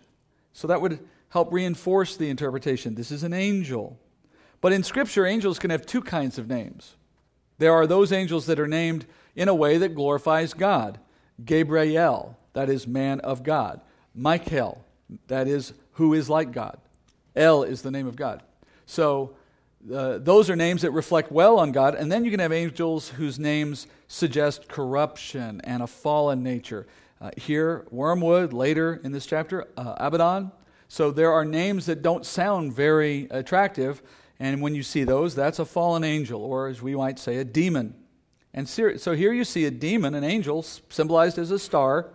So 0.54 0.68
that 0.68 0.82
would 0.82 1.00
help 1.30 1.52
reinforce 1.52 2.16
the 2.16 2.30
interpretation. 2.30 2.96
This 2.96 3.12
is 3.12 3.24
an 3.24 3.34
angel. 3.34 4.00
But 4.62 4.74
in 4.74 4.84
Scripture, 4.84 5.26
angels 5.26 5.60
can 5.60 5.70
have 5.72 5.86
two 5.86 6.02
kinds 6.02 6.38
of 6.38 6.48
names. 6.48 6.96
There 7.58 7.74
are 7.74 7.88
those 7.88 8.12
angels 8.12 8.46
that 8.46 8.60
are 8.60 8.68
named 8.68 9.06
in 9.36 9.48
a 9.48 9.56
way 9.56 9.78
that 9.78 9.96
glorifies 9.96 10.54
God 10.54 11.00
Gabriel, 11.44 12.38
that 12.56 12.70
is 12.70 12.88
man 12.88 13.20
of 13.20 13.44
God. 13.44 13.82
Michael, 14.16 14.84
that 15.28 15.48
is 15.48 15.74
who 15.94 16.14
is 16.14 16.30
like 16.30 16.52
God. 16.52 16.78
El 17.36 17.64
is 17.64 17.84
the 17.84 17.92
name 17.92 18.08
of 18.08 18.16
God. 18.16 18.42
So 18.86 19.36
uh, 19.94 20.18
those 20.18 20.50
are 20.50 20.56
names 20.56 20.82
that 20.82 20.92
reflect 20.92 21.32
well 21.32 21.60
on 21.60 21.72
God. 21.72 21.96
And 21.96 22.12
then 22.12 22.26
you 22.26 22.32
can 22.32 22.40
have 22.40 22.52
angels 22.52 23.10
whose 23.10 23.38
names 23.38 23.88
suggest 24.08 24.68
corruption 24.68 25.62
and 25.64 25.84
a 25.84 25.88
fallen 25.88 26.42
nature. 26.42 26.88
Uh, 27.22 27.30
here, 27.38 27.86
wormwood, 27.92 28.52
later 28.52 29.00
in 29.04 29.12
this 29.12 29.26
chapter, 29.26 29.68
uh, 29.78 29.96
Abaddon, 29.98 30.52
so 30.88 31.12
there 31.12 31.32
are 31.32 31.46
names 31.46 31.86
that 31.88 32.02
don't 32.02 32.26
sound 32.26 32.74
very 32.74 33.28
attractive, 33.32 34.02
and 34.40 34.62
when 34.62 34.76
you 34.76 34.84
see 34.84 35.04
those, 35.04 35.34
that's 35.34 35.60
a 35.60 35.66
fallen 35.66 36.04
angel, 36.04 36.44
or 36.44 36.68
as 36.68 36.82
we 36.82 36.96
might 36.96 37.20
say, 37.20 37.38
a 37.38 37.44
demon. 37.44 37.96
And 38.54 38.70
so 38.70 39.14
here 39.14 39.34
you 39.34 39.44
see 39.44 39.66
a 39.66 39.72
demon, 39.72 40.14
an 40.14 40.24
angel, 40.24 40.64
symbolized 40.64 41.38
as 41.38 41.52
a 41.52 41.60
star, 41.60 42.10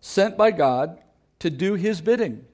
sent 0.00 0.36
by 0.36 0.50
God 0.50 1.00
to 1.40 1.50
do 1.50 1.74
his 1.74 2.00
bidding. 2.00 2.44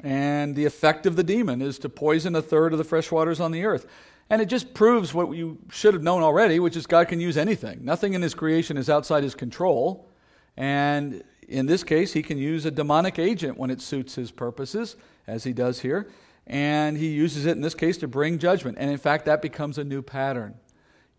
And 0.00 0.54
the 0.54 0.64
effect 0.64 1.06
of 1.06 1.16
the 1.16 1.24
demon 1.24 1.60
is 1.60 1.78
to 1.80 1.88
poison 1.88 2.36
a 2.36 2.42
third 2.42 2.72
of 2.72 2.78
the 2.78 2.84
fresh 2.84 3.10
waters 3.10 3.40
on 3.40 3.50
the 3.50 3.64
earth. 3.64 3.86
And 4.30 4.42
it 4.42 4.46
just 4.46 4.74
proves 4.74 5.14
what 5.14 5.34
you 5.34 5.58
should 5.70 5.94
have 5.94 6.02
known 6.02 6.22
already, 6.22 6.60
which 6.60 6.76
is 6.76 6.86
God 6.86 7.08
can 7.08 7.18
use 7.18 7.36
anything. 7.36 7.84
Nothing 7.84 8.14
in 8.14 8.22
his 8.22 8.34
creation 8.34 8.76
is 8.76 8.90
outside 8.90 9.22
his 9.22 9.34
control. 9.34 10.08
And 10.56 11.24
in 11.48 11.66
this 11.66 11.82
case, 11.82 12.12
he 12.12 12.22
can 12.22 12.36
use 12.36 12.66
a 12.66 12.70
demonic 12.70 13.18
agent 13.18 13.56
when 13.56 13.70
it 13.70 13.80
suits 13.80 14.14
his 14.14 14.30
purposes, 14.30 14.96
as 15.26 15.44
he 15.44 15.52
does 15.52 15.80
here. 15.80 16.08
And 16.46 16.96
he 16.96 17.08
uses 17.08 17.46
it 17.46 17.52
in 17.52 17.62
this 17.62 17.74
case 17.74 17.96
to 17.98 18.08
bring 18.08 18.38
judgment. 18.38 18.76
And 18.78 18.90
in 18.90 18.98
fact, 18.98 19.24
that 19.24 19.40
becomes 19.42 19.78
a 19.78 19.84
new 19.84 20.02
pattern. 20.02 20.54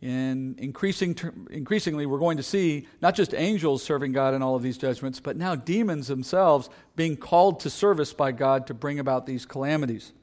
In 0.02 0.56
increasing, 0.58 1.18
increasingly, 1.50 2.06
we're 2.06 2.20
going 2.20 2.38
to 2.38 2.44
see 2.44 2.88
not 3.02 3.16
just 3.16 3.34
angels 3.34 3.84
serving 3.84 4.14
God 4.14 4.34
in 4.34 4.42
all 4.42 4.56
of 4.56 4.64
these 4.64 4.78
judgments, 4.78 5.20
but 5.20 5.36
now 5.36 5.56
demons 5.56 6.08
themselves 6.08 6.70
being 6.96 7.18
called 7.18 7.60
to 7.62 7.70
service 7.70 8.14
by 8.14 8.32
God 8.32 8.68
to 8.68 8.74
bring 8.74 9.00
about 9.00 9.26
these 9.26 9.46
calamities. 9.46 10.14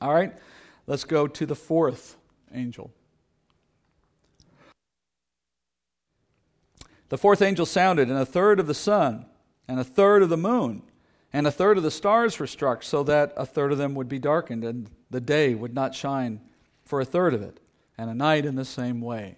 All 0.00 0.14
right, 0.14 0.32
let's 0.86 1.02
go 1.02 1.26
to 1.26 1.44
the 1.44 1.56
fourth 1.56 2.16
angel. 2.52 2.92
The 7.08 7.18
fourth 7.18 7.42
angel 7.42 7.66
sounded, 7.66 8.08
and 8.08 8.18
a 8.18 8.26
third 8.26 8.60
of 8.60 8.68
the 8.68 8.74
sun, 8.74 9.26
and 9.66 9.80
a 9.80 9.84
third 9.84 10.22
of 10.22 10.28
the 10.28 10.36
moon, 10.36 10.82
and 11.32 11.48
a 11.48 11.50
third 11.50 11.76
of 11.76 11.82
the 11.82 11.90
stars 11.90 12.38
were 12.38 12.46
struck, 12.46 12.84
so 12.84 13.02
that 13.02 13.32
a 13.36 13.44
third 13.44 13.72
of 13.72 13.78
them 13.78 13.94
would 13.96 14.08
be 14.08 14.20
darkened, 14.20 14.62
and 14.62 14.88
the 15.10 15.20
day 15.20 15.54
would 15.54 15.74
not 15.74 15.96
shine 15.96 16.40
for 16.84 17.00
a 17.00 17.04
third 17.04 17.34
of 17.34 17.42
it, 17.42 17.60
and 17.96 18.10
a 18.10 18.14
night 18.14 18.44
in 18.44 18.54
the 18.54 18.64
same 18.64 19.00
way. 19.00 19.36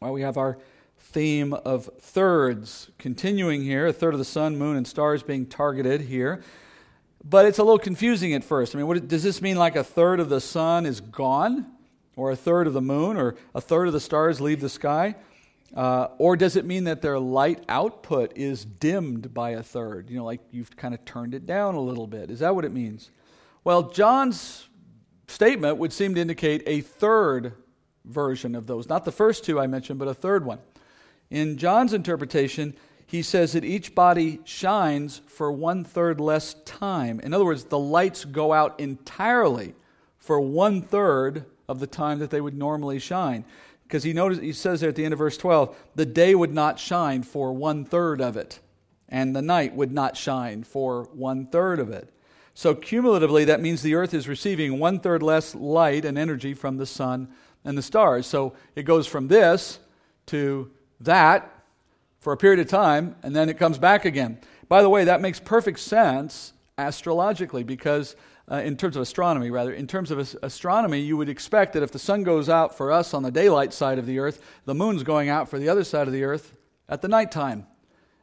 Well, 0.00 0.12
we 0.12 0.22
have 0.22 0.36
our 0.36 0.58
theme 0.98 1.52
of 1.52 1.88
thirds 2.00 2.90
continuing 2.98 3.62
here 3.62 3.86
a 3.86 3.92
third 3.92 4.14
of 4.14 4.18
the 4.18 4.24
sun, 4.24 4.58
moon, 4.58 4.76
and 4.76 4.86
stars 4.86 5.22
being 5.22 5.46
targeted 5.46 6.02
here. 6.02 6.42
But 7.24 7.46
it's 7.46 7.58
a 7.58 7.64
little 7.64 7.78
confusing 7.78 8.32
at 8.34 8.44
first. 8.44 8.74
I 8.74 8.78
mean, 8.78 8.86
what, 8.86 9.08
does 9.08 9.22
this 9.22 9.42
mean 9.42 9.56
like 9.56 9.76
a 9.76 9.84
third 9.84 10.20
of 10.20 10.28
the 10.28 10.40
sun 10.40 10.86
is 10.86 11.00
gone? 11.00 11.66
Or 12.16 12.30
a 12.30 12.36
third 12.36 12.66
of 12.66 12.72
the 12.72 12.80
moon? 12.80 13.16
Or 13.16 13.36
a 13.54 13.60
third 13.60 13.86
of 13.86 13.92
the 13.92 14.00
stars 14.00 14.40
leave 14.40 14.60
the 14.60 14.68
sky? 14.68 15.14
Uh, 15.74 16.08
or 16.18 16.36
does 16.36 16.56
it 16.56 16.64
mean 16.64 16.84
that 16.84 17.02
their 17.02 17.18
light 17.18 17.62
output 17.68 18.32
is 18.36 18.64
dimmed 18.64 19.34
by 19.34 19.50
a 19.50 19.62
third? 19.62 20.10
You 20.10 20.18
know, 20.18 20.24
like 20.24 20.40
you've 20.50 20.76
kind 20.76 20.94
of 20.94 21.04
turned 21.04 21.34
it 21.34 21.44
down 21.44 21.74
a 21.74 21.80
little 21.80 22.06
bit. 22.06 22.30
Is 22.30 22.38
that 22.40 22.54
what 22.54 22.64
it 22.64 22.72
means? 22.72 23.10
Well, 23.64 23.90
John's 23.90 24.67
statement 25.28 25.78
would 25.78 25.92
seem 25.92 26.14
to 26.16 26.20
indicate 26.20 26.62
a 26.66 26.80
third 26.80 27.52
version 28.04 28.54
of 28.54 28.66
those. 28.66 28.88
Not 28.88 29.04
the 29.04 29.12
first 29.12 29.44
two 29.44 29.60
I 29.60 29.66
mentioned, 29.66 29.98
but 29.98 30.08
a 30.08 30.14
third 30.14 30.44
one. 30.44 30.58
In 31.30 31.58
John's 31.58 31.92
interpretation, 31.92 32.74
he 33.06 33.22
says 33.22 33.52
that 33.52 33.64
each 33.64 33.94
body 33.94 34.40
shines 34.44 35.20
for 35.26 35.52
one 35.52 35.84
third 35.84 36.20
less 36.20 36.54
time. 36.64 37.20
In 37.20 37.32
other 37.32 37.44
words, 37.44 37.64
the 37.64 37.78
lights 37.78 38.24
go 38.24 38.52
out 38.52 38.80
entirely 38.80 39.74
for 40.18 40.40
one 40.40 40.82
third 40.82 41.46
of 41.68 41.80
the 41.80 41.86
time 41.86 42.18
that 42.18 42.30
they 42.30 42.40
would 42.40 42.56
normally 42.56 42.98
shine 42.98 43.44
because 43.84 44.02
he 44.02 44.12
notice 44.12 44.38
he 44.38 44.52
says 44.52 44.80
there 44.80 44.90
at 44.90 44.96
the 44.96 45.04
end 45.04 45.12
of 45.12 45.18
verse 45.18 45.36
12 45.36 45.74
the 45.94 46.06
day 46.06 46.34
would 46.34 46.52
not 46.52 46.78
shine 46.78 47.22
for 47.22 47.52
one 47.52 47.84
third 47.84 48.20
of 48.20 48.36
it 48.36 48.60
and 49.08 49.34
the 49.34 49.42
night 49.42 49.74
would 49.74 49.92
not 49.92 50.16
shine 50.16 50.62
for 50.62 51.04
one 51.12 51.46
third 51.46 51.78
of 51.78 51.90
it 51.90 52.12
so 52.58 52.74
cumulatively 52.74 53.44
that 53.44 53.60
means 53.60 53.82
the 53.82 53.94
earth 53.94 54.12
is 54.12 54.26
receiving 54.26 54.80
one 54.80 54.98
third 54.98 55.22
less 55.22 55.54
light 55.54 56.04
and 56.04 56.18
energy 56.18 56.54
from 56.54 56.76
the 56.76 56.86
sun 56.86 57.28
and 57.64 57.78
the 57.78 57.82
stars 57.82 58.26
so 58.26 58.52
it 58.74 58.82
goes 58.82 59.06
from 59.06 59.28
this 59.28 59.78
to 60.26 60.68
that 60.98 61.48
for 62.18 62.32
a 62.32 62.36
period 62.36 62.58
of 62.58 62.66
time 62.66 63.14
and 63.22 63.36
then 63.36 63.48
it 63.48 63.58
comes 63.58 63.78
back 63.78 64.04
again 64.04 64.36
by 64.68 64.82
the 64.82 64.88
way 64.88 65.04
that 65.04 65.20
makes 65.20 65.38
perfect 65.38 65.78
sense 65.78 66.52
astrologically 66.76 67.62
because 67.62 68.16
uh, 68.50 68.56
in 68.56 68.76
terms 68.76 68.96
of 68.96 69.02
astronomy, 69.02 69.50
rather, 69.50 69.72
in 69.72 69.86
terms 69.86 70.10
of 70.10 70.18
astronomy, 70.42 70.98
you 71.00 71.18
would 71.18 71.28
expect 71.28 71.74
that 71.74 71.82
if 71.82 71.92
the 71.92 71.98
sun 71.98 72.22
goes 72.22 72.48
out 72.48 72.74
for 72.74 72.90
us 72.90 73.12
on 73.12 73.22
the 73.22 73.30
daylight 73.30 73.74
side 73.74 73.98
of 73.98 74.06
the 74.06 74.18
earth, 74.18 74.42
the 74.64 74.74
moon's 74.74 75.02
going 75.02 75.28
out 75.28 75.50
for 75.50 75.58
the 75.58 75.68
other 75.68 75.84
side 75.84 76.06
of 76.06 76.14
the 76.14 76.24
earth 76.24 76.54
at 76.88 77.02
the 77.02 77.08
nighttime. 77.08 77.66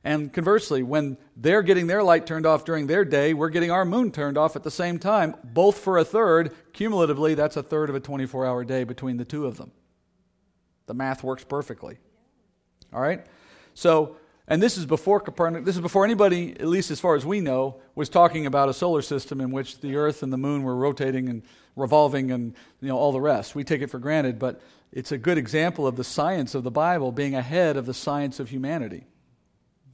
And 0.05 0.31
conversely, 0.31 0.83
when 0.83 1.17
they're 1.35 1.63
getting 1.63 1.87
their 1.87 2.03
light 2.03 2.27
turned 2.27 2.45
off 2.45 2.63
during 2.63 2.85
their 2.85 3.03
day, 3.03 3.33
we're 3.33 3.49
getting 3.49 3.71
our 3.71 3.83
moon 3.83 4.11
turned 4.11 4.37
off 4.37 4.55
at 4.55 4.61
the 4.61 4.69
same 4.69 4.99
time, 4.99 5.35
both 5.43 5.79
for 5.79 5.97
a 5.97 6.05
third. 6.05 6.51
Cumulatively, 6.73 7.33
that's 7.33 7.57
a 7.57 7.63
third 7.63 7.89
of 7.89 7.95
a 7.95 7.99
24 7.99 8.45
hour 8.45 8.63
day 8.63 8.83
between 8.83 9.17
the 9.17 9.25
two 9.25 9.47
of 9.47 9.57
them. 9.57 9.71
The 10.85 10.93
math 10.93 11.23
works 11.23 11.43
perfectly. 11.43 11.97
All 12.93 13.01
right? 13.01 13.25
So, 13.73 14.17
And 14.47 14.61
this 14.61 14.77
is 14.77 14.85
before 14.85 15.19
Copernicus, 15.19 15.65
this 15.65 15.75
is 15.75 15.81
before 15.81 16.05
anybody, 16.05 16.51
at 16.51 16.67
least 16.67 16.91
as 16.91 16.99
far 16.99 17.15
as 17.15 17.25
we 17.25 17.41
know, 17.41 17.81
was 17.95 18.07
talking 18.07 18.45
about 18.45 18.69
a 18.69 18.75
solar 18.75 19.01
system 19.01 19.41
in 19.41 19.49
which 19.49 19.79
the 19.79 19.95
Earth 19.95 20.21
and 20.21 20.31
the 20.31 20.37
Moon 20.37 20.61
were 20.61 20.75
rotating 20.75 21.29
and 21.29 21.41
revolving 21.75 22.29
and 22.29 22.53
you 22.79 22.89
know 22.89 22.97
all 22.97 23.11
the 23.11 23.19
rest. 23.19 23.55
We 23.55 23.63
take 23.63 23.81
it 23.81 23.89
for 23.89 23.97
granted, 23.97 24.37
but 24.37 24.61
it's 24.91 25.11
a 25.11 25.17
good 25.17 25.39
example 25.39 25.87
of 25.87 25.95
the 25.95 26.03
science 26.03 26.53
of 26.53 26.63
the 26.63 26.69
Bible 26.69 27.11
being 27.11 27.33
ahead 27.33 27.75
of 27.75 27.87
the 27.87 27.93
science 27.95 28.39
of 28.39 28.49
humanity. 28.49 29.07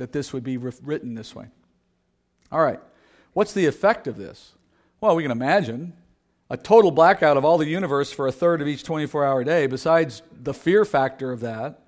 That 0.02 0.14
this 0.14 0.34
would 0.34 0.44
be 0.44 0.58
written 0.58 1.14
this 1.14 1.36
way. 1.36 1.46
All 2.52 2.60
right. 2.60 2.80
What's 3.34 3.54
the 3.54 3.68
effect 3.68 4.08
of 4.08 4.18
this? 4.18 4.54
Well, 5.00 5.16
we 5.16 5.22
can 5.22 5.32
imagine 5.32 5.94
a 6.50 6.58
total 6.58 6.90
blackout 6.90 7.38
of 7.38 7.46
all 7.46 7.60
the 7.60 7.68
universe 7.68 8.12
for 8.12 8.26
a 8.26 8.32
third 8.32 8.64
of 8.64 8.68
each 8.68 8.84
24 8.84 9.24
hour 9.24 9.44
day, 9.44 9.68
besides 9.68 10.24
the 10.32 10.56
fear 10.56 10.86
factor 10.86 11.32
of 11.32 11.40
that, 11.42 11.84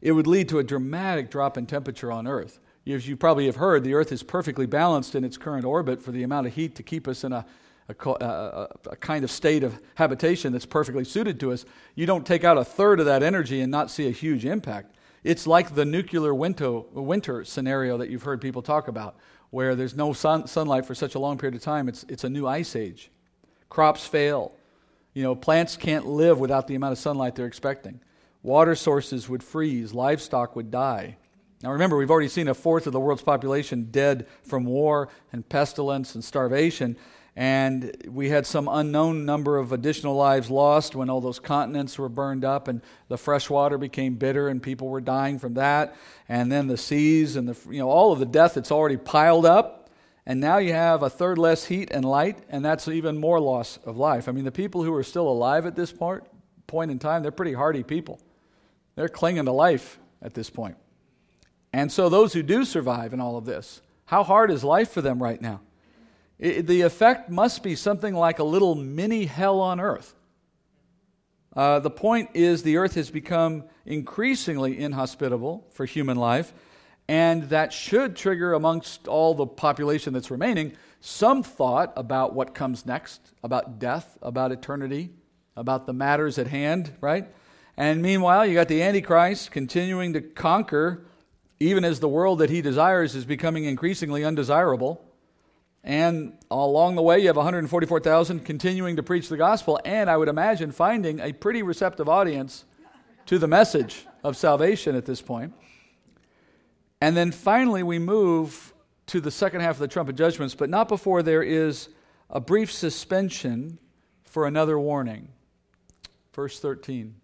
it 0.00 0.12
would 0.12 0.28
lead 0.28 0.48
to 0.50 0.60
a 0.60 0.62
dramatic 0.62 1.32
drop 1.32 1.58
in 1.58 1.66
temperature 1.66 2.12
on 2.12 2.28
Earth. 2.28 2.60
As 2.86 3.08
you 3.08 3.16
probably 3.16 3.46
have 3.46 3.56
heard, 3.56 3.82
the 3.82 3.94
Earth 3.94 4.12
is 4.12 4.22
perfectly 4.22 4.66
balanced 4.66 5.16
in 5.16 5.24
its 5.24 5.36
current 5.36 5.64
orbit 5.64 6.00
for 6.00 6.12
the 6.12 6.22
amount 6.22 6.46
of 6.46 6.54
heat 6.54 6.76
to 6.76 6.84
keep 6.84 7.08
us 7.08 7.24
in 7.24 7.32
a, 7.32 7.44
a, 7.88 8.08
a, 8.08 8.68
a, 8.90 8.96
kind 8.96 9.24
of 9.24 9.32
state 9.32 9.64
of 9.64 9.80
habitation 9.96 10.52
that's 10.52 10.64
perfectly 10.64 11.02
suited 11.02 11.40
to 11.40 11.50
us. 11.50 11.64
You 11.96 12.06
don't 12.06 12.24
take 12.24 12.44
out 12.44 12.56
a 12.56 12.64
third 12.64 13.00
of 13.00 13.06
that 13.06 13.24
energy 13.24 13.60
and 13.60 13.72
not 13.72 13.90
see 13.90 14.06
a 14.06 14.12
huge 14.12 14.44
impact. 14.44 14.94
It's 15.28 15.46
like 15.46 15.74
the 15.74 15.84
nuclear 15.84 16.34
winter, 16.34 16.70
winter 16.70 17.44
scenario 17.44 17.98
that 17.98 18.08
you've 18.08 18.22
heard 18.22 18.40
people 18.40 18.62
talk 18.62 18.88
about, 18.88 19.14
where 19.50 19.74
there's 19.74 19.94
no 19.94 20.14
sun, 20.14 20.46
sunlight 20.46 20.86
for 20.86 20.94
such 20.94 21.16
a 21.16 21.18
long 21.18 21.36
period 21.36 21.54
of 21.54 21.60
time. 21.60 21.86
It's, 21.86 22.02
it's 22.08 22.24
a 22.24 22.30
new 22.30 22.46
ice 22.46 22.74
age. 22.74 23.10
Crops 23.68 24.06
fail. 24.06 24.54
You 25.12 25.22
know, 25.22 25.34
plants 25.34 25.76
can't 25.76 26.06
live 26.06 26.40
without 26.40 26.66
the 26.66 26.76
amount 26.76 26.92
of 26.92 26.98
sunlight 26.98 27.34
they're 27.34 27.44
expecting. 27.44 28.00
Water 28.42 28.74
sources 28.74 29.28
would 29.28 29.42
freeze. 29.42 29.92
Livestock 29.92 30.56
would 30.56 30.70
die. 30.70 31.18
Now 31.62 31.72
remember, 31.72 31.98
we've 31.98 32.10
already 32.10 32.28
seen 32.28 32.48
a 32.48 32.54
fourth 32.54 32.86
of 32.86 32.94
the 32.94 33.00
world's 33.00 33.20
population 33.20 33.88
dead 33.90 34.26
from 34.44 34.64
war 34.64 35.10
and 35.30 35.46
pestilence 35.46 36.14
and 36.14 36.24
starvation. 36.24 36.96
And 37.38 37.96
we 38.08 38.30
had 38.30 38.46
some 38.46 38.66
unknown 38.66 39.24
number 39.24 39.58
of 39.58 39.70
additional 39.70 40.16
lives 40.16 40.50
lost 40.50 40.96
when 40.96 41.08
all 41.08 41.20
those 41.20 41.38
continents 41.38 41.96
were 41.96 42.08
burned 42.08 42.44
up 42.44 42.66
and 42.66 42.82
the 43.06 43.16
fresh 43.16 43.48
water 43.48 43.78
became 43.78 44.16
bitter 44.16 44.48
and 44.48 44.60
people 44.60 44.88
were 44.88 45.00
dying 45.00 45.38
from 45.38 45.54
that. 45.54 45.94
And 46.28 46.50
then 46.50 46.66
the 46.66 46.76
seas 46.76 47.36
and 47.36 47.48
the, 47.48 47.72
you 47.72 47.78
know, 47.78 47.88
all 47.90 48.10
of 48.10 48.18
the 48.18 48.26
death 48.26 48.54
that's 48.54 48.72
already 48.72 48.96
piled 48.96 49.46
up. 49.46 49.88
And 50.26 50.40
now 50.40 50.58
you 50.58 50.72
have 50.72 51.04
a 51.04 51.08
third 51.08 51.38
less 51.38 51.64
heat 51.64 51.92
and 51.92 52.04
light, 52.04 52.40
and 52.48 52.64
that's 52.64 52.88
even 52.88 53.16
more 53.18 53.38
loss 53.38 53.78
of 53.84 53.96
life. 53.96 54.28
I 54.28 54.32
mean, 54.32 54.44
the 54.44 54.50
people 54.50 54.82
who 54.82 54.92
are 54.94 55.04
still 55.04 55.28
alive 55.28 55.64
at 55.64 55.76
this 55.76 55.92
point, 55.92 56.24
point 56.66 56.90
in 56.90 56.98
time, 56.98 57.22
they're 57.22 57.30
pretty 57.30 57.52
hardy 57.52 57.84
people. 57.84 58.18
They're 58.96 59.08
clinging 59.08 59.44
to 59.44 59.52
life 59.52 60.00
at 60.20 60.34
this 60.34 60.50
point. 60.50 60.76
And 61.72 61.92
so, 61.92 62.08
those 62.08 62.32
who 62.32 62.42
do 62.42 62.64
survive 62.64 63.12
in 63.12 63.20
all 63.20 63.36
of 63.36 63.44
this, 63.44 63.80
how 64.06 64.24
hard 64.24 64.50
is 64.50 64.64
life 64.64 64.90
for 64.90 65.02
them 65.02 65.22
right 65.22 65.40
now? 65.40 65.60
It, 66.38 66.66
the 66.66 66.82
effect 66.82 67.30
must 67.30 67.62
be 67.62 67.74
something 67.74 68.14
like 68.14 68.38
a 68.38 68.44
little 68.44 68.74
mini 68.74 69.24
hell 69.24 69.60
on 69.60 69.80
earth. 69.80 70.14
Uh, 71.56 71.80
the 71.80 71.90
point 71.90 72.30
is, 72.34 72.62
the 72.62 72.76
earth 72.76 72.94
has 72.94 73.10
become 73.10 73.64
increasingly 73.84 74.78
inhospitable 74.78 75.66
for 75.72 75.84
human 75.84 76.16
life, 76.16 76.52
and 77.08 77.44
that 77.44 77.72
should 77.72 78.14
trigger, 78.14 78.52
amongst 78.52 79.08
all 79.08 79.34
the 79.34 79.46
population 79.46 80.12
that's 80.12 80.30
remaining, 80.30 80.74
some 81.00 81.42
thought 81.42 81.92
about 81.96 82.34
what 82.34 82.54
comes 82.54 82.84
next, 82.86 83.20
about 83.42 83.78
death, 83.78 84.18
about 84.22 84.52
eternity, 84.52 85.10
about 85.56 85.86
the 85.86 85.92
matters 85.92 86.38
at 86.38 86.46
hand, 86.46 86.92
right? 87.00 87.26
And 87.76 88.02
meanwhile, 88.02 88.46
you 88.46 88.54
got 88.54 88.68
the 88.68 88.82
Antichrist 88.82 89.50
continuing 89.50 90.12
to 90.12 90.20
conquer, 90.20 91.06
even 91.58 91.84
as 91.84 91.98
the 91.98 92.08
world 92.08 92.40
that 92.40 92.50
he 92.50 92.60
desires 92.60 93.14
is 93.14 93.24
becoming 93.24 93.64
increasingly 93.64 94.24
undesirable. 94.24 95.04
And 95.88 96.34
along 96.50 96.96
the 96.96 97.02
way, 97.02 97.18
you 97.18 97.28
have 97.28 97.36
144,000 97.36 98.44
continuing 98.44 98.96
to 98.96 99.02
preach 99.02 99.30
the 99.30 99.38
gospel, 99.38 99.80
and 99.86 100.10
I 100.10 100.18
would 100.18 100.28
imagine 100.28 100.70
finding 100.70 101.18
a 101.18 101.32
pretty 101.32 101.62
receptive 101.62 102.10
audience 102.10 102.66
to 103.24 103.38
the 103.38 103.48
message 103.48 104.06
of 104.22 104.36
salvation 104.36 104.94
at 104.94 105.06
this 105.06 105.22
point. 105.22 105.54
And 107.00 107.16
then 107.16 107.32
finally, 107.32 107.82
we 107.82 107.98
move 107.98 108.74
to 109.06 109.18
the 109.18 109.30
second 109.30 109.62
half 109.62 109.76
of 109.76 109.78
the 109.78 109.88
trumpet 109.88 110.14
judgments, 110.14 110.54
but 110.54 110.68
not 110.68 110.88
before 110.88 111.22
there 111.22 111.42
is 111.42 111.88
a 112.28 112.38
brief 112.38 112.70
suspension 112.70 113.78
for 114.24 114.46
another 114.46 114.78
warning. 114.78 115.28
Verse 116.34 116.60
13. 116.60 117.14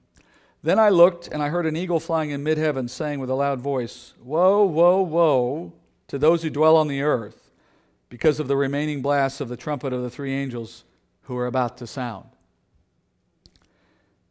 Then 0.62 0.79
I 0.79 0.89
looked, 0.89 1.29
and 1.29 1.43
I 1.43 1.51
heard 1.51 1.67
an 1.67 1.77
eagle 1.77 2.01
flying 2.01 2.31
in 2.31 2.43
mid 2.43 2.57
heaven, 2.57 2.89
saying 2.89 3.21
with 3.21 3.29
a 3.29 3.35
loud 3.35 3.61
voice, 3.61 4.15
Woe, 4.23 4.65
woe, 4.65 5.03
woe 5.03 5.75
to 6.09 6.17
those 6.17 6.43
who 6.43 6.49
dwell 6.49 6.79
on 6.79 6.89
the 6.89 7.03
earth 7.03 7.44
because 8.15 8.39
of 8.39 8.47
the 8.47 8.57
remaining 8.57 9.03
blasts 9.03 9.41
of 9.41 9.49
the 9.49 9.57
trumpet 9.57 9.93
of 9.93 10.01
the 10.01 10.09
three 10.09 10.33
angels 10.33 10.85
who 11.23 11.37
are 11.37 11.49
about 11.49 11.79
to 11.79 11.85
sound. 11.85 12.29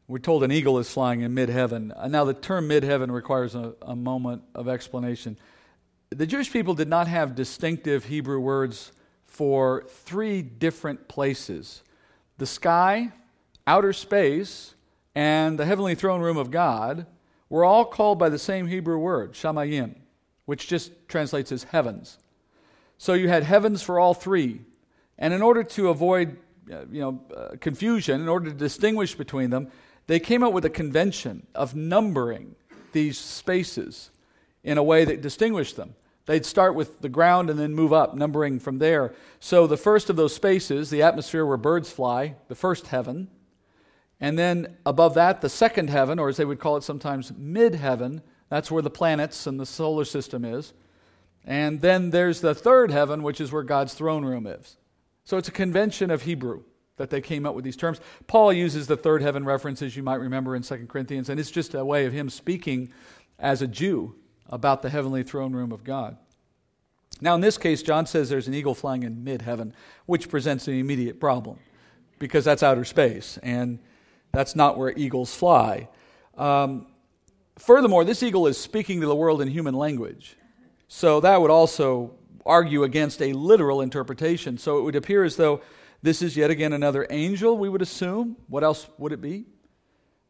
We're 0.07 0.19
told 0.19 0.41
an 0.45 0.53
eagle 0.53 0.79
is 0.79 0.89
flying 0.89 1.19
in 1.19 1.34
mid 1.34 1.49
heaven. 1.49 1.91
Uh, 1.93 2.07
now, 2.07 2.23
the 2.23 2.34
term 2.34 2.69
mid 2.69 2.84
heaven 2.84 3.11
requires 3.11 3.55
a, 3.55 3.75
a, 3.81 3.93
moment 3.93 4.41
of 4.55 4.69
explanation. 4.69 5.38
The 6.11 6.25
Jewish 6.25 6.49
people 6.49 6.73
did 6.73 6.88
not 6.88 7.09
have 7.09 7.36
distinctive 7.36 8.05
Hebrew 8.05 8.39
words 8.39 8.93
for 9.25 9.84
three 9.89 10.41
different 10.41 11.09
places 11.09 11.84
the 12.38 12.45
sky, 12.45 13.11
outer 13.67 13.91
space, 13.91 14.75
and 15.13 15.59
the 15.59 15.65
heavenly 15.65 15.95
throne 15.95 16.21
room 16.21 16.38
of 16.38 16.51
God 16.51 17.05
were 17.49 17.65
all 17.65 17.84
called 17.84 18.17
by 18.17 18.29
the 18.29 18.39
same 18.39 18.67
Hebrew 18.67 18.97
word, 18.97 19.34
shamayim, 19.34 19.95
which 20.45 20.69
just 20.69 20.93
translates 21.09 21.51
as 21.51 21.65
heavens. 21.65 22.17
So 23.03 23.15
you 23.15 23.27
had 23.27 23.43
heavens 23.43 23.81
for 23.81 23.99
all 23.99 24.13
three. 24.13 24.61
And 25.17 25.33
in 25.33 25.41
order 25.41 25.61
to 25.61 25.89
avoid 25.89 26.37
uh, 26.71 26.85
you 26.89 27.01
know, 27.01 27.21
uh, 27.35 27.57
confusion, 27.59 28.21
in 28.21 28.29
order 28.29 28.49
to 28.49 28.55
distinguish 28.55 29.13
between 29.13 29.49
them, 29.49 29.67
they 30.07 30.21
came 30.21 30.41
up 30.41 30.53
with 30.53 30.63
a 30.63 30.69
convention 30.69 31.45
of 31.53 31.75
numbering 31.75 32.55
these 32.93 33.17
spaces 33.17 34.09
in 34.63 34.77
a 34.77 34.83
way 34.83 35.03
that 35.03 35.19
distinguished 35.19 35.75
them. 35.75 35.95
They'd 36.27 36.45
start 36.45 36.75
with 36.75 37.01
the 37.01 37.09
ground 37.09 37.49
and 37.49 37.59
then 37.59 37.75
move 37.75 37.91
up, 37.91 38.15
numbering 38.15 38.57
from 38.57 38.79
there. 38.79 39.13
So 39.41 39.67
the 39.67 39.75
first 39.75 40.09
of 40.09 40.15
those 40.15 40.33
spaces, 40.33 40.89
the 40.89 41.01
atmosphere 41.01 41.45
where 41.45 41.57
birds 41.57 41.91
fly, 41.91 42.35
the 42.47 42.55
first 42.55 42.87
heaven. 42.87 43.27
And 44.21 44.39
then 44.39 44.77
above 44.85 45.15
that, 45.15 45.41
the 45.41 45.49
second 45.49 45.89
heaven, 45.89 46.19
or 46.19 46.29
as 46.29 46.37
they 46.37 46.45
would 46.45 46.61
call 46.61 46.77
it 46.77 46.83
sometimes, 46.83 47.33
mid 47.35 47.75
heaven. 47.75 48.21
That's 48.47 48.71
where 48.71 48.81
the 48.81 48.89
planets 48.89 49.45
and 49.45 49.59
the 49.59 49.65
solar 49.65 50.05
system 50.05 50.45
is. 50.45 50.71
And 51.45 51.81
then 51.81 52.11
there's 52.11 52.41
the 52.41 52.55
third 52.55 52.91
heaven, 52.91 53.23
which 53.23 53.41
is 53.41 53.51
where 53.51 53.63
God's 53.63 53.93
throne 53.93 54.23
room 54.23 54.47
is. 54.47 54.77
So 55.25 55.37
it's 55.37 55.47
a 55.47 55.53
convention 55.53 56.11
of 56.11 56.23
Hebrew 56.23 56.63
that 56.97 57.09
they 57.09 57.21
came 57.21 57.45
up 57.45 57.55
with 57.55 57.65
these 57.65 57.75
terms. 57.75 57.99
Paul 58.27 58.53
uses 58.53 58.87
the 58.87 58.97
third 58.97 59.21
heaven 59.21 59.45
reference, 59.45 59.81
as 59.81 59.95
you 59.95 60.03
might 60.03 60.19
remember 60.19 60.55
in 60.55 60.61
2 60.61 60.87
Corinthians, 60.87 61.29
and 61.29 61.39
it's 61.39 61.51
just 61.51 61.73
a 61.73 61.83
way 61.83 62.05
of 62.05 62.13
him 62.13 62.29
speaking 62.29 62.93
as 63.39 63.61
a 63.61 63.67
Jew 63.67 64.15
about 64.47 64.81
the 64.81 64.89
heavenly 64.89 65.23
throne 65.23 65.53
room 65.53 65.71
of 65.71 65.83
God. 65.83 66.17
Now, 67.21 67.35
in 67.35 67.41
this 67.41 67.57
case, 67.57 67.81
John 67.81 68.05
says 68.05 68.29
there's 68.29 68.47
an 68.47 68.53
eagle 68.53 68.75
flying 68.75 69.03
in 69.03 69.23
mid 69.23 69.41
heaven, 69.41 69.73
which 70.05 70.29
presents 70.29 70.67
an 70.67 70.75
immediate 70.75 71.19
problem 71.19 71.57
because 72.19 72.45
that's 72.45 72.63
outer 72.63 72.85
space, 72.85 73.37
and 73.41 73.79
that's 74.31 74.55
not 74.55 74.77
where 74.77 74.93
eagles 74.95 75.33
fly. 75.35 75.89
Um, 76.37 76.87
furthermore, 77.57 78.03
this 78.03 78.23
eagle 78.23 78.47
is 78.47 78.57
speaking 78.57 79.01
to 79.01 79.07
the 79.07 79.15
world 79.15 79.41
in 79.41 79.47
human 79.47 79.73
language. 79.73 80.37
So 80.95 81.19
that 81.21 81.41
would 81.41 81.49
also 81.49 82.11
argue 82.45 82.83
against 82.83 83.19
a 83.23 83.33
literal 83.33 83.81
interpretation. 83.81 84.59
So 84.59 84.77
it 84.77 84.83
would 84.83 84.95
appear 84.95 85.23
as 85.23 85.37
though 85.37 85.61
this 86.03 86.21
is 86.21 86.37
yet 86.37 86.51
again 86.51 86.71
another 86.71 87.07
angel, 87.09 87.57
we 87.57 87.67
would 87.67 87.81
assume. 87.81 88.37
What 88.47 88.63
else 88.63 88.87
would 88.99 89.11
it 89.11 89.19
be? 89.19 89.45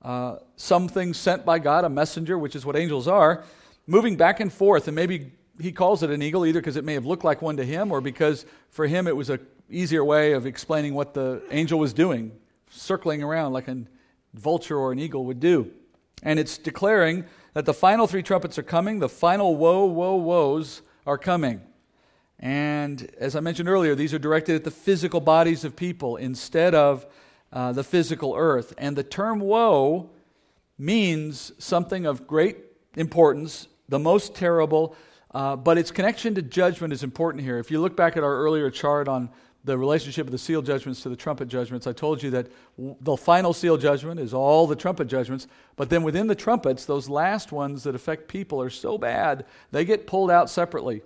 Uh, 0.02 0.38
something 0.56 1.14
sent 1.14 1.44
by 1.44 1.60
God, 1.60 1.84
a 1.84 1.90
messenger, 1.90 2.40
which 2.40 2.56
is 2.56 2.66
what 2.66 2.78
angels 2.78 3.10
are, 3.10 3.44
moving 3.88 4.16
back 4.16 4.40
and 4.40 4.52
forth. 4.52 4.88
And 4.88 4.96
maybe 4.96 5.34
he 5.60 5.74
calls 5.74 6.02
it 6.02 6.10
an 6.10 6.22
eagle 6.22 6.46
either 6.46 6.62
because 6.62 6.78
it 6.78 6.86
may 6.86 6.94
have 6.94 7.06
looked 7.06 7.26
like 7.26 7.42
one 7.42 7.58
to 7.58 7.66
him 7.66 7.92
or 7.92 8.00
because 8.00 8.46
for 8.70 8.88
him 8.88 9.06
it 9.06 9.18
was 9.18 9.30
an 9.30 9.46
easier 9.70 10.04
way 10.04 10.32
of 10.32 10.46
explaining 10.46 10.94
what 10.94 11.14
the 11.14 11.44
angel 11.52 11.78
was 11.78 11.92
doing, 11.92 12.32
circling 12.70 13.22
around 13.22 13.52
like 13.52 13.68
a 13.68 13.80
vulture 14.34 14.78
or 14.78 14.94
an 14.94 15.00
eagle 15.00 15.26
would 15.26 15.42
do. 15.42 15.70
And 16.24 16.40
it's 16.40 16.58
declaring 16.58 17.26
that 17.54 17.66
the 17.66 17.74
final 17.74 18.08
three 18.08 18.24
trumpets 18.24 18.58
are 18.58 18.64
coming, 18.64 19.00
the 19.00 19.10
final 19.10 19.56
woe, 19.56 19.86
woe, 19.86 20.16
woes 20.16 20.82
are 21.06 21.18
coming. 21.18 21.62
And 22.40 23.10
as 23.20 23.36
I 23.36 23.40
mentioned 23.40 23.70
earlier, 23.70 23.96
these 23.96 24.14
are 24.14 24.20
directed 24.20 24.56
at 24.56 24.64
the 24.64 24.72
physical 24.72 25.22
bodies 25.22 25.64
of 25.64 25.76
people 25.76 26.18
instead 26.18 26.76
of 26.76 27.06
uh, 27.52 27.72
the 27.72 27.84
physical 27.84 28.34
earth. 28.36 28.74
And 28.78 28.96
the 28.96 29.04
term 29.04 29.40
woe 29.40 30.10
means 30.78 31.54
something 31.58 32.06
of 32.06 32.28
great 32.28 32.58
importance, 32.96 33.68
the 33.88 34.00
most 34.00 34.36
terrible, 34.36 34.96
uh, 35.32 35.56
but 35.56 35.78
its 35.78 35.92
connection 35.92 36.36
to 36.36 36.42
judgment 36.42 36.92
is 36.92 37.04
important 37.04 37.44
here. 37.44 37.60
If 37.60 37.72
you 37.72 37.80
look 37.80 37.96
back 37.96 38.18
at 38.18 38.24
our 38.24 38.36
earlier 38.36 38.70
chart 38.70 39.08
on 39.08 39.30
the 39.64 39.78
relationship 39.78 40.28
of 40.28 40.32
the 40.32 40.38
seal 40.38 40.62
judgments 40.62 41.02
to 41.04 41.10
the 41.10 41.16
trumpet 41.16 41.48
judgments. 41.48 41.88
I 41.88 41.94
told 41.94 42.22
you 42.22 42.30
that 42.32 42.48
the 42.78 43.16
final 43.16 43.54
seal 43.54 43.78
judgment 43.78 44.20
is 44.20 44.34
all 44.34 44.68
the 44.68 44.76
trumpet 44.76 45.08
judgments, 45.08 45.48
but 45.76 45.90
then 45.90 46.04
within 46.04 46.28
the 46.28 46.36
trumpets, 46.36 46.86
those 46.86 47.08
last 47.08 47.52
ones 47.52 47.84
that 47.84 47.96
affect 47.96 48.28
people 48.28 48.62
are 48.62 48.70
so 48.70 48.98
bad, 48.98 49.46
they 49.72 49.86
get 49.86 50.06
pulled 50.06 50.30
out 50.30 50.50
separately. 50.50 51.02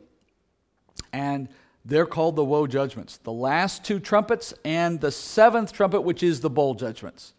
And 1.13 1.49
they're 1.85 2.07
called 2.07 2.35
the 2.35 2.43
woe 2.43 2.67
judgments. 2.67 3.17
The 3.17 3.31
last 3.31 3.85
two 3.85 3.99
trumpets 3.99 4.53
and 4.65 4.99
the 4.99 5.11
seventh 5.11 5.71
trumpet, 5.71 6.01
which 6.01 6.23
is 6.23 6.41
the 6.41 6.49
bowl 6.49 6.73
judgments. 6.73 7.33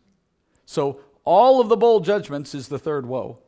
So 0.64 1.00
all 1.24 1.60
of 1.60 1.68
the 1.68 1.76
bowl 1.76 2.00
judgments 2.00 2.54
is 2.54 2.68
the 2.68 2.78
third 2.78 3.04
woe. 3.04 3.40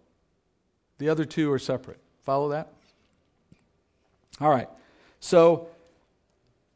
The 0.98 1.08
other 1.08 1.24
two 1.24 1.50
are 1.52 1.58
separate. 1.58 1.98
Follow 2.24 2.50
that? 2.50 2.72
All 4.40 4.50
right. 4.50 4.68
So 5.20 5.68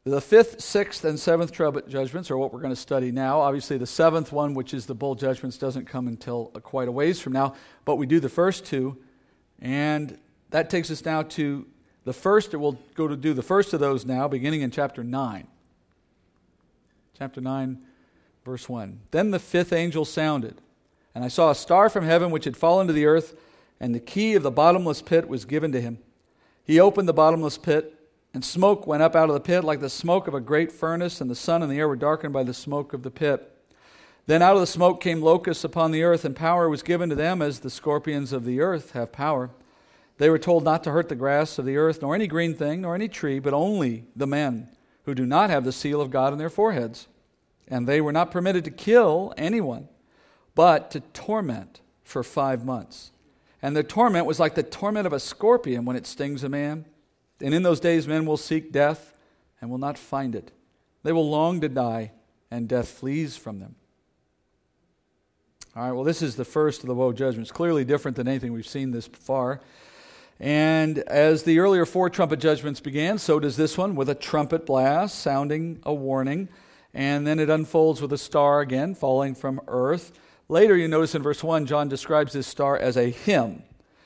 the 0.05 0.21
fifth, 0.21 0.61
sixth, 0.61 1.03
and 1.03 1.19
seventh 1.19 1.51
judgments 1.51 2.29
are 2.29 2.37
what 2.37 2.53
we're 2.53 2.61
going 2.61 2.73
to 2.73 2.79
study 2.79 3.11
now. 3.11 3.41
Obviously, 3.41 3.79
the 3.79 3.87
seventh 3.87 4.31
one, 4.31 4.53
which 4.53 4.71
is 4.71 4.85
the 4.85 4.93
bowl 4.93 5.15
judgments, 5.15 5.57
doesn't 5.57 5.85
come 5.85 6.07
until 6.07 6.45
quite 6.61 6.87
a 6.87 6.91
ways 6.91 7.19
from 7.19 7.33
now, 7.33 7.55
but 7.85 7.95
we 7.95 8.05
do 8.05 8.19
the 8.19 8.29
first 8.29 8.65
two. 8.65 8.95
And 9.59 10.19
that 10.51 10.69
takes 10.69 10.91
us 10.91 11.03
now 11.03 11.23
to 11.23 11.65
the 12.03 12.13
first, 12.13 12.53
we'll 12.53 12.77
go 12.93 13.07
to 13.07 13.17
do 13.17 13.33
the 13.33 13.41
first 13.41 13.73
of 13.73 13.79
those 13.79 14.05
now, 14.05 14.27
beginning 14.27 14.61
in 14.61 14.69
chapter 14.69 15.03
9. 15.03 15.47
Chapter 17.17 17.41
9, 17.41 17.81
verse 18.43 18.69
1. 18.69 18.99
Then 19.09 19.31
the 19.31 19.39
fifth 19.39 19.73
angel 19.73 20.05
sounded, 20.05 20.61
and 21.15 21.25
I 21.25 21.29
saw 21.29 21.49
a 21.49 21.55
star 21.55 21.89
from 21.89 22.05
heaven 22.05 22.29
which 22.29 22.45
had 22.45 22.55
fallen 22.55 22.85
to 22.85 22.93
the 22.93 23.07
earth, 23.07 23.35
and 23.79 23.95
the 23.95 23.99
key 23.99 24.35
of 24.35 24.43
the 24.43 24.51
bottomless 24.51 25.01
pit 25.01 25.27
was 25.27 25.45
given 25.45 25.71
to 25.71 25.81
him. 25.81 25.97
He 26.63 26.79
opened 26.79 27.07
the 27.07 27.13
bottomless 27.13 27.57
pit 27.57 27.94
and 28.35 28.43
smoke 28.43 28.85
went 28.85 29.01
up 29.01 29.15
out 29.15 29.29
of 29.29 29.33
the 29.33 29.39
pit 29.39 29.63
like 29.63 29.79
the 29.79 29.89
smoke 29.89 30.27
of 30.27 30.33
a 30.33 30.41
great 30.41 30.69
furnace, 30.69 31.21
and 31.21 31.31
the 31.31 31.35
sun 31.35 31.63
and 31.63 31.71
the 31.71 31.77
air 31.77 31.87
were 31.87 31.95
darkened 31.95 32.33
by 32.33 32.43
the 32.43 32.53
smoke 32.53 32.91
of 32.91 33.01
the 33.01 33.09
pit. 33.09 33.49
Then 34.27 34.41
out 34.41 34.55
of 34.55 34.59
the 34.59 34.67
smoke 34.67 34.99
came 34.99 35.21
locusts 35.21 35.63
upon 35.63 35.91
the 35.91 36.03
earth, 36.03 36.25
and 36.25 36.35
power 36.35 36.69
was 36.69 36.83
given 36.83 37.07
to 37.07 37.15
them 37.15 37.41
as 37.41 37.59
the 37.59 37.69
scorpions 37.69 38.33
of 38.33 38.43
the 38.43 38.59
earth 38.59 38.91
have 38.91 39.13
power. 39.13 39.51
They 40.17 40.29
were 40.29 40.37
told 40.37 40.65
not 40.65 40.83
to 40.83 40.91
hurt 40.91 41.07
the 41.07 41.15
grass 41.15 41.57
of 41.57 41.63
the 41.63 41.77
earth, 41.77 42.01
nor 42.01 42.13
any 42.13 42.27
green 42.27 42.53
thing, 42.53 42.81
nor 42.81 42.93
any 42.93 43.07
tree, 43.07 43.39
but 43.39 43.53
only 43.53 44.03
the 44.17 44.27
men 44.27 44.67
who 45.05 45.15
do 45.15 45.25
not 45.25 45.49
have 45.49 45.63
the 45.63 45.71
seal 45.71 46.01
of 46.01 46.11
God 46.11 46.33
on 46.33 46.37
their 46.37 46.49
foreheads. 46.49 47.07
And 47.69 47.87
they 47.87 48.01
were 48.01 48.11
not 48.11 48.31
permitted 48.31 48.65
to 48.65 48.71
kill 48.71 49.33
anyone, 49.37 49.87
but 50.55 50.91
to 50.91 50.99
torment 50.99 51.79
for 52.03 52.21
five 52.21 52.65
months. 52.65 53.11
And 53.61 53.77
the 53.77 53.83
torment 53.83 54.25
was 54.25 54.41
like 54.41 54.55
the 54.55 54.61
torment 54.61 55.07
of 55.07 55.13
a 55.13 55.21
scorpion 55.21 55.85
when 55.85 55.95
it 55.95 56.05
stings 56.05 56.43
a 56.43 56.49
man. 56.49 56.83
And 57.41 57.53
in 57.53 57.63
those 57.63 57.79
days, 57.79 58.07
men 58.07 58.25
will 58.25 58.37
seek 58.37 58.71
death 58.71 59.17
and 59.59 59.69
will 59.69 59.77
not 59.77 59.97
find 59.97 60.35
it. 60.35 60.51
They 61.03 61.11
will 61.11 61.29
long 61.29 61.61
to 61.61 61.69
die, 61.69 62.11
and 62.49 62.67
death 62.67 62.87
flees 62.87 63.37
from 63.37 63.59
them. 63.59 63.75
All 65.75 65.83
right, 65.83 65.91
well, 65.91 66.05
this 66.05 66.21
is 66.21 66.35
the 66.35 66.45
first 66.45 66.81
of 66.81 66.87
the 66.87 66.95
woe 66.95 67.11
judgments. 67.11 67.51
Clearly 67.51 67.83
different 67.83 68.15
than 68.15 68.27
anything 68.27 68.53
we've 68.53 68.65
seen 68.65 68.91
this 68.91 69.07
far. 69.07 69.59
And 70.39 70.99
as 70.99 71.43
the 71.43 71.59
earlier 71.59 71.85
four 71.85 72.09
trumpet 72.09 72.39
judgments 72.39 72.79
began, 72.79 73.17
so 73.17 73.39
does 73.39 73.57
this 73.57 73.77
one 73.77 73.95
with 73.95 74.09
a 74.09 74.15
trumpet 74.15 74.65
blast 74.65 75.19
sounding 75.19 75.79
a 75.83 75.93
warning. 75.93 76.47
And 76.93 77.27
then 77.27 77.39
it 77.39 77.49
unfolds 77.49 78.01
with 78.01 78.13
a 78.13 78.17
star 78.17 78.61
again 78.61 78.95
falling 78.95 79.35
from 79.35 79.59
earth. 79.67 80.17
Later, 80.47 80.77
you 80.77 80.87
notice 80.87 81.13
in 81.13 81.21
verse 81.21 81.43
1, 81.43 81.65
John 81.65 81.89
describes 81.89 82.31
this 82.31 82.47
star 82.47 82.77
as 82.77 82.95
a 82.95 83.09
him. 83.09 83.63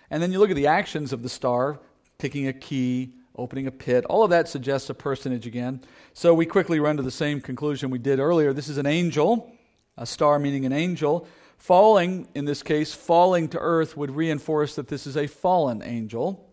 And 0.09 0.23
then 0.23 0.31
you 0.31 0.39
look 0.39 0.49
at 0.49 0.55
the 0.55 0.67
actions 0.67 1.13
of 1.13 1.21
the 1.21 1.29
star, 1.29 1.79
picking 2.17 2.47
a 2.47 2.53
key, 2.53 3.13
opening 3.35 3.67
a 3.67 3.71
pit. 3.71 4.05
All 4.05 4.23
of 4.23 4.29
that 4.29 4.47
suggests 4.47 4.89
a 4.89 4.93
personage 4.93 5.47
again. 5.47 5.81
So 6.13 6.33
we 6.33 6.45
quickly 6.45 6.79
run 6.79 6.97
to 6.97 7.03
the 7.03 7.11
same 7.11 7.41
conclusion 7.41 7.89
we 7.89 7.99
did 7.99 8.19
earlier. 8.19 8.53
This 8.53 8.67
is 8.67 8.77
an 8.77 8.85
angel, 8.85 9.51
a 9.97 10.05
star 10.05 10.39
meaning 10.39 10.65
an 10.65 10.73
angel. 10.73 11.27
Falling, 11.57 12.27
in 12.33 12.45
this 12.45 12.63
case, 12.63 12.93
falling 12.93 13.49
to 13.49 13.59
earth 13.59 13.97
would 13.97 14.11
reinforce 14.11 14.75
that 14.75 14.87
this 14.87 15.05
is 15.05 15.17
a 15.17 15.27
fallen 15.27 15.81
angel. 15.83 16.49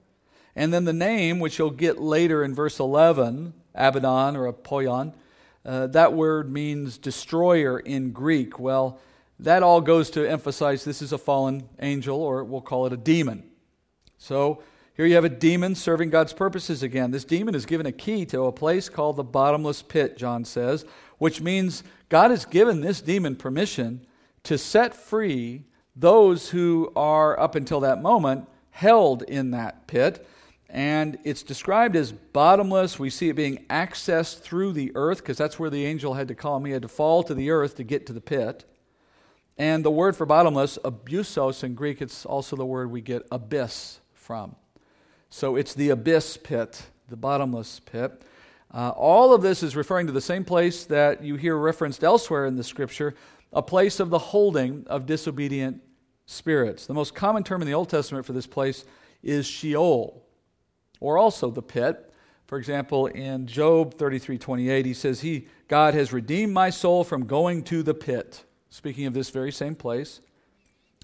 And 0.54 0.72
then 0.72 0.84
the 0.84 0.92
name, 0.92 1.38
which 1.38 1.58
you'll 1.58 1.70
get 1.70 2.00
later 2.00 2.42
in 2.42 2.54
verse 2.54 2.80
11, 2.80 3.52
Abaddon 3.74 4.36
or 4.36 4.46
Apollyon, 4.46 5.12
uh, 5.64 5.88
that 5.88 6.12
word 6.12 6.50
means 6.50 6.96
destroyer 6.96 7.78
in 7.78 8.12
Greek. 8.12 8.58
Well, 8.58 9.00
that 9.40 9.62
all 9.62 9.80
goes 9.80 10.10
to 10.10 10.28
emphasize 10.28 10.84
this 10.84 11.02
is 11.02 11.12
a 11.12 11.18
fallen 11.18 11.68
angel, 11.80 12.20
or 12.22 12.42
we'll 12.44 12.60
call 12.62 12.86
it 12.86 12.92
a 12.92 12.96
demon. 12.96 13.44
So 14.16 14.62
here 14.96 15.04
you 15.04 15.14
have 15.14 15.24
a 15.24 15.28
demon 15.28 15.74
serving 15.74 16.08
God's 16.08 16.32
purposes 16.32 16.82
again. 16.82 17.10
This 17.10 17.24
demon 17.24 17.54
is 17.54 17.66
given 17.66 17.84
a 17.84 17.92
key 17.92 18.24
to 18.26 18.44
a 18.44 18.52
place 18.52 18.88
called 18.88 19.16
the 19.16 19.24
bottomless 19.24 19.82
pit, 19.82 20.16
John 20.16 20.44
says, 20.44 20.86
which 21.18 21.42
means 21.42 21.84
God 22.08 22.30
has 22.30 22.46
given 22.46 22.80
this 22.80 23.02
demon 23.02 23.36
permission 23.36 24.06
to 24.44 24.56
set 24.56 24.94
free 24.94 25.64
those 25.94 26.50
who 26.50 26.92
are, 26.96 27.38
up 27.38 27.56
until 27.56 27.80
that 27.80 28.00
moment, 28.00 28.48
held 28.70 29.22
in 29.22 29.50
that 29.50 29.86
pit. 29.86 30.26
And 30.68 31.18
it's 31.24 31.42
described 31.42 31.94
as 31.94 32.12
bottomless. 32.12 32.98
We 32.98 33.10
see 33.10 33.28
it 33.28 33.36
being 33.36 33.66
accessed 33.68 34.40
through 34.40 34.72
the 34.72 34.92
earth, 34.94 35.18
because 35.18 35.36
that's 35.36 35.58
where 35.58 35.70
the 35.70 35.84
angel 35.84 36.14
had 36.14 36.28
to 36.28 36.34
come. 36.34 36.64
He 36.64 36.72
had 36.72 36.82
to 36.82 36.88
fall 36.88 37.22
to 37.24 37.34
the 37.34 37.50
earth 37.50 37.76
to 37.76 37.84
get 37.84 38.06
to 38.06 38.12
the 38.12 38.20
pit. 38.20 38.64
And 39.58 39.84
the 39.84 39.90
word 39.90 40.16
for 40.16 40.26
bottomless, 40.26 40.78
abusos 40.84 41.62
in 41.64 41.74
Greek, 41.74 42.02
it's 42.02 42.26
also 42.26 42.56
the 42.56 42.66
word 42.66 42.90
we 42.90 43.00
get 43.00 43.26
abyss 43.30 44.00
from. 44.12 44.56
So 45.30 45.56
it's 45.56 45.74
the 45.74 45.90
abyss 45.90 46.36
pit, 46.36 46.82
the 47.08 47.16
bottomless 47.16 47.80
pit. 47.80 48.22
Uh, 48.72 48.90
all 48.90 49.32
of 49.32 49.42
this 49.42 49.62
is 49.62 49.76
referring 49.76 50.06
to 50.06 50.12
the 50.12 50.20
same 50.20 50.44
place 50.44 50.84
that 50.84 51.22
you 51.22 51.36
hear 51.36 51.56
referenced 51.56 52.04
elsewhere 52.04 52.46
in 52.46 52.56
the 52.56 52.64
scripture, 52.64 53.14
a 53.52 53.62
place 53.62 54.00
of 54.00 54.10
the 54.10 54.18
holding 54.18 54.84
of 54.86 55.06
disobedient 55.06 55.82
spirits. 56.26 56.86
The 56.86 56.94
most 56.94 57.14
common 57.14 57.44
term 57.44 57.62
in 57.62 57.66
the 57.66 57.74
Old 57.74 57.88
Testament 57.88 58.26
for 58.26 58.32
this 58.32 58.46
place 58.46 58.84
is 59.22 59.46
Sheol, 59.46 60.22
or 61.00 61.16
also 61.16 61.50
the 61.50 61.62
pit. 61.62 62.12
For 62.46 62.58
example, 62.58 63.06
in 63.06 63.46
Job 63.46 63.94
33 63.94 64.38
28, 64.38 64.86
he 64.86 64.94
says, 64.94 65.20
he, 65.20 65.48
God 65.68 65.94
has 65.94 66.12
redeemed 66.12 66.52
my 66.52 66.70
soul 66.70 67.02
from 67.02 67.26
going 67.26 67.62
to 67.64 67.82
the 67.82 67.94
pit. 67.94 68.44
Speaking 68.70 69.06
of 69.06 69.14
this 69.14 69.30
very 69.30 69.52
same 69.52 69.74
place. 69.74 70.20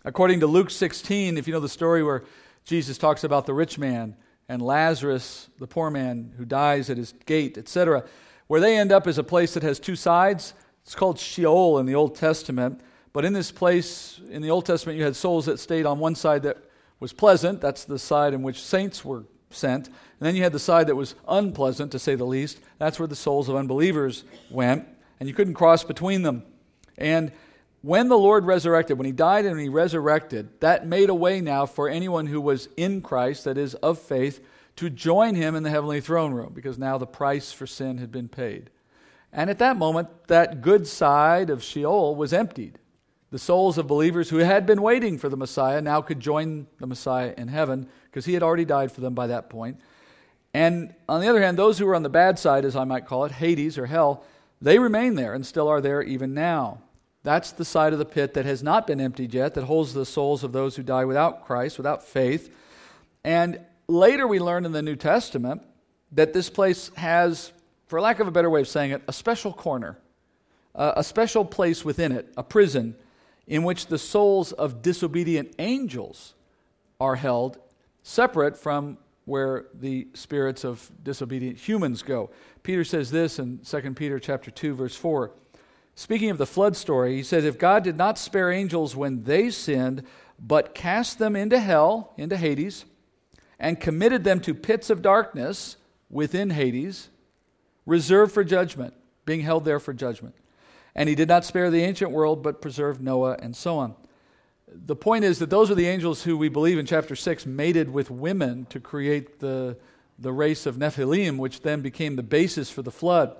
According 0.04 0.40
to 0.40 0.46
Luke 0.46 0.70
16, 0.70 1.38
if 1.38 1.46
you 1.46 1.52
know 1.52 1.60
the 1.60 1.68
story 1.68 2.02
where 2.02 2.24
Jesus 2.64 2.98
talks 2.98 3.24
about 3.24 3.46
the 3.46 3.54
rich 3.54 3.78
man 3.78 4.16
and 4.48 4.62
Lazarus, 4.62 5.48
the 5.58 5.66
poor 5.66 5.90
man 5.90 6.32
who 6.36 6.44
dies 6.44 6.90
at 6.90 6.96
his 6.96 7.12
gate, 7.26 7.58
etc. 7.58 8.04
Where 8.46 8.60
they 8.60 8.76
end 8.76 8.92
up 8.92 9.06
is 9.06 9.18
a 9.18 9.24
place 9.24 9.54
that 9.54 9.62
has 9.62 9.80
two 9.80 9.96
sides. 9.96 10.54
It's 10.84 10.94
called 10.94 11.18
Sheol 11.18 11.78
in 11.78 11.86
the 11.86 11.94
Old 11.94 12.16
Testament. 12.16 12.80
But 13.12 13.24
in 13.24 13.32
this 13.32 13.50
place, 13.50 14.20
in 14.30 14.42
the 14.42 14.50
Old 14.50 14.66
Testament, 14.66 14.98
you 14.98 15.04
had 15.04 15.16
souls 15.16 15.46
that 15.46 15.58
stayed 15.58 15.86
on 15.86 15.98
one 15.98 16.14
side 16.14 16.42
that 16.44 16.58
was 16.98 17.12
pleasant. 17.12 17.60
That's 17.60 17.84
the 17.84 17.98
side 17.98 18.34
in 18.34 18.42
which 18.42 18.62
saints 18.62 19.04
were 19.04 19.24
sent. 19.50 19.86
And 19.86 19.96
then 20.20 20.36
you 20.36 20.42
had 20.42 20.52
the 20.52 20.58
side 20.58 20.86
that 20.86 20.96
was 20.96 21.14
unpleasant, 21.28 21.92
to 21.92 21.98
say 21.98 22.14
the 22.14 22.24
least. 22.24 22.58
That's 22.78 22.98
where 22.98 23.08
the 23.08 23.16
souls 23.16 23.48
of 23.48 23.56
unbelievers 23.56 24.24
went. 24.50 24.86
And 25.20 25.28
you 25.28 25.34
couldn't 25.34 25.54
cross 25.54 25.84
between 25.84 26.22
them. 26.22 26.42
And 26.96 27.32
when 27.82 28.08
the 28.08 28.18
Lord 28.18 28.46
resurrected, 28.46 28.96
when 28.96 29.06
he 29.06 29.12
died 29.12 29.44
and 29.44 29.58
he 29.60 29.68
resurrected, 29.68 30.60
that 30.60 30.86
made 30.86 31.10
a 31.10 31.14
way 31.14 31.40
now 31.40 31.66
for 31.66 31.88
anyone 31.88 32.26
who 32.26 32.40
was 32.40 32.68
in 32.76 33.02
Christ, 33.02 33.44
that 33.44 33.58
is, 33.58 33.74
of 33.74 33.98
faith, 33.98 34.44
to 34.76 34.88
join 34.88 35.34
him 35.34 35.54
in 35.54 35.64
the 35.64 35.70
heavenly 35.70 36.00
throne 36.00 36.32
room, 36.32 36.52
because 36.54 36.78
now 36.78 36.96
the 36.96 37.06
price 37.06 37.52
for 37.52 37.66
sin 37.66 37.98
had 37.98 38.10
been 38.10 38.28
paid. 38.28 38.70
And 39.32 39.50
at 39.50 39.58
that 39.58 39.76
moment, 39.76 40.08
that 40.28 40.62
good 40.62 40.86
side 40.86 41.50
of 41.50 41.62
Sheol 41.62 42.14
was 42.14 42.32
emptied. 42.32 42.78
The 43.30 43.38
souls 43.38 43.78
of 43.78 43.86
believers 43.86 44.30
who 44.30 44.38
had 44.38 44.64
been 44.64 44.80
waiting 44.80 45.18
for 45.18 45.28
the 45.28 45.36
Messiah 45.36 45.80
now 45.80 46.02
could 46.02 46.20
join 46.20 46.66
the 46.78 46.86
Messiah 46.86 47.34
in 47.36 47.48
heaven, 47.48 47.88
because 48.04 48.26
he 48.26 48.34
had 48.34 48.42
already 48.42 48.64
died 48.64 48.92
for 48.92 49.00
them 49.00 49.14
by 49.14 49.26
that 49.26 49.50
point. 49.50 49.80
And 50.54 50.94
on 51.08 51.20
the 51.20 51.28
other 51.28 51.42
hand, 51.42 51.58
those 51.58 51.78
who 51.78 51.86
were 51.86 51.94
on 51.94 52.02
the 52.02 52.08
bad 52.08 52.38
side, 52.38 52.64
as 52.64 52.76
I 52.76 52.84
might 52.84 53.06
call 53.06 53.24
it, 53.24 53.32
Hades 53.32 53.76
or 53.76 53.86
hell, 53.86 54.24
they 54.60 54.78
remain 54.78 55.16
there 55.16 55.34
and 55.34 55.44
still 55.44 55.66
are 55.66 55.80
there 55.80 56.02
even 56.02 56.34
now. 56.34 56.82
That's 57.24 57.52
the 57.52 57.64
side 57.64 57.92
of 57.92 57.98
the 57.98 58.04
pit 58.04 58.34
that 58.34 58.44
has 58.44 58.62
not 58.62 58.86
been 58.86 59.00
emptied 59.00 59.32
yet, 59.32 59.54
that 59.54 59.64
holds 59.64 59.94
the 59.94 60.04
souls 60.04 60.42
of 60.42 60.52
those 60.52 60.76
who 60.76 60.82
die 60.82 61.04
without 61.04 61.44
Christ, 61.44 61.78
without 61.78 62.02
faith. 62.02 62.54
And 63.22 63.60
later 63.86 64.26
we 64.26 64.40
learn 64.40 64.64
in 64.64 64.72
the 64.72 64.82
New 64.82 64.96
Testament 64.96 65.62
that 66.10 66.32
this 66.32 66.50
place 66.50 66.90
has, 66.96 67.52
for 67.86 68.00
lack 68.00 68.18
of 68.18 68.26
a 68.26 68.32
better 68.32 68.50
way 68.50 68.60
of 68.60 68.68
saying 68.68 68.90
it, 68.90 69.02
a 69.06 69.12
special 69.12 69.52
corner, 69.52 69.98
a 70.74 71.04
special 71.04 71.44
place 71.44 71.84
within 71.84 72.12
it, 72.12 72.32
a 72.36 72.42
prison, 72.42 72.96
in 73.46 73.62
which 73.62 73.86
the 73.86 73.98
souls 73.98 74.52
of 74.52 74.82
disobedient 74.82 75.54
angels 75.58 76.34
are 77.00 77.16
held, 77.16 77.58
separate 78.02 78.56
from 78.56 78.98
where 79.24 79.66
the 79.74 80.08
spirits 80.14 80.64
of 80.64 80.90
disobedient 81.04 81.58
humans 81.58 82.02
go. 82.02 82.30
Peter 82.62 82.82
says 82.84 83.10
this 83.10 83.38
in 83.38 83.58
2 83.58 83.94
Peter 83.94 84.18
chapter 84.18 84.50
2 84.50 84.74
verse 84.74 84.96
4. 84.96 85.32
Speaking 85.94 86.30
of 86.30 86.38
the 86.38 86.46
flood 86.46 86.76
story, 86.76 87.16
he 87.16 87.22
says, 87.22 87.44
If 87.44 87.58
God 87.58 87.84
did 87.84 87.96
not 87.96 88.18
spare 88.18 88.50
angels 88.50 88.96
when 88.96 89.24
they 89.24 89.50
sinned, 89.50 90.04
but 90.38 90.74
cast 90.74 91.18
them 91.18 91.36
into 91.36 91.58
hell, 91.58 92.12
into 92.16 92.36
Hades, 92.36 92.84
and 93.58 93.80
committed 93.80 94.24
them 94.24 94.40
to 94.40 94.54
pits 94.54 94.90
of 94.90 95.02
darkness 95.02 95.76
within 96.10 96.50
Hades, 96.50 97.10
reserved 97.86 98.32
for 98.32 98.42
judgment, 98.42 98.94
being 99.24 99.40
held 99.40 99.64
there 99.64 99.80
for 99.80 99.92
judgment. 99.92 100.34
And 100.94 101.08
he 101.08 101.14
did 101.14 101.28
not 101.28 101.44
spare 101.44 101.70
the 101.70 101.82
ancient 101.82 102.10
world, 102.10 102.42
but 102.42 102.60
preserved 102.60 103.00
Noah 103.00 103.36
and 103.40 103.56
so 103.56 103.78
on. 103.78 103.94
The 104.74 104.96
point 104.96 105.24
is 105.24 105.38
that 105.38 105.50
those 105.50 105.70
are 105.70 105.74
the 105.74 105.86
angels 105.86 106.22
who 106.22 106.36
we 106.36 106.48
believe 106.48 106.78
in 106.78 106.86
chapter 106.86 107.14
6 107.14 107.46
mated 107.46 107.92
with 107.92 108.10
women 108.10 108.66
to 108.70 108.80
create 108.80 109.38
the, 109.38 109.76
the 110.18 110.32
race 110.32 110.66
of 110.66 110.76
Nephilim, 110.76 111.36
which 111.36 111.60
then 111.60 111.82
became 111.82 112.16
the 112.16 112.22
basis 112.22 112.70
for 112.70 112.82
the 112.82 112.90
flood. 112.90 113.36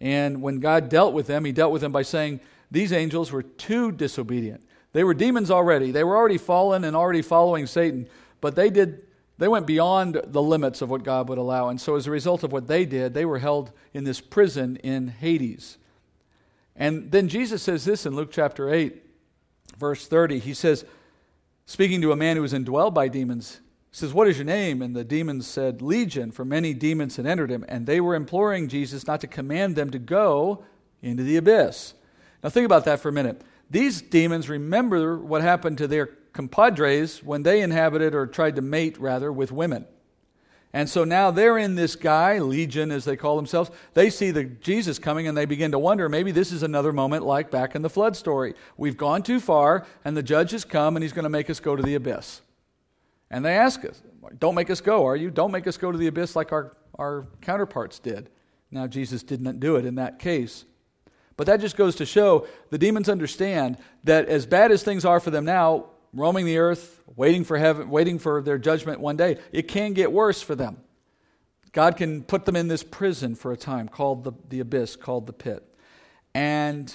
And 0.00 0.42
when 0.42 0.60
God 0.60 0.88
dealt 0.88 1.14
with 1.14 1.26
them, 1.26 1.44
he 1.44 1.52
dealt 1.52 1.72
with 1.72 1.82
them 1.82 1.92
by 1.92 2.02
saying 2.02 2.40
these 2.70 2.92
angels 2.92 3.32
were 3.32 3.42
too 3.42 3.92
disobedient. 3.92 4.62
They 4.92 5.04
were 5.04 5.14
demons 5.14 5.50
already. 5.50 5.90
They 5.90 6.04
were 6.04 6.16
already 6.16 6.38
fallen 6.38 6.84
and 6.84 6.96
already 6.96 7.22
following 7.22 7.66
Satan, 7.66 8.08
but 8.40 8.56
they 8.56 8.70
did 8.70 9.02
they 9.38 9.48
went 9.48 9.66
beyond 9.66 10.20
the 10.24 10.42
limits 10.42 10.80
of 10.80 10.88
what 10.88 11.02
God 11.02 11.28
would 11.28 11.38
allow. 11.38 11.68
And 11.68 11.80
so 11.80 11.96
as 11.96 12.06
a 12.06 12.10
result 12.10 12.42
of 12.42 12.52
what 12.52 12.68
they 12.68 12.86
did, 12.86 13.12
they 13.12 13.24
were 13.24 13.38
held 13.38 13.70
in 13.92 14.04
this 14.04 14.20
prison 14.20 14.76
in 14.76 15.08
Hades. 15.08 15.76
And 16.74 17.10
then 17.10 17.28
Jesus 17.28 17.62
says 17.62 17.84
this 17.84 18.06
in 18.06 18.16
Luke 18.16 18.30
chapter 18.32 18.72
8, 18.72 19.02
verse 19.76 20.06
30. 20.06 20.38
He 20.38 20.54
says, 20.54 20.84
speaking 21.66 22.00
to 22.00 22.12
a 22.12 22.16
man 22.16 22.36
who 22.36 22.42
was 22.42 22.54
indwelled 22.54 22.94
by 22.94 23.08
demons, 23.08 23.60
says, 23.96 24.12
What 24.12 24.28
is 24.28 24.36
your 24.36 24.44
name? 24.44 24.82
And 24.82 24.94
the 24.94 25.04
demons 25.04 25.46
said, 25.46 25.80
Legion, 25.80 26.30
for 26.30 26.44
many 26.44 26.74
demons 26.74 27.16
had 27.16 27.24
entered 27.24 27.50
him. 27.50 27.64
And 27.66 27.86
they 27.86 28.00
were 28.00 28.14
imploring 28.14 28.68
Jesus 28.68 29.06
not 29.06 29.22
to 29.22 29.26
command 29.26 29.74
them 29.74 29.90
to 29.90 29.98
go 29.98 30.64
into 31.00 31.22
the 31.22 31.38
abyss. 31.38 31.94
Now 32.42 32.50
think 32.50 32.66
about 32.66 32.84
that 32.84 33.00
for 33.00 33.08
a 33.08 33.12
minute. 33.12 33.40
These 33.70 34.02
demons 34.02 34.50
remember 34.50 35.16
what 35.16 35.40
happened 35.40 35.78
to 35.78 35.88
their 35.88 36.10
compadres 36.34 37.24
when 37.24 37.42
they 37.42 37.62
inhabited 37.62 38.14
or 38.14 38.26
tried 38.26 38.56
to 38.56 38.62
mate, 38.62 38.98
rather, 39.00 39.32
with 39.32 39.50
women. 39.50 39.86
And 40.74 40.90
so 40.90 41.04
now 41.04 41.30
they're 41.30 41.56
in 41.56 41.74
this 41.74 41.96
guy, 41.96 42.38
Legion 42.38 42.92
as 42.92 43.06
they 43.06 43.16
call 43.16 43.36
themselves. 43.36 43.70
They 43.94 44.10
see 44.10 44.30
the 44.30 44.44
Jesus 44.44 44.98
coming 44.98 45.26
and 45.26 45.34
they 45.34 45.46
begin 45.46 45.72
to 45.72 45.78
wonder 45.78 46.10
maybe 46.10 46.32
this 46.32 46.52
is 46.52 46.62
another 46.62 46.92
moment 46.92 47.24
like 47.24 47.50
back 47.50 47.74
in 47.74 47.80
the 47.80 47.88
flood 47.88 48.14
story. 48.14 48.52
We've 48.76 48.98
gone 48.98 49.22
too 49.22 49.40
far 49.40 49.86
and 50.04 50.14
the 50.14 50.22
judge 50.22 50.50
has 50.50 50.66
come 50.66 50.96
and 50.96 51.02
he's 51.02 51.14
going 51.14 51.22
to 51.22 51.30
make 51.30 51.48
us 51.48 51.60
go 51.60 51.76
to 51.76 51.82
the 51.82 51.94
abyss. 51.94 52.42
And 53.30 53.44
they 53.44 53.56
ask 53.56 53.84
us, 53.84 54.02
Don't 54.38 54.54
make 54.54 54.70
us 54.70 54.80
go, 54.80 55.06
are 55.06 55.16
you? 55.16 55.30
Don't 55.30 55.52
make 55.52 55.66
us 55.66 55.76
go 55.76 55.90
to 55.90 55.98
the 55.98 56.06
abyss 56.06 56.36
like 56.36 56.52
our, 56.52 56.72
our 56.98 57.26
counterparts 57.40 57.98
did. 57.98 58.30
Now, 58.70 58.86
Jesus 58.86 59.22
didn't 59.22 59.60
do 59.60 59.76
it 59.76 59.86
in 59.86 59.96
that 59.96 60.18
case. 60.18 60.64
But 61.36 61.46
that 61.46 61.60
just 61.60 61.76
goes 61.76 61.96
to 61.96 62.06
show 62.06 62.46
the 62.70 62.78
demons 62.78 63.08
understand 63.08 63.78
that 64.04 64.28
as 64.28 64.46
bad 64.46 64.72
as 64.72 64.82
things 64.82 65.04
are 65.04 65.20
for 65.20 65.30
them 65.30 65.44
now, 65.44 65.86
roaming 66.12 66.46
the 66.46 66.58
earth, 66.58 67.02
waiting 67.14 67.44
for 67.44 67.58
heaven, 67.58 67.90
waiting 67.90 68.18
for 68.18 68.40
their 68.42 68.58
judgment 68.58 69.00
one 69.00 69.16
day, 69.16 69.38
it 69.52 69.68
can 69.68 69.92
get 69.92 70.10
worse 70.10 70.40
for 70.40 70.54
them. 70.54 70.78
God 71.72 71.96
can 71.96 72.22
put 72.22 72.46
them 72.46 72.56
in 72.56 72.68
this 72.68 72.82
prison 72.82 73.34
for 73.34 73.52
a 73.52 73.56
time 73.56 73.88
called 73.88 74.24
the, 74.24 74.32
the 74.48 74.60
abyss, 74.60 74.96
called 74.96 75.26
the 75.26 75.32
pit. 75.34 75.62
And 76.34 76.92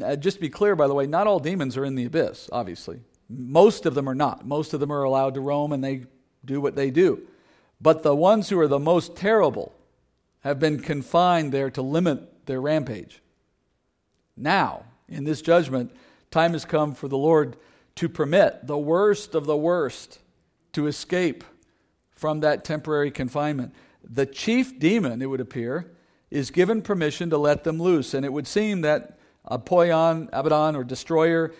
uh, 0.00 0.14
just 0.14 0.36
to 0.36 0.40
be 0.40 0.48
clear, 0.48 0.76
by 0.76 0.86
the 0.86 0.94
way, 0.94 1.06
not 1.06 1.26
all 1.26 1.40
demons 1.40 1.76
are 1.76 1.84
in 1.84 1.96
the 1.96 2.04
abyss, 2.04 2.48
obviously. 2.52 3.00
Most 3.30 3.86
of 3.86 3.94
them 3.94 4.08
are 4.08 4.14
not. 4.14 4.46
Most 4.46 4.74
of 4.74 4.80
them 4.80 4.90
are 4.90 5.04
allowed 5.04 5.34
to 5.34 5.40
roam 5.40 5.72
and 5.72 5.82
they 5.82 6.04
do 6.44 6.60
what 6.60 6.74
they 6.74 6.90
do. 6.90 7.26
But 7.80 8.02
the 8.02 8.14
ones 8.14 8.48
who 8.48 8.58
are 8.58 8.68
the 8.68 8.78
most 8.78 9.16
terrible 9.16 9.72
have 10.40 10.58
been 10.58 10.80
confined 10.80 11.52
there 11.52 11.70
to 11.70 11.82
limit 11.82 12.46
their 12.46 12.60
rampage. 12.60 13.22
Now, 14.36 14.84
in 15.08 15.24
this 15.24 15.42
judgment, 15.42 15.94
time 16.30 16.52
has 16.52 16.64
come 16.64 16.94
for 16.94 17.08
the 17.08 17.18
Lord 17.18 17.56
to 17.96 18.08
permit 18.08 18.66
the 18.66 18.78
worst 18.78 19.34
of 19.34 19.46
the 19.46 19.56
worst 19.56 20.18
to 20.72 20.86
escape 20.86 21.44
from 22.12 22.40
that 22.40 22.64
temporary 22.64 23.10
confinement. 23.10 23.74
The 24.02 24.26
chief 24.26 24.78
demon, 24.78 25.22
it 25.22 25.26
would 25.26 25.40
appear, 25.40 25.92
is 26.30 26.50
given 26.50 26.82
permission 26.82 27.30
to 27.30 27.38
let 27.38 27.64
them 27.64 27.80
loose. 27.80 28.14
And 28.14 28.24
it 28.24 28.32
would 28.32 28.46
seem 28.46 28.80
that 28.82 29.18
Apollyon, 29.44 30.28
Abaddon, 30.32 30.76
or 30.76 30.84
destroyer 30.84 31.52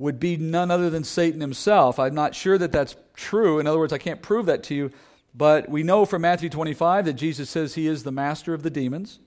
would 0.00 0.18
be 0.18 0.34
none 0.38 0.70
other 0.70 0.88
than 0.88 1.04
Satan 1.04 1.42
himself. 1.42 1.98
I'm 1.98 2.14
not 2.14 2.34
sure 2.34 2.56
that 2.56 2.72
that's 2.72 2.96
true. 3.12 3.58
In 3.58 3.66
other 3.66 3.78
words, 3.78 3.92
I 3.92 3.98
can't 3.98 4.22
prove 4.22 4.46
that 4.46 4.62
to 4.64 4.74
you. 4.74 4.90
But 5.34 5.68
we 5.68 5.82
know 5.82 6.06
from 6.06 6.22
Matthew 6.22 6.48
25 6.48 7.04
that 7.04 7.12
Jesus 7.12 7.50
says 7.50 7.74
he 7.74 7.86
is 7.86 8.02
the 8.02 8.10
master 8.10 8.54
of 8.54 8.62
the 8.62 8.70
demons. 8.70 9.20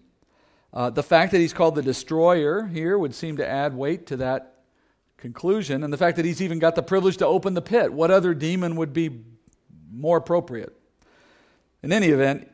Uh, 0.73 0.89
the 0.89 1.03
fact 1.03 1.31
that 1.31 1.37
he's 1.37 1.53
called 1.53 1.75
the 1.75 1.83
destroyer 1.83 2.65
here 2.65 2.97
would 2.97 3.13
seem 3.13 3.37
to 3.37 3.47
add 3.47 3.75
weight 3.75 4.07
to 4.07 4.17
that 4.17 4.55
conclusion. 5.17 5.83
And 5.83 5.93
the 5.93 5.97
fact 5.97 6.17
that 6.17 6.25
he's 6.25 6.41
even 6.41 6.57
got 6.57 6.73
the 6.73 6.81
privilege 6.81 7.17
to 7.17 7.27
open 7.27 7.53
the 7.53 7.61
pit. 7.61 7.93
What 7.93 8.09
other 8.09 8.33
demon 8.33 8.75
would 8.77 8.93
be 8.93 9.21
more 9.93 10.17
appropriate? 10.17 10.75
In 11.83 11.93
any 11.93 12.07
event, 12.07 12.51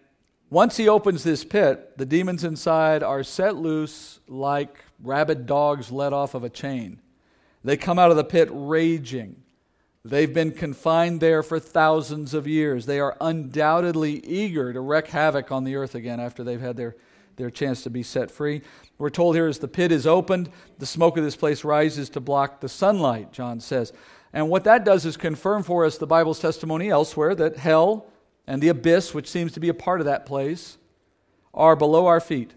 once 0.50 0.76
he 0.76 0.90
opens 0.90 1.24
this 1.24 1.46
pit, 1.46 1.98
the 1.98 2.06
demons 2.06 2.44
inside 2.44 3.02
are 3.02 3.24
set 3.24 3.56
loose 3.56 4.20
like 4.28 4.84
rabid 5.02 5.46
dogs 5.46 5.90
let 5.90 6.12
off 6.12 6.34
of 6.34 6.44
a 6.44 6.50
chain. 6.50 7.00
They 7.64 7.78
come 7.78 8.00
out 8.00 8.12
of 8.12 8.18
the 8.18 8.24
pit 8.24 8.50
raging. 8.52 9.36
They've 10.06 10.34
been 10.34 10.52
confined 10.52 11.20
there 11.20 11.44
for 11.44 11.60
thousands 11.60 12.34
of 12.34 12.48
years. 12.48 12.86
They 12.86 13.00
are 13.00 13.18
undoubtedly 13.20 14.26
eager 14.26 14.72
to 14.72 14.80
wreak 14.80 15.08
havoc 15.08 15.52
on 15.52 15.66
the 15.66 15.76
earth 15.76 15.94
again 15.94 16.20
after 16.20 16.44
they've 16.44 16.62
had 16.62 16.78
their 16.78 16.96
their 17.40 17.50
chance 17.50 17.82
to 17.84 17.90
be 17.90 18.04
set 18.04 18.30
free. 18.30 18.62
We're 19.00 19.10
told 19.10 19.36
here 19.36 19.48
as 19.48 19.58
the 19.58 19.68
pit 19.68 19.92
is 19.92 20.06
opened, 20.06 20.52
the 20.78 20.86
smoke 20.86 21.18
of 21.18 21.24
this 21.24 21.38
place 21.38 21.64
rises 21.64 22.10
to 22.12 22.20
block 22.20 22.60
the 22.60 22.70
sunlight, 22.70 23.32
John 23.32 23.60
says. 23.62 23.94
And 24.34 24.50
what 24.50 24.66
that 24.66 24.84
does 24.84 25.06
is 25.06 25.18
confirm 25.18 25.64
for 25.64 25.86
us 25.86 25.98
the 25.98 26.06
Bible's 26.06 26.40
testimony 26.40 26.90
elsewhere 26.90 27.34
that 27.36 27.58
hell 27.58 28.06
and 28.46 28.62
the 28.62 28.68
abyss, 28.68 29.14
which 29.14 29.30
seems 29.30 29.54
to 29.54 29.60
be 29.60 29.70
a 29.70 29.74
part 29.74 30.02
of 30.02 30.06
that 30.06 30.26
place, 30.26 30.78
are 31.54 31.76
below 31.76 32.06
our 32.06 32.20
feet. 32.20 32.54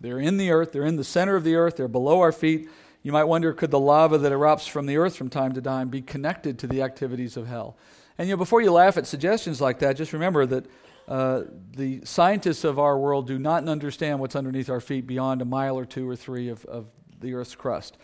They're 0.00 0.20
in 0.20 0.36
the 0.36 0.50
earth, 0.50 0.72
they're 0.72 0.84
in 0.84 0.96
the 0.96 1.04
center 1.04 1.36
of 1.36 1.44
the 1.44 1.56
earth, 1.56 1.76
they're 1.76 1.88
below 1.88 2.20
our 2.20 2.32
feet. 2.32 2.70
You 3.06 3.12
might 3.12 3.22
wonder 3.22 3.52
could 3.52 3.70
the 3.70 3.78
lava 3.78 4.18
that 4.18 4.32
erupts 4.32 4.68
from 4.68 4.86
the 4.86 4.96
earth 4.96 5.14
from 5.14 5.30
time 5.30 5.52
to 5.52 5.62
time 5.62 5.90
be 5.90 6.02
connected 6.02 6.58
to 6.58 6.66
the 6.66 6.82
activities 6.82 7.36
of 7.36 7.46
hell? 7.46 7.76
And 8.18 8.26
you 8.26 8.34
know, 8.34 8.36
before 8.36 8.62
you 8.62 8.72
laugh 8.72 8.96
at 8.96 9.06
suggestions 9.06 9.60
like 9.60 9.78
that, 9.78 9.96
just 9.96 10.12
remember 10.12 10.44
that 10.44 10.66
uh, 11.06 11.42
the 11.76 12.00
scientists 12.04 12.64
of 12.64 12.80
our 12.80 12.98
world 12.98 13.28
do 13.28 13.38
not 13.38 13.68
understand 13.68 14.18
what's 14.18 14.34
underneath 14.34 14.68
our 14.68 14.80
feet 14.80 15.06
beyond 15.06 15.40
a 15.40 15.44
mile 15.44 15.78
or 15.78 15.84
two 15.84 16.08
or 16.08 16.16
three 16.16 16.48
of, 16.48 16.64
of 16.64 16.86
the 17.20 17.34
Earth's 17.34 17.54
crust. 17.54 17.96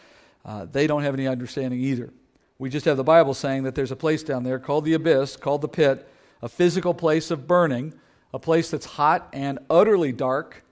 Uh, 0.44 0.66
they 0.66 0.86
don't 0.86 1.02
have 1.02 1.14
any 1.14 1.26
understanding 1.26 1.80
either. 1.80 2.12
We 2.60 2.70
just 2.70 2.86
have 2.86 2.96
the 2.96 3.02
Bible 3.02 3.34
saying 3.34 3.64
that 3.64 3.74
there's 3.74 3.90
a 3.90 3.96
place 3.96 4.22
down 4.22 4.44
there 4.44 4.60
called 4.60 4.84
the 4.84 4.94
abyss, 4.94 5.36
called 5.36 5.62
the 5.62 5.68
pit, 5.68 6.08
a 6.42 6.48
physical 6.48 6.94
place 6.94 7.32
of 7.32 7.48
burning, 7.48 7.92
a 8.32 8.38
place 8.38 8.70
that's 8.70 8.86
hot 8.86 9.28
and 9.32 9.58
utterly 9.68 10.12
dark. 10.12 10.64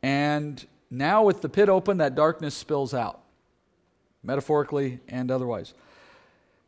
And 0.00 0.64
now, 0.92 1.24
with 1.24 1.40
the 1.40 1.48
pit 1.48 1.68
open, 1.68 1.96
that 1.96 2.14
darkness 2.14 2.54
spills 2.54 2.94
out, 2.94 3.23
metaphorically 4.24 5.00
and 5.08 5.30
otherwise. 5.30 5.74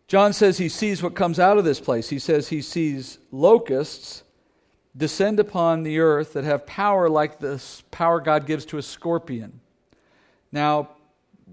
John 0.08 0.32
says 0.32 0.58
he 0.58 0.68
sees 0.68 1.02
what 1.02 1.14
comes 1.14 1.40
out 1.40 1.58
of 1.58 1.64
this 1.64 1.80
place. 1.80 2.08
He 2.08 2.18
says 2.18 2.48
he 2.48 2.62
sees 2.62 3.18
locusts 3.32 4.22
descend 4.96 5.40
upon 5.40 5.82
the 5.82 5.98
earth 5.98 6.32
that 6.32 6.44
have 6.44 6.66
power 6.66 7.08
like 7.08 7.38
the 7.38 7.62
power 7.90 8.20
God 8.20 8.46
gives 8.46 8.64
to 8.66 8.78
a 8.78 8.82
scorpion. 8.82 9.60
Now, 10.52 10.90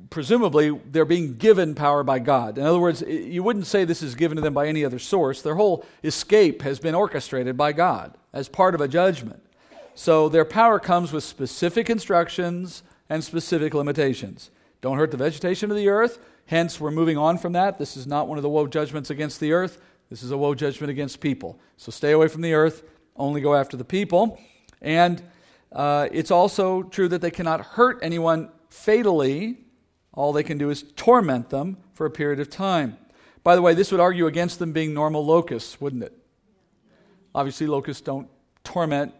presumably, 0.10 0.80
they're 0.92 1.04
being 1.04 1.36
given 1.38 1.76
power 1.76 2.04
by 2.04 2.20
God. 2.20 2.58
In 2.58 2.66
other 2.66 2.80
words, 2.80 3.02
you 3.02 3.44
wouldn't 3.44 3.68
say 3.68 3.84
this 3.84 4.02
is 4.02 4.16
given 4.16 4.38
to 4.38 4.42
them 4.42 4.54
by 4.54 4.68
any 4.68 4.86
other 4.86 5.00
source. 5.00 5.42
Their 5.42 5.56
whole 5.56 5.86
escape 6.04 6.62
has 6.62 6.80
been 6.80 6.96
orchestrated 6.96 7.58
by 7.58 7.74
God 7.74 8.16
as 8.32 8.48
part 8.48 8.76
of 8.76 8.82
a 8.82 8.88
judgment. 8.88 9.44
So 9.96 10.30
their 10.30 10.46
power 10.46 10.80
comes 10.80 11.12
with 11.12 11.24
specific 11.24 11.90
instructions 11.90 12.84
and 13.10 13.24
specific 13.24 13.74
limitations. 13.74 14.52
Don't 14.84 14.98
hurt 14.98 15.12
the 15.12 15.18
vegetation 15.18 15.72
of 15.72 15.78
the 15.78 15.88
earth. 15.88 16.20
Hence, 16.46 16.78
we're 16.78 16.92
moving 16.92 17.18
on 17.18 17.38
from 17.38 17.54
that. 17.54 17.80
This 17.80 17.96
is 17.96 18.06
not 18.06 18.28
one 18.28 18.38
of 18.38 18.42
the 18.42 18.50
woe 18.50 18.68
judgments 18.68 19.10
against 19.10 19.40
the 19.40 19.54
earth. 19.54 19.80
This 20.10 20.22
is 20.22 20.32
a 20.32 20.38
woe 20.38 20.54
judgment 20.54 20.92
against 20.92 21.22
people. 21.22 21.58
So 21.78 21.90
stay 21.90 22.12
away 22.12 22.28
from 22.28 22.42
the 22.42 22.54
earth 22.54 22.84
only 23.16 23.40
go 23.40 23.56
after 23.56 23.78
the 23.78 23.86
people. 23.86 24.38
And 24.82 25.24
uh, 25.72 26.10
it's 26.12 26.32
also 26.32 26.84
true 26.84 27.08
that 27.08 27.22
they 27.22 27.32
cannot 27.32 27.62
hurt 27.62 28.00
anyone 28.02 28.50
fatally. 28.70 29.60
All 30.14 30.34
they 30.34 30.44
can 30.44 30.58
do 30.58 30.70
is 30.70 30.84
torment 30.98 31.50
them 31.50 31.78
for 31.94 32.06
a 32.06 32.12
period 32.12 32.42
of 32.42 32.50
time. 32.50 32.98
By 33.42 33.56
the 33.56 33.62
way, 33.62 33.74
this 33.74 33.90
would 33.90 34.02
argue 34.02 34.28
against 34.28 34.60
them 34.60 34.74
being 34.74 34.94
normal 34.94 35.26
locusts, 35.26 35.80
wouldn't 35.80 36.04
it? 36.04 36.12
Obviously, 37.34 37.68
locusts 37.68 38.02
don't 38.02 38.28
torment. 38.66 39.14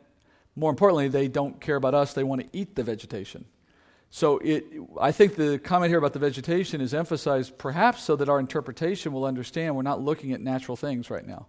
More 0.58 0.72
importantly, 0.72 1.08
they 1.08 1.30
don't 1.30 1.62
care 1.62 1.78
about 1.78 1.94
us, 1.94 2.14
they 2.14 2.26
want 2.26 2.42
to 2.42 2.48
eat 2.52 2.76
the 2.76 2.84
vegetation. 2.84 3.46
So 4.16 4.38
it, 4.44 4.66
I 5.02 5.12
think 5.12 5.36
the 5.38 5.58
comment 5.58 5.90
here 5.90 5.98
about 5.98 6.14
the 6.14 6.20
vegetation 6.20 6.82
is 6.82 6.94
emphasized 6.94 7.58
perhaps 7.58 8.04
so 8.04 8.16
that 8.18 8.30
our 8.30 8.40
interpretation 8.40 9.12
will 9.12 9.26
understand 9.26 9.76
we're 9.76 9.82
not 9.82 10.04
looking 10.04 10.34
at 10.34 10.40
natural 10.40 10.78
things 10.78 11.10
right 11.10 11.26
now. 11.26 11.48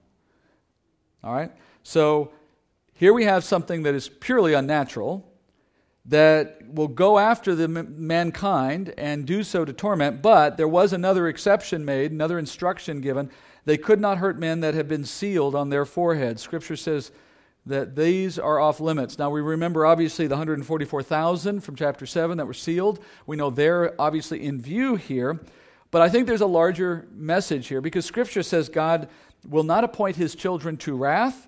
All 1.22 1.34
right? 1.34 1.52
So 1.82 2.32
here 2.94 3.12
we 3.12 3.24
have 3.24 3.44
something 3.44 3.82
that 3.82 3.94
is 3.94 4.08
purely 4.08 4.54
unnatural 4.54 5.30
that 6.06 6.62
will 6.66 6.88
go 6.88 7.18
after 7.18 7.54
the 7.54 7.68
mankind 7.68 8.94
and 8.96 9.26
do 9.26 9.42
so 9.42 9.66
to 9.66 9.74
torment, 9.74 10.22
but 10.22 10.56
there 10.56 10.66
was 10.66 10.94
another 10.94 11.28
exception 11.28 11.84
made, 11.84 12.12
another 12.12 12.38
instruction 12.38 13.02
given. 13.02 13.30
They 13.66 13.76
could 13.76 14.00
not 14.00 14.16
hurt 14.16 14.38
men 14.38 14.60
that 14.60 14.72
had 14.72 14.88
been 14.88 15.04
sealed 15.04 15.54
on 15.54 15.68
their 15.68 15.84
foreheads. 15.84 16.40
Scripture 16.40 16.76
says 16.76 17.12
that 17.66 17.96
these 17.96 18.38
are 18.38 18.58
off 18.58 18.80
limits. 18.80 19.18
Now, 19.18 19.30
we 19.30 19.40
remember 19.40 19.86
obviously 19.86 20.26
the 20.26 20.34
144,000 20.34 21.60
from 21.60 21.76
chapter 21.76 22.04
7 22.04 22.36
that 22.36 22.46
were 22.46 22.52
sealed. 22.52 23.02
We 23.26 23.36
know 23.36 23.50
they're 23.50 23.98
obviously 24.00 24.44
in 24.44 24.60
view 24.60 24.96
here. 24.96 25.40
But 25.90 26.02
I 26.02 26.08
think 26.08 26.26
there's 26.26 26.40
a 26.40 26.46
larger 26.46 27.08
message 27.12 27.68
here 27.68 27.80
because 27.80 28.04
Scripture 28.04 28.42
says 28.42 28.68
God 28.68 29.08
will 29.48 29.62
not 29.62 29.84
appoint 29.84 30.16
his 30.16 30.34
children 30.34 30.76
to 30.78 30.96
wrath 30.96 31.46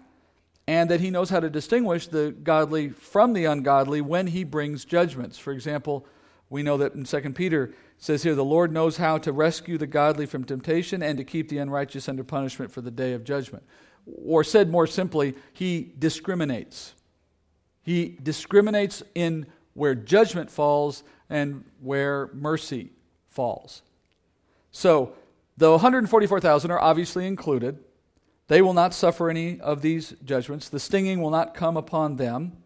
and 0.69 0.91
that 0.91 1.01
he 1.01 1.11
knows 1.11 1.31
how 1.31 1.41
to 1.41 1.51
distinguish 1.51 2.09
the 2.09 2.33
godly 2.43 2.89
from 2.89 3.33
the 3.33 3.45
ungodly 3.45 4.01
when 4.01 4.29
he 4.29 4.45
brings 4.45 4.85
judgments. 4.85 5.39
For 5.39 5.53
example, 5.53 6.07
we 6.49 6.62
know 6.62 6.77
that 6.77 6.95
in 6.95 7.05
2 7.05 7.21
Peter 7.33 7.75
says 7.99 8.23
here, 8.23 8.35
the 8.35 8.45
Lord 8.45 8.73
knows 8.73 8.97
how 8.97 9.19
to 9.19 9.33
rescue 9.33 9.79
the 9.79 9.87
godly 9.87 10.27
from 10.27 10.45
temptation 10.45 11.03
and 11.03 11.19
to 11.19 11.25
keep 11.25 11.49
the 11.49 11.59
unrighteous 11.59 12.09
under 12.09 12.25
punishment 12.25 12.71
for 12.71 12.81
the 12.81 12.91
day 12.91 13.12
of 13.12 13.25
judgment. 13.25 13.64
Or 14.07 14.45
said 14.45 14.71
more 14.71 14.87
simply, 14.87 15.35
he 15.53 15.93
discriminates. 15.99 16.95
He 17.83 18.19
discriminates 18.23 19.03
in 19.15 19.47
where 19.75 19.95
judgment 19.95 20.51
falls 20.51 21.03
and 21.29 21.65
where 21.81 22.31
mercy 22.33 22.91
falls. 23.29 23.83
So, 24.71 25.15
the 25.59 25.71
144,000 25.71 26.71
are 26.71 26.81
obviously 26.81 27.27
included. 27.27 27.79
They 28.49 28.63
will 28.63 28.75
not 28.75 28.95
suffer 28.95 29.31
any 29.31 29.59
of 29.61 29.83
these 29.83 30.15
judgments. 30.25 30.69
The 30.69 30.79
stinging 30.79 31.21
will 31.21 31.31
not 31.31 31.55
come 31.55 31.77
upon 31.77 32.17
them. 32.17 32.59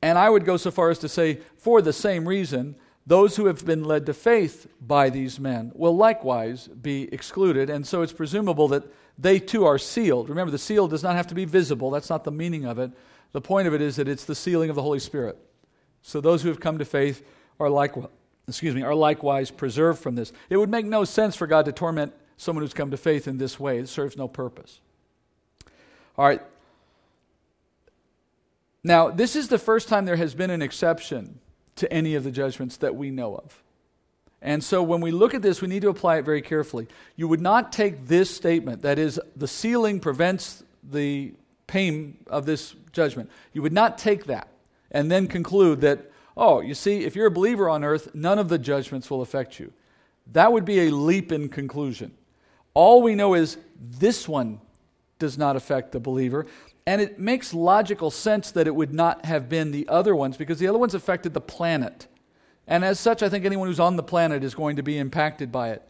And 0.00 0.18
I 0.18 0.30
would 0.30 0.44
go 0.44 0.56
so 0.56 0.70
far 0.70 0.90
as 0.90 0.98
to 1.00 1.08
say, 1.08 1.40
for 1.56 1.82
the 1.82 1.92
same 1.92 2.28
reason, 2.28 2.76
those 3.06 3.36
who 3.36 3.46
have 3.46 3.64
been 3.66 3.84
led 3.84 4.06
to 4.06 4.14
faith 4.14 4.66
by 4.80 5.10
these 5.10 5.40
men 5.40 5.72
will 5.74 5.96
likewise 5.96 6.68
be 6.68 7.12
excluded. 7.12 7.68
And 7.68 7.86
so 7.86 8.02
it's 8.02 8.12
presumable 8.12 8.68
that 8.68 8.84
they 9.18 9.38
too 9.38 9.64
are 9.64 9.78
sealed. 9.78 10.28
Remember, 10.28 10.50
the 10.50 10.58
seal 10.58 10.88
does 10.88 11.02
not 11.02 11.16
have 11.16 11.28
to 11.28 11.34
be 11.34 11.44
visible, 11.44 11.90
that's 11.90 12.10
not 12.10 12.24
the 12.24 12.30
meaning 12.30 12.64
of 12.64 12.78
it. 12.78 12.90
The 13.32 13.40
point 13.40 13.66
of 13.66 13.74
it 13.74 13.80
is 13.80 13.96
that 13.96 14.08
it's 14.08 14.24
the 14.24 14.34
sealing 14.34 14.70
of 14.70 14.76
the 14.76 14.82
Holy 14.82 15.00
Spirit. 15.00 15.36
So 16.02 16.20
those 16.20 16.42
who 16.42 16.48
have 16.48 16.60
come 16.60 16.78
to 16.78 16.84
faith 16.84 17.26
are 17.58 17.68
likewise, 17.68 18.10
excuse 18.46 18.74
me, 18.74 18.82
are 18.82 18.94
likewise 18.94 19.50
preserved 19.50 20.00
from 20.00 20.14
this. 20.14 20.32
It 20.50 20.56
would 20.56 20.68
make 20.68 20.86
no 20.86 21.04
sense 21.04 21.34
for 21.34 21.46
God 21.46 21.64
to 21.64 21.72
torment 21.72 22.12
someone 22.36 22.62
who's 22.62 22.74
come 22.74 22.90
to 22.90 22.96
faith 22.96 23.26
in 23.26 23.38
this 23.38 23.58
way. 23.58 23.78
It 23.78 23.88
serves 23.88 24.16
no 24.16 24.28
purpose. 24.28 24.80
All 26.16 26.26
right. 26.26 26.42
Now, 28.82 29.10
this 29.10 29.34
is 29.34 29.48
the 29.48 29.58
first 29.58 29.88
time 29.88 30.04
there 30.04 30.16
has 30.16 30.34
been 30.34 30.50
an 30.50 30.62
exception 30.62 31.40
to 31.76 31.92
any 31.92 32.14
of 32.14 32.22
the 32.22 32.30
judgments 32.30 32.76
that 32.78 32.94
we 32.94 33.10
know 33.10 33.34
of. 33.34 33.62
And 34.44 34.62
so 34.62 34.82
when 34.82 35.00
we 35.00 35.10
look 35.10 35.32
at 35.32 35.40
this, 35.40 35.62
we 35.62 35.68
need 35.68 35.80
to 35.82 35.88
apply 35.88 36.18
it 36.18 36.24
very 36.26 36.42
carefully. 36.42 36.86
You 37.16 37.26
would 37.28 37.40
not 37.40 37.72
take 37.72 38.06
this 38.06 38.30
statement, 38.30 38.82
that 38.82 38.98
is, 38.98 39.18
the 39.34 39.48
sealing 39.48 40.00
prevents 40.00 40.62
the 40.82 41.32
pain 41.66 42.18
of 42.26 42.44
this 42.44 42.74
judgment. 42.92 43.30
You 43.54 43.62
would 43.62 43.72
not 43.72 43.96
take 43.96 44.26
that 44.26 44.48
and 44.90 45.10
then 45.10 45.28
conclude 45.28 45.80
that, 45.80 46.10
oh, 46.36 46.60
you 46.60 46.74
see, 46.74 47.04
if 47.04 47.16
you're 47.16 47.26
a 47.26 47.30
believer 47.30 47.70
on 47.70 47.82
earth, 47.82 48.14
none 48.14 48.38
of 48.38 48.50
the 48.50 48.58
judgments 48.58 49.10
will 49.10 49.22
affect 49.22 49.58
you. 49.58 49.72
That 50.32 50.52
would 50.52 50.66
be 50.66 50.88
a 50.88 50.90
leap 50.90 51.32
in 51.32 51.48
conclusion. 51.48 52.12
All 52.74 53.00
we 53.00 53.14
know 53.14 53.32
is 53.32 53.56
this 53.80 54.28
one 54.28 54.60
does 55.18 55.38
not 55.38 55.56
affect 55.56 55.92
the 55.92 56.00
believer. 56.00 56.44
And 56.86 57.00
it 57.00 57.18
makes 57.18 57.54
logical 57.54 58.10
sense 58.10 58.50
that 58.50 58.66
it 58.66 58.74
would 58.74 58.92
not 58.92 59.24
have 59.24 59.48
been 59.48 59.70
the 59.70 59.88
other 59.88 60.14
ones 60.14 60.36
because 60.36 60.58
the 60.58 60.68
other 60.68 60.78
ones 60.78 60.94
affected 60.94 61.32
the 61.32 61.40
planet. 61.40 62.08
And 62.66 62.84
as 62.84 62.98
such, 62.98 63.22
I 63.22 63.28
think 63.28 63.44
anyone 63.44 63.68
who's 63.68 63.80
on 63.80 63.96
the 63.96 64.02
planet 64.02 64.42
is 64.42 64.54
going 64.54 64.76
to 64.76 64.82
be 64.82 64.98
impacted 64.98 65.52
by 65.52 65.70
it. 65.70 65.82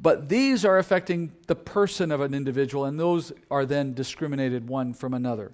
But 0.00 0.28
these 0.28 0.64
are 0.64 0.78
affecting 0.78 1.32
the 1.46 1.56
person 1.56 2.12
of 2.12 2.20
an 2.20 2.34
individual, 2.34 2.84
and 2.84 3.00
those 3.00 3.32
are 3.50 3.66
then 3.66 3.94
discriminated 3.94 4.68
one 4.68 4.94
from 4.94 5.14
another. 5.14 5.52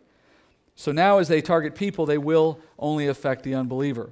So 0.77 0.93
now, 0.93 1.19
as 1.19 1.29
they 1.29 1.41
target 1.41 1.75
people, 1.75 2.05
they 2.05 2.19
will 2.19 2.59
only 2.79 3.07
affect 3.07 3.45
the 3.45 3.55
unbeliever. 3.55 4.11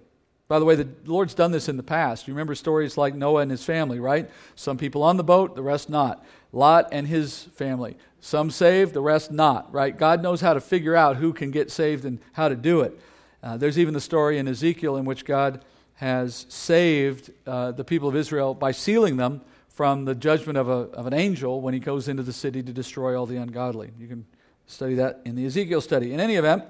By 0.48 0.58
the 0.58 0.64
way, 0.64 0.74
the 0.74 0.88
Lord's 1.06 1.34
done 1.34 1.50
this 1.50 1.68
in 1.68 1.76
the 1.76 1.82
past. 1.82 2.28
You 2.28 2.34
remember 2.34 2.54
stories 2.54 2.96
like 2.96 3.14
Noah 3.14 3.42
and 3.42 3.50
his 3.50 3.64
family, 3.64 3.98
right? 3.98 4.30
Some 4.54 4.76
people 4.76 5.02
on 5.02 5.16
the 5.16 5.24
boat, 5.24 5.56
the 5.56 5.62
rest 5.62 5.90
not. 5.90 6.24
Lot 6.52 6.88
and 6.92 7.06
his 7.06 7.44
family. 7.54 7.96
Some 8.20 8.50
saved, 8.50 8.92
the 8.92 9.00
rest 9.00 9.32
not, 9.32 9.72
right? 9.72 9.96
God 9.96 10.22
knows 10.22 10.40
how 10.40 10.54
to 10.54 10.60
figure 10.60 10.94
out 10.94 11.16
who 11.16 11.32
can 11.32 11.50
get 11.50 11.70
saved 11.70 12.04
and 12.04 12.20
how 12.32 12.48
to 12.48 12.54
do 12.54 12.82
it. 12.82 13.00
Uh, 13.42 13.56
there's 13.56 13.78
even 13.78 13.94
the 13.94 14.00
story 14.00 14.38
in 14.38 14.46
Ezekiel 14.46 14.96
in 14.96 15.04
which 15.04 15.24
God 15.24 15.64
has 16.02 16.46
saved 16.48 17.30
uh, 17.46 17.70
the 17.70 17.84
people 17.84 18.08
of 18.08 18.16
Israel 18.16 18.54
by 18.54 18.72
sealing 18.72 19.16
them 19.16 19.40
from 19.68 20.04
the 20.04 20.16
judgment 20.16 20.58
of, 20.58 20.68
a, 20.68 20.90
of 20.98 21.06
an 21.06 21.14
angel 21.14 21.60
when 21.60 21.72
he 21.72 21.78
goes 21.78 22.08
into 22.08 22.24
the 22.24 22.32
city 22.32 22.60
to 22.60 22.72
destroy 22.72 23.16
all 23.16 23.24
the 23.24 23.36
ungodly. 23.36 23.92
You 24.00 24.08
can 24.08 24.26
study 24.66 24.96
that 24.96 25.20
in 25.24 25.36
the 25.36 25.46
Ezekiel 25.46 25.80
study. 25.80 26.12
In 26.12 26.18
any 26.18 26.34
event, 26.34 26.64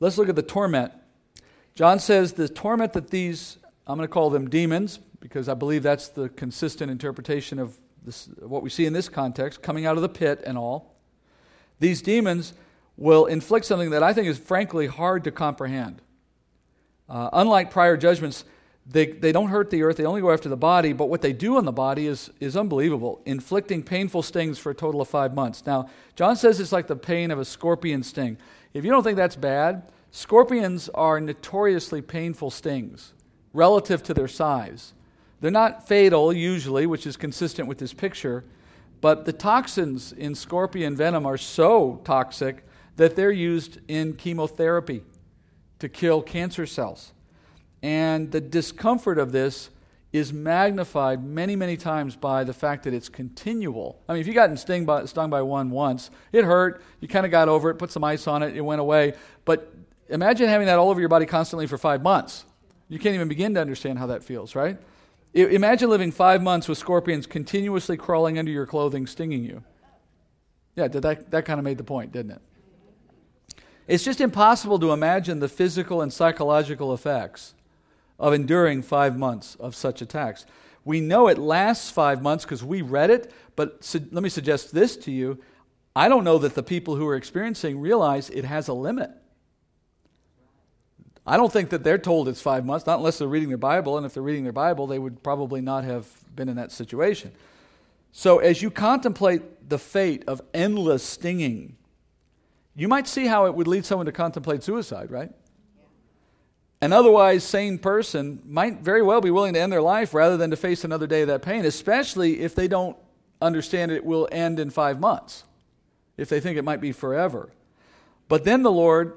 let's 0.00 0.18
look 0.18 0.28
at 0.28 0.34
the 0.34 0.42
torment. 0.42 0.92
John 1.76 2.00
says 2.00 2.32
the 2.32 2.48
torment 2.48 2.94
that 2.94 3.10
these, 3.10 3.58
I'm 3.86 3.96
going 3.96 4.08
to 4.08 4.12
call 4.12 4.28
them 4.28 4.50
demons, 4.50 4.98
because 5.20 5.48
I 5.48 5.54
believe 5.54 5.84
that's 5.84 6.08
the 6.08 6.28
consistent 6.30 6.90
interpretation 6.90 7.60
of 7.60 7.78
this, 8.04 8.28
what 8.40 8.64
we 8.64 8.70
see 8.70 8.86
in 8.86 8.92
this 8.92 9.08
context, 9.08 9.62
coming 9.62 9.86
out 9.86 9.94
of 9.94 10.02
the 10.02 10.08
pit 10.08 10.42
and 10.44 10.58
all, 10.58 10.96
these 11.78 12.02
demons 12.02 12.54
will 12.96 13.26
inflict 13.26 13.66
something 13.66 13.90
that 13.90 14.02
I 14.02 14.12
think 14.12 14.26
is 14.26 14.36
frankly 14.36 14.88
hard 14.88 15.22
to 15.22 15.30
comprehend. 15.30 16.02
Uh, 17.12 17.28
unlike 17.34 17.70
prior 17.70 17.94
judgments, 17.94 18.46
they, 18.86 19.04
they 19.04 19.32
don't 19.32 19.50
hurt 19.50 19.68
the 19.68 19.82
earth, 19.82 19.98
they 19.98 20.06
only 20.06 20.22
go 20.22 20.32
after 20.32 20.48
the 20.48 20.56
body, 20.56 20.94
but 20.94 21.10
what 21.10 21.20
they 21.20 21.34
do 21.34 21.58
on 21.58 21.66
the 21.66 21.72
body 21.72 22.06
is, 22.06 22.30
is 22.40 22.56
unbelievable, 22.56 23.20
inflicting 23.26 23.82
painful 23.82 24.22
stings 24.22 24.58
for 24.58 24.70
a 24.70 24.74
total 24.74 25.02
of 25.02 25.08
five 25.08 25.34
months. 25.34 25.62
Now, 25.66 25.90
John 26.16 26.36
says 26.36 26.58
it's 26.58 26.72
like 26.72 26.86
the 26.86 26.96
pain 26.96 27.30
of 27.30 27.38
a 27.38 27.44
scorpion 27.44 28.02
sting. 28.02 28.38
If 28.72 28.82
you 28.82 28.90
don't 28.90 29.02
think 29.02 29.18
that's 29.18 29.36
bad, 29.36 29.92
scorpions 30.10 30.88
are 30.88 31.20
notoriously 31.20 32.00
painful 32.00 32.50
stings 32.50 33.12
relative 33.52 34.02
to 34.04 34.14
their 34.14 34.26
size. 34.26 34.94
They're 35.42 35.50
not 35.50 35.86
fatal, 35.86 36.32
usually, 36.32 36.86
which 36.86 37.06
is 37.06 37.18
consistent 37.18 37.68
with 37.68 37.76
this 37.76 37.92
picture, 37.92 38.42
but 39.02 39.26
the 39.26 39.34
toxins 39.34 40.12
in 40.12 40.34
scorpion 40.34 40.96
venom 40.96 41.26
are 41.26 41.36
so 41.36 42.00
toxic 42.04 42.64
that 42.96 43.16
they're 43.16 43.30
used 43.30 43.80
in 43.86 44.14
chemotherapy 44.14 45.02
to 45.82 45.88
kill 45.88 46.22
cancer 46.22 46.64
cells. 46.64 47.12
And 47.82 48.30
the 48.30 48.40
discomfort 48.40 49.18
of 49.18 49.32
this 49.32 49.68
is 50.12 50.32
magnified 50.32 51.24
many, 51.24 51.56
many 51.56 51.76
times 51.76 52.14
by 52.14 52.44
the 52.44 52.52
fact 52.52 52.84
that 52.84 52.94
it's 52.94 53.08
continual. 53.08 54.00
I 54.08 54.12
mean, 54.12 54.20
if 54.20 54.28
you 54.28 54.32
got 54.32 54.56
stung 54.60 54.84
by, 54.84 55.06
stung 55.06 55.28
by 55.28 55.42
one 55.42 55.70
once, 55.70 56.12
it 56.30 56.44
hurt, 56.44 56.84
you 57.00 57.08
kind 57.08 57.26
of 57.26 57.32
got 57.32 57.48
over 57.48 57.68
it, 57.68 57.74
put 57.76 57.90
some 57.90 58.04
ice 58.04 58.28
on 58.28 58.44
it, 58.44 58.56
it 58.56 58.60
went 58.60 58.80
away. 58.80 59.14
But 59.44 59.74
imagine 60.08 60.48
having 60.48 60.68
that 60.68 60.78
all 60.78 60.88
over 60.88 61.00
your 61.00 61.08
body 61.08 61.26
constantly 61.26 61.66
for 61.66 61.78
five 61.78 62.00
months. 62.00 62.44
You 62.88 63.00
can't 63.00 63.16
even 63.16 63.26
begin 63.26 63.52
to 63.54 63.60
understand 63.60 63.98
how 63.98 64.06
that 64.06 64.22
feels, 64.22 64.54
right? 64.54 64.78
Imagine 65.34 65.90
living 65.90 66.12
five 66.12 66.44
months 66.44 66.68
with 66.68 66.78
scorpions 66.78 67.26
continuously 67.26 67.96
crawling 67.96 68.38
under 68.38 68.52
your 68.52 68.66
clothing, 68.66 69.08
stinging 69.08 69.42
you. 69.42 69.64
Yeah, 70.76 70.86
that, 70.86 71.32
that 71.32 71.44
kind 71.44 71.58
of 71.58 71.64
made 71.64 71.78
the 71.78 71.84
point, 71.84 72.12
didn't 72.12 72.30
it? 72.30 72.42
It's 73.86 74.04
just 74.04 74.20
impossible 74.20 74.78
to 74.78 74.92
imagine 74.92 75.40
the 75.40 75.48
physical 75.48 76.02
and 76.02 76.12
psychological 76.12 76.94
effects 76.94 77.54
of 78.18 78.32
enduring 78.32 78.82
five 78.82 79.18
months 79.18 79.56
of 79.56 79.74
such 79.74 80.00
attacks. 80.00 80.46
We 80.84 81.00
know 81.00 81.28
it 81.28 81.38
lasts 81.38 81.90
five 81.90 82.22
months 82.22 82.44
because 82.44 82.62
we 82.62 82.82
read 82.82 83.10
it, 83.10 83.32
but 83.56 83.84
su- 83.84 84.06
let 84.10 84.22
me 84.22 84.28
suggest 84.28 84.72
this 84.72 84.96
to 84.98 85.10
you. 85.10 85.38
I 85.94 86.08
don't 86.08 86.24
know 86.24 86.38
that 86.38 86.54
the 86.54 86.62
people 86.62 86.96
who 86.96 87.06
are 87.06 87.16
experiencing 87.16 87.80
realize 87.80 88.30
it 88.30 88.44
has 88.44 88.68
a 88.68 88.72
limit. 88.72 89.10
I 91.26 91.36
don't 91.36 91.52
think 91.52 91.70
that 91.70 91.84
they're 91.84 91.98
told 91.98 92.28
it's 92.28 92.40
five 92.40 92.64
months, 92.64 92.86
not 92.86 92.98
unless 92.98 93.18
they're 93.18 93.28
reading 93.28 93.48
their 93.48 93.58
Bible. 93.58 93.96
And 93.96 94.04
if 94.04 94.14
they're 94.14 94.22
reading 94.22 94.42
their 94.42 94.52
Bible, 94.52 94.86
they 94.86 94.98
would 94.98 95.22
probably 95.22 95.60
not 95.60 95.84
have 95.84 96.06
been 96.34 96.48
in 96.48 96.56
that 96.56 96.72
situation. 96.72 97.30
So, 98.10 98.38
as 98.38 98.60
you 98.60 98.70
contemplate 98.70 99.68
the 99.68 99.78
fate 99.78 100.24
of 100.26 100.42
endless 100.52 101.02
stinging, 101.02 101.76
you 102.74 102.88
might 102.88 103.06
see 103.06 103.26
how 103.26 103.46
it 103.46 103.54
would 103.54 103.68
lead 103.68 103.84
someone 103.84 104.06
to 104.06 104.12
contemplate 104.12 104.62
suicide, 104.62 105.10
right? 105.10 105.30
An 106.80 106.92
otherwise 106.92 107.44
sane 107.44 107.78
person 107.78 108.42
might 108.44 108.80
very 108.80 109.02
well 109.02 109.20
be 109.20 109.30
willing 109.30 109.54
to 109.54 109.60
end 109.60 109.72
their 109.72 109.82
life 109.82 110.14
rather 110.14 110.36
than 110.36 110.50
to 110.50 110.56
face 110.56 110.82
another 110.82 111.06
day 111.06 111.22
of 111.22 111.28
that 111.28 111.42
pain, 111.42 111.64
especially 111.64 112.40
if 112.40 112.54
they 112.54 112.66
don't 112.66 112.96
understand 113.40 113.92
it 113.92 114.04
will 114.04 114.28
end 114.32 114.58
in 114.58 114.70
five 114.70 114.98
months, 114.98 115.44
if 116.16 116.28
they 116.28 116.40
think 116.40 116.58
it 116.58 116.64
might 116.64 116.80
be 116.80 116.92
forever. 116.92 117.50
But 118.28 118.44
then 118.44 118.62
the 118.62 118.72
Lord, 118.72 119.16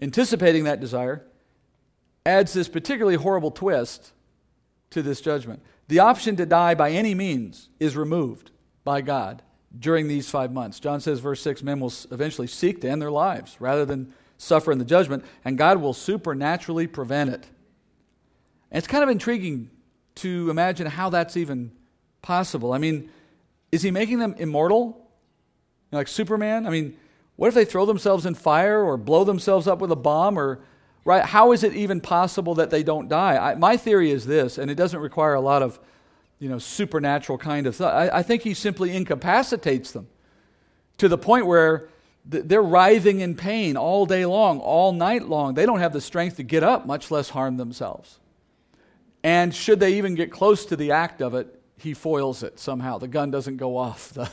anticipating 0.00 0.64
that 0.64 0.80
desire, 0.80 1.24
adds 2.26 2.52
this 2.52 2.68
particularly 2.68 3.16
horrible 3.16 3.50
twist 3.50 4.12
to 4.90 5.02
this 5.02 5.20
judgment. 5.20 5.62
The 5.88 5.98
option 5.98 6.36
to 6.36 6.46
die 6.46 6.74
by 6.74 6.90
any 6.90 7.14
means 7.14 7.68
is 7.78 7.96
removed 7.96 8.50
by 8.82 9.02
God 9.02 9.42
during 9.78 10.08
these 10.08 10.30
five 10.30 10.52
months. 10.52 10.80
John 10.80 11.00
says, 11.00 11.20
verse 11.20 11.40
6 11.42 11.62
men 11.62 11.80
will 11.80 11.92
eventually 12.10 12.46
seek 12.46 12.80
to 12.82 12.88
end 12.88 13.02
their 13.02 13.10
lives 13.10 13.56
rather 13.60 13.84
than 13.84 14.12
suffer 14.38 14.72
in 14.72 14.78
the 14.78 14.84
judgment, 14.84 15.24
and 15.44 15.56
God 15.58 15.80
will 15.80 15.92
supernaturally 15.92 16.86
prevent 16.86 17.30
it. 17.30 17.46
And 18.70 18.78
it's 18.78 18.86
kind 18.86 19.02
of 19.02 19.10
intriguing 19.10 19.70
to 20.16 20.50
imagine 20.50 20.86
how 20.86 21.10
that's 21.10 21.36
even 21.36 21.72
possible. 22.22 22.72
I 22.72 22.78
mean, 22.78 23.10
is 23.72 23.82
he 23.82 23.90
making 23.90 24.18
them 24.18 24.34
immortal? 24.38 25.00
like 25.92 26.08
Superman? 26.08 26.66
I 26.66 26.70
mean, 26.70 26.96
What 27.36 27.48
if 27.48 27.54
they 27.54 27.64
throw 27.64 27.86
themselves 27.86 28.26
in 28.26 28.34
fire 28.34 28.82
or 28.82 28.96
blow 28.96 29.24
themselves 29.24 29.66
up 29.66 29.80
with 29.80 29.90
a 29.90 29.96
bomb 29.96 30.38
or 30.38 30.60
right? 31.04 31.24
How 31.24 31.52
is 31.52 31.64
it 31.64 31.74
even 31.74 32.00
possible 32.00 32.54
that 32.54 32.70
they 32.70 32.82
don't 32.82 33.08
die? 33.08 33.36
I, 33.36 33.54
my 33.56 33.76
theory 33.76 34.10
is 34.10 34.26
this, 34.26 34.56
and 34.58 34.70
it 34.70 34.76
doesn't 34.76 35.00
require 35.00 35.34
a 35.34 35.40
lot 35.40 35.62
of 35.62 35.78
you 36.38 36.48
know 36.48 36.58
supernatural 36.58 37.38
kind 37.38 37.66
of 37.66 37.76
thought. 37.76 37.94
I, 37.94 38.18
I 38.18 38.22
think 38.22 38.42
he 38.42 38.54
simply 38.54 38.94
incapacitates 38.94 39.92
them 39.92 40.08
to 40.98 41.08
the 41.08 41.18
point 41.18 41.46
where 41.46 41.88
they're 42.24 42.62
writhing 42.62 43.20
in 43.20 43.34
pain 43.34 43.76
all 43.76 44.06
day 44.06 44.24
long, 44.24 44.58
all 44.60 44.92
night 44.92 45.28
long. 45.28 45.54
They 45.54 45.66
don't 45.66 45.80
have 45.80 45.92
the 45.92 46.00
strength 46.00 46.36
to 46.36 46.42
get 46.42 46.62
up, 46.62 46.86
much 46.86 47.10
less 47.10 47.28
harm 47.30 47.58
themselves. 47.58 48.18
And 49.22 49.54
should 49.54 49.80
they 49.80 49.94
even 49.94 50.14
get 50.14 50.30
close 50.30 50.66
to 50.66 50.76
the 50.76 50.92
act 50.92 51.20
of 51.20 51.34
it, 51.34 51.60
he 51.76 51.92
foils 51.92 52.42
it 52.42 52.58
somehow. 52.58 52.98
The 52.98 53.08
gun 53.08 53.30
doesn't 53.30 53.56
go 53.56 53.76
off. 53.76 54.12
The, 54.24 54.30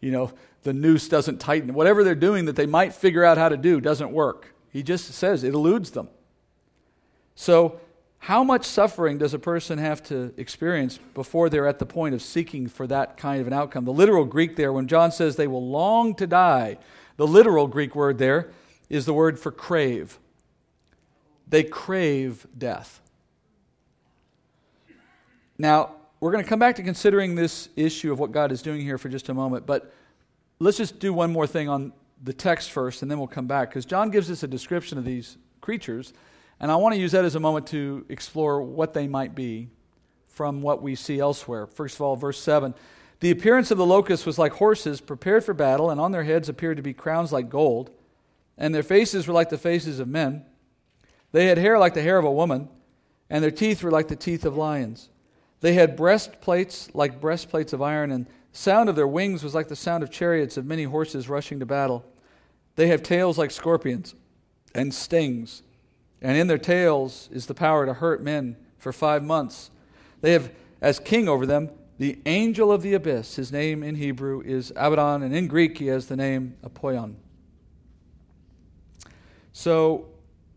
you 0.00 0.10
know, 0.10 0.32
the 0.64 0.74
noose 0.74 1.08
doesn't 1.08 1.38
tighten. 1.38 1.72
Whatever 1.72 2.04
they're 2.04 2.14
doing 2.14 2.44
that 2.44 2.56
they 2.56 2.66
might 2.66 2.92
figure 2.92 3.24
out 3.24 3.38
how 3.38 3.48
to 3.48 3.56
do 3.56 3.80
doesn't 3.80 4.12
work. 4.12 4.54
He 4.70 4.82
just 4.82 5.06
says 5.12 5.44
it 5.44 5.54
eludes 5.54 5.92
them. 5.92 6.10
So, 7.34 7.80
how 8.24 8.42
much 8.42 8.64
suffering 8.64 9.18
does 9.18 9.34
a 9.34 9.38
person 9.38 9.76
have 9.76 10.02
to 10.02 10.32
experience 10.38 10.98
before 11.12 11.50
they're 11.50 11.66
at 11.66 11.78
the 11.78 11.84
point 11.84 12.14
of 12.14 12.22
seeking 12.22 12.66
for 12.66 12.86
that 12.86 13.18
kind 13.18 13.38
of 13.38 13.46
an 13.46 13.52
outcome? 13.52 13.84
The 13.84 13.92
literal 13.92 14.24
Greek 14.24 14.56
there, 14.56 14.72
when 14.72 14.88
John 14.88 15.12
says 15.12 15.36
they 15.36 15.46
will 15.46 15.68
long 15.68 16.14
to 16.14 16.26
die, 16.26 16.78
the 17.18 17.26
literal 17.26 17.66
Greek 17.66 17.94
word 17.94 18.16
there 18.16 18.48
is 18.88 19.04
the 19.04 19.12
word 19.12 19.38
for 19.38 19.52
crave. 19.52 20.18
They 21.48 21.64
crave 21.64 22.46
death. 22.56 23.02
Now, 25.58 25.96
we're 26.18 26.32
going 26.32 26.42
to 26.42 26.48
come 26.48 26.58
back 26.58 26.76
to 26.76 26.82
considering 26.82 27.34
this 27.34 27.68
issue 27.76 28.10
of 28.10 28.18
what 28.18 28.32
God 28.32 28.52
is 28.52 28.62
doing 28.62 28.80
here 28.80 28.96
for 28.96 29.10
just 29.10 29.28
a 29.28 29.34
moment, 29.34 29.66
but 29.66 29.92
let's 30.60 30.78
just 30.78 30.98
do 30.98 31.12
one 31.12 31.30
more 31.30 31.46
thing 31.46 31.68
on 31.68 31.92
the 32.22 32.32
text 32.32 32.70
first, 32.70 33.02
and 33.02 33.10
then 33.10 33.18
we'll 33.18 33.28
come 33.28 33.46
back, 33.46 33.68
because 33.68 33.84
John 33.84 34.08
gives 34.08 34.30
us 34.30 34.42
a 34.42 34.48
description 34.48 34.96
of 34.96 35.04
these 35.04 35.36
creatures, 35.60 36.14
and 36.60 36.70
I 36.70 36.76
want 36.76 36.94
to 36.94 37.00
use 37.00 37.12
that 37.12 37.24
as 37.24 37.34
a 37.34 37.40
moment 37.40 37.66
to 37.68 38.04
explore 38.08 38.62
what 38.62 38.94
they 38.94 39.06
might 39.08 39.34
be 39.34 39.68
from 40.28 40.62
what 40.62 40.82
we 40.82 40.94
see 40.94 41.18
elsewhere. 41.18 41.66
First 41.66 41.96
of 41.96 42.02
all, 42.02 42.16
verse 42.16 42.40
7 42.40 42.74
the 43.20 43.30
appearance 43.30 43.70
of 43.70 43.78
the 43.78 43.86
locusts 43.86 44.26
was 44.26 44.38
like 44.38 44.52
horses 44.52 45.00
prepared 45.00 45.44
for 45.44 45.54
battle, 45.54 45.88
and 45.88 45.98
on 45.98 46.12
their 46.12 46.24
heads 46.24 46.50
appeared 46.50 46.76
to 46.76 46.82
be 46.82 46.92
crowns 46.92 47.32
like 47.32 47.48
gold, 47.48 47.90
and 48.58 48.74
their 48.74 48.82
faces 48.82 49.26
were 49.26 49.32
like 49.32 49.48
the 49.48 49.56
faces 49.56 49.98
of 49.98 50.08
men. 50.08 50.44
They 51.32 51.46
had 51.46 51.56
hair 51.56 51.78
like 51.78 51.94
the 51.94 52.02
hair 52.02 52.18
of 52.18 52.26
a 52.26 52.30
woman, 52.30 52.68
and 53.30 53.42
their 53.42 53.50
teeth 53.50 53.82
were 53.82 53.90
like 53.90 54.08
the 54.08 54.14
teeth 54.14 54.44
of 54.44 54.58
lions. 54.58 55.08
They 55.60 55.72
had 55.72 55.96
breastplates 55.96 56.94
like 56.94 57.20
breastplates 57.20 57.72
of 57.72 57.80
iron, 57.80 58.10
and 58.10 58.26
the 58.26 58.30
sound 58.52 58.90
of 58.90 58.96
their 58.96 59.08
wings 59.08 59.42
was 59.42 59.54
like 59.54 59.68
the 59.68 59.74
sound 59.74 60.02
of 60.02 60.10
chariots 60.10 60.58
of 60.58 60.66
many 60.66 60.84
horses 60.84 61.26
rushing 61.26 61.60
to 61.60 61.66
battle. 61.66 62.04
They 62.76 62.88
have 62.88 63.02
tails 63.02 63.38
like 63.38 63.52
scorpions 63.52 64.14
and 64.74 64.92
stings, 64.92 65.62
and 66.24 66.38
in 66.38 66.46
their 66.46 66.58
tails 66.58 67.28
is 67.30 67.46
the 67.46 67.54
power 67.54 67.84
to 67.84 67.92
hurt 67.92 68.22
men 68.22 68.56
for 68.78 68.92
five 68.92 69.22
months. 69.22 69.70
They 70.22 70.32
have 70.32 70.50
as 70.80 70.98
king 70.98 71.28
over 71.28 71.44
them 71.44 71.70
the 71.98 72.18
angel 72.24 72.72
of 72.72 72.82
the 72.82 72.94
abyss. 72.94 73.36
His 73.36 73.52
name 73.52 73.82
in 73.82 73.94
Hebrew 73.94 74.40
is 74.40 74.70
Abaddon, 74.70 75.22
and 75.22 75.36
in 75.36 75.46
Greek 75.46 75.78
he 75.78 75.86
has 75.88 76.06
the 76.06 76.16
name 76.16 76.56
Apollyon. 76.62 77.16
So 79.52 80.06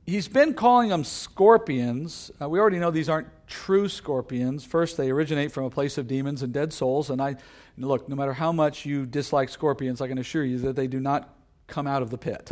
he's 0.05 0.29
been 0.29 0.53
calling 0.53 0.89
them 0.89 1.03
scorpions. 1.03 2.31
Uh, 2.41 2.47
we 2.49 2.59
already 2.59 2.79
know 2.79 2.89
these 2.89 3.09
aren't 3.09 3.27
true 3.45 3.89
scorpions. 3.89 4.63
First, 4.63 4.95
they 4.95 5.11
originate 5.11 5.51
from 5.51 5.65
a 5.65 5.69
place 5.69 5.97
of 5.97 6.07
demons 6.07 6.43
and 6.43 6.53
dead 6.53 6.71
souls. 6.71 7.09
And 7.09 7.21
I 7.21 7.35
look, 7.77 8.07
no 8.07 8.15
matter 8.15 8.33
how 8.33 8.53
much 8.53 8.85
you 8.85 9.05
dislike 9.05 9.49
scorpions, 9.49 10.01
I 10.01 10.07
can 10.07 10.17
assure 10.17 10.45
you 10.45 10.57
that 10.59 10.77
they 10.77 10.87
do 10.87 11.01
not 11.01 11.35
come 11.67 11.87
out 11.87 12.01
of 12.01 12.09
the 12.09 12.17
pit. 12.17 12.51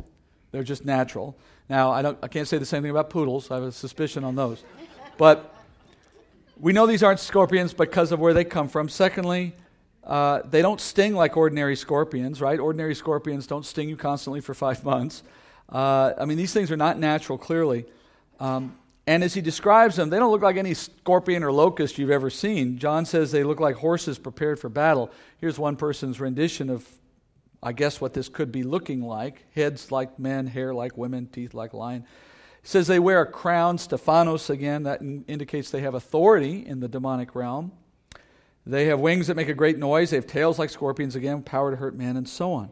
They're 0.51 0.63
just 0.63 0.85
natural. 0.85 1.37
Now, 1.69 1.91
I, 1.91 2.01
don't, 2.01 2.17
I 2.21 2.27
can't 2.27 2.47
say 2.47 2.57
the 2.57 2.65
same 2.65 2.83
thing 2.83 2.91
about 2.91 3.09
poodles. 3.09 3.49
I 3.49 3.55
have 3.55 3.63
a 3.63 3.71
suspicion 3.71 4.23
on 4.23 4.35
those. 4.35 4.63
But 5.17 5.53
we 6.59 6.73
know 6.73 6.85
these 6.85 7.03
aren't 7.03 7.19
scorpions 7.19 7.73
because 7.73 8.11
of 8.11 8.19
where 8.19 8.33
they 8.33 8.43
come 8.43 8.67
from. 8.67 8.87
Secondly, 8.87 9.53
uh, 10.03 10.41
they 10.49 10.61
don't 10.61 10.79
sting 10.79 11.13
like 11.15 11.35
ordinary 11.35 11.75
scorpions, 11.75 12.39
right? 12.39 12.59
Ordinary 12.59 12.93
scorpions 12.93 13.47
don't 13.47 13.65
sting 13.65 13.89
you 13.89 13.97
constantly 13.97 14.41
for 14.41 14.53
five 14.53 14.83
months. 14.83 15.23
Uh, 15.67 16.13
I 16.19 16.25
mean, 16.25 16.37
these 16.37 16.53
things 16.53 16.71
are 16.71 16.77
not 16.77 16.99
natural, 16.99 17.37
clearly. 17.37 17.85
Um, 18.39 18.77
and 19.07 19.23
as 19.23 19.33
he 19.33 19.41
describes 19.41 19.95
them, 19.95 20.09
they 20.09 20.17
don't 20.17 20.31
look 20.31 20.41
like 20.41 20.57
any 20.57 20.73
scorpion 20.73 21.43
or 21.43 21.51
locust 21.51 21.97
you've 21.97 22.11
ever 22.11 22.29
seen. 22.29 22.77
John 22.77 23.05
says 23.05 23.31
they 23.31 23.43
look 23.43 23.59
like 23.59 23.75
horses 23.75 24.17
prepared 24.17 24.59
for 24.59 24.69
battle. 24.69 25.11
Here's 25.39 25.59
one 25.59 25.75
person's 25.75 26.19
rendition 26.19 26.69
of, 26.69 26.87
I 27.65 27.71
guess, 27.71 27.99
what 27.99 28.13
this 28.13 28.29
could 28.29 28.51
be 28.51 28.61
looking 28.61 29.01
like 29.01 29.43
heads 29.55 29.91
like 29.91 30.19
men, 30.19 30.45
hair 30.45 30.71
like 30.71 30.95
women, 30.95 31.25
teeth 31.25 31.55
like 31.55 31.73
lion. 31.73 32.05
It 32.63 32.67
says 32.67 32.85
they 32.85 32.99
wear 32.99 33.21
a 33.21 33.25
crown, 33.25 33.79
Stephanos 33.79 34.51
again, 34.51 34.83
that 34.83 35.01
in- 35.01 35.25
indicates 35.27 35.71
they 35.71 35.81
have 35.81 35.95
authority 35.95 36.63
in 36.63 36.79
the 36.79 36.87
demonic 36.87 37.33
realm. 37.33 37.71
They 38.67 38.85
have 38.85 38.99
wings 38.99 39.25
that 39.27 39.35
make 39.35 39.49
a 39.49 39.55
great 39.55 39.79
noise. 39.79 40.11
They 40.11 40.17
have 40.17 40.27
tails 40.27 40.59
like 40.59 40.69
scorpions 40.69 41.15
again, 41.15 41.41
power 41.41 41.71
to 41.71 41.77
hurt 41.77 41.95
men, 41.95 42.17
and 42.17 42.29
so 42.29 42.53
on. 42.53 42.69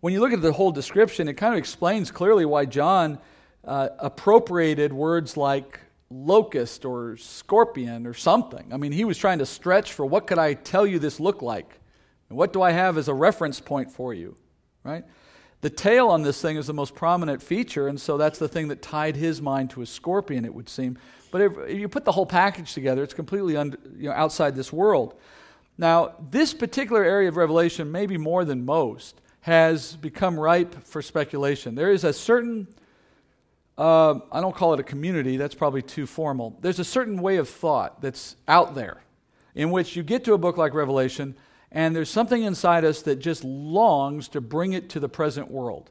When 0.00 0.12
you 0.12 0.18
look 0.18 0.32
at 0.32 0.42
the 0.42 0.52
whole 0.52 0.72
description, 0.72 1.28
it 1.28 1.34
kind 1.34 1.54
of 1.54 1.58
explains 1.58 2.10
clearly 2.10 2.44
why 2.44 2.64
John 2.64 3.20
uh, 3.64 3.90
appropriated 4.00 4.92
words 4.92 5.36
like 5.36 5.78
locust 6.10 6.84
or 6.84 7.16
scorpion 7.18 8.08
or 8.08 8.14
something. 8.14 8.72
I 8.72 8.78
mean, 8.78 8.90
he 8.90 9.04
was 9.04 9.16
trying 9.16 9.38
to 9.38 9.46
stretch 9.46 9.92
for 9.92 10.04
what 10.04 10.26
could 10.26 10.38
I 10.38 10.54
tell 10.54 10.84
you 10.84 10.98
this 10.98 11.20
look 11.20 11.40
like? 11.40 11.78
And 12.32 12.38
what 12.38 12.54
do 12.54 12.62
I 12.62 12.70
have 12.70 12.96
as 12.96 13.08
a 13.08 13.14
reference 13.14 13.60
point 13.60 13.92
for 13.92 14.14
you? 14.14 14.34
Right? 14.84 15.04
The 15.60 15.68
tail 15.68 16.08
on 16.08 16.22
this 16.22 16.40
thing 16.40 16.56
is 16.56 16.66
the 16.66 16.72
most 16.72 16.94
prominent 16.94 17.42
feature, 17.42 17.88
and 17.88 18.00
so 18.00 18.16
that's 18.16 18.38
the 18.38 18.48
thing 18.48 18.68
that 18.68 18.80
tied 18.80 19.16
his 19.16 19.42
mind 19.42 19.68
to 19.72 19.82
a 19.82 19.86
scorpion, 19.86 20.46
it 20.46 20.54
would 20.54 20.70
seem. 20.70 20.96
But 21.30 21.42
if, 21.42 21.58
if 21.68 21.78
you 21.78 21.90
put 21.90 22.06
the 22.06 22.12
whole 22.12 22.24
package 22.24 22.72
together, 22.72 23.02
it's 23.02 23.12
completely 23.12 23.52
you 23.52 24.08
know, 24.08 24.12
outside 24.12 24.56
this 24.56 24.72
world. 24.72 25.20
Now, 25.76 26.14
this 26.30 26.54
particular 26.54 27.04
area 27.04 27.28
of 27.28 27.36
Revelation, 27.36 27.92
maybe 27.92 28.16
more 28.16 28.46
than 28.46 28.64
most, 28.64 29.20
has 29.42 29.94
become 29.96 30.40
ripe 30.40 30.86
for 30.86 31.02
speculation. 31.02 31.74
There 31.74 31.92
is 31.92 32.02
a 32.02 32.14
certain, 32.14 32.66
uh, 33.76 34.20
I 34.32 34.40
don't 34.40 34.56
call 34.56 34.72
it 34.72 34.80
a 34.80 34.84
community, 34.84 35.36
that's 35.36 35.54
probably 35.54 35.82
too 35.82 36.06
formal. 36.06 36.56
There's 36.62 36.78
a 36.78 36.84
certain 36.84 37.20
way 37.20 37.36
of 37.36 37.50
thought 37.50 38.00
that's 38.00 38.36
out 38.48 38.74
there 38.74 39.02
in 39.54 39.70
which 39.70 39.96
you 39.96 40.02
get 40.02 40.24
to 40.24 40.32
a 40.32 40.38
book 40.38 40.56
like 40.56 40.72
Revelation 40.72 41.36
and 41.72 41.96
there's 41.96 42.10
something 42.10 42.42
inside 42.42 42.84
us 42.84 43.00
that 43.02 43.16
just 43.16 43.42
longs 43.42 44.28
to 44.28 44.42
bring 44.42 44.74
it 44.74 44.90
to 44.90 45.00
the 45.00 45.08
present 45.08 45.50
world. 45.50 45.90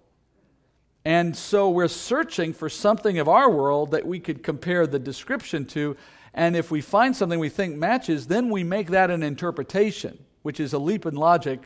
And 1.03 1.35
so 1.35 1.71
we're 1.71 1.87
searching 1.87 2.53
for 2.53 2.69
something 2.69 3.17
of 3.17 3.27
our 3.27 3.49
world 3.49 3.89
that 3.91 4.05
we 4.05 4.19
could 4.19 4.43
compare 4.43 4.85
the 4.85 4.99
description 4.99 5.65
to. 5.65 5.97
And 6.35 6.55
if 6.55 6.69
we 6.69 6.81
find 6.81 7.15
something 7.15 7.39
we 7.39 7.49
think 7.49 7.75
matches, 7.75 8.27
then 8.27 8.51
we 8.51 8.63
make 8.63 8.91
that 8.91 9.09
an 9.09 9.23
interpretation, 9.23 10.23
which 10.43 10.59
is 10.59 10.73
a 10.73 10.79
leap 10.79 11.07
in 11.07 11.15
logic, 11.15 11.61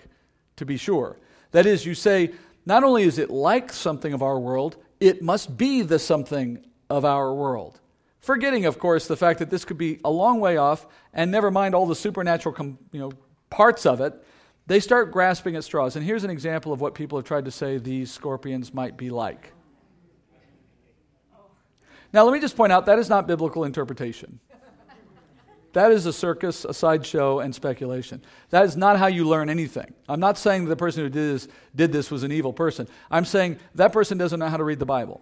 to 0.55 0.65
be 0.65 0.77
sure. 0.77 1.17
That 1.51 1.65
is, 1.65 1.85
you 1.85 1.93
say, 1.93 2.31
not 2.65 2.85
only 2.85 3.03
is 3.03 3.19
it 3.19 3.29
like 3.29 3.73
something 3.73 4.13
of 4.13 4.23
our 4.23 4.39
world, 4.39 4.77
it 5.01 5.21
must 5.21 5.57
be 5.57 5.81
the 5.81 5.99
something 5.99 6.65
of 6.89 7.03
our 7.03 7.33
world. 7.33 7.81
Forgetting, 8.21 8.65
of 8.65 8.79
course, 8.79 9.07
the 9.07 9.17
fact 9.17 9.39
that 9.39 9.49
this 9.49 9.65
could 9.65 9.77
be 9.77 9.99
a 10.05 10.09
long 10.09 10.39
way 10.39 10.55
off, 10.55 10.87
and 11.13 11.29
never 11.29 11.51
mind 11.51 11.75
all 11.75 11.85
the 11.85 11.95
supernatural 11.95 12.55
you 12.93 12.99
know, 12.99 13.11
parts 13.49 13.85
of 13.85 14.01
it, 14.01 14.13
they 14.67 14.79
start 14.79 15.11
grasping 15.11 15.55
at 15.55 15.63
straws. 15.63 15.95
And 15.95 16.05
here's 16.05 16.23
an 16.23 16.29
example 16.29 16.73
of 16.73 16.81
what 16.81 16.95
people 16.95 17.17
have 17.17 17.25
tried 17.25 17.45
to 17.45 17.51
say 17.51 17.77
these 17.77 18.11
scorpions 18.11 18.73
might 18.73 18.97
be 18.97 19.09
like. 19.09 19.53
Now, 22.11 22.23
let 22.23 22.33
me 22.33 22.39
just 22.39 22.55
point 22.55 22.71
out 22.71 22.85
that 22.85 22.97
is 22.97 23.09
not 23.09 23.27
biblical 23.27 23.65
interpretation. 23.65 24.39
That 25.73 25.91
is 25.91 26.05
a 26.05 26.13
circus, 26.13 26.63
a 26.63 26.73
sideshow, 26.73 27.39
and 27.39 27.53
speculation. 27.53 28.23
That 28.49 28.63
is 28.63 28.77
not 28.77 28.97
how 28.97 29.07
you 29.07 29.27
learn 29.27 29.49
anything. 29.49 29.93
I'm 30.07 30.21
not 30.21 30.37
saying 30.37 30.65
the 30.65 30.77
person 30.77 31.03
who 31.03 31.09
did 31.09 31.35
this, 31.35 31.47
did 31.75 31.91
this 31.91 32.09
was 32.09 32.23
an 32.23 32.31
evil 32.31 32.53
person. 32.53 32.87
I'm 33.11 33.25
saying 33.25 33.59
that 33.75 33.91
person 33.91 34.17
doesn't 34.17 34.39
know 34.39 34.47
how 34.47 34.55
to 34.55 34.63
read 34.63 34.79
the 34.79 34.85
Bible. 34.85 35.21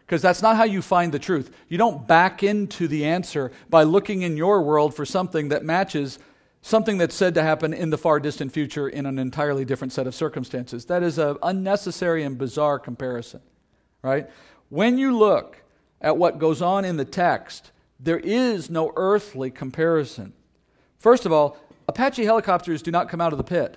Because 0.00 0.20
that's 0.20 0.42
not 0.42 0.56
how 0.56 0.64
you 0.64 0.82
find 0.82 1.10
the 1.10 1.18
truth. 1.18 1.50
You 1.70 1.78
don't 1.78 2.06
back 2.06 2.42
into 2.42 2.86
the 2.86 3.06
answer 3.06 3.50
by 3.70 3.84
looking 3.84 4.20
in 4.20 4.36
your 4.36 4.60
world 4.60 4.94
for 4.94 5.06
something 5.06 5.48
that 5.48 5.64
matches 5.64 6.18
something 6.62 6.96
that's 6.96 7.14
said 7.14 7.34
to 7.34 7.42
happen 7.42 7.74
in 7.74 7.90
the 7.90 7.98
far 7.98 8.20
distant 8.20 8.52
future 8.52 8.88
in 8.88 9.04
an 9.04 9.18
entirely 9.18 9.64
different 9.64 9.92
set 9.92 10.06
of 10.06 10.14
circumstances. 10.14 10.86
That 10.86 11.02
is 11.02 11.18
an 11.18 11.36
unnecessary 11.42 12.22
and 12.22 12.38
bizarre 12.38 12.78
comparison, 12.78 13.40
right? 14.00 14.30
When 14.68 14.96
you 14.96 15.16
look 15.16 15.62
at 16.00 16.16
what 16.16 16.38
goes 16.38 16.62
on 16.62 16.84
in 16.84 16.96
the 16.96 17.04
text, 17.04 17.72
there 18.00 18.18
is 18.18 18.70
no 18.70 18.92
earthly 18.96 19.50
comparison. 19.50 20.32
First 20.98 21.26
of 21.26 21.32
all, 21.32 21.58
Apache 21.88 22.24
helicopters 22.24 22.80
do 22.80 22.90
not 22.90 23.08
come 23.08 23.20
out 23.20 23.32
of 23.32 23.38
the 23.38 23.44
pit. 23.44 23.76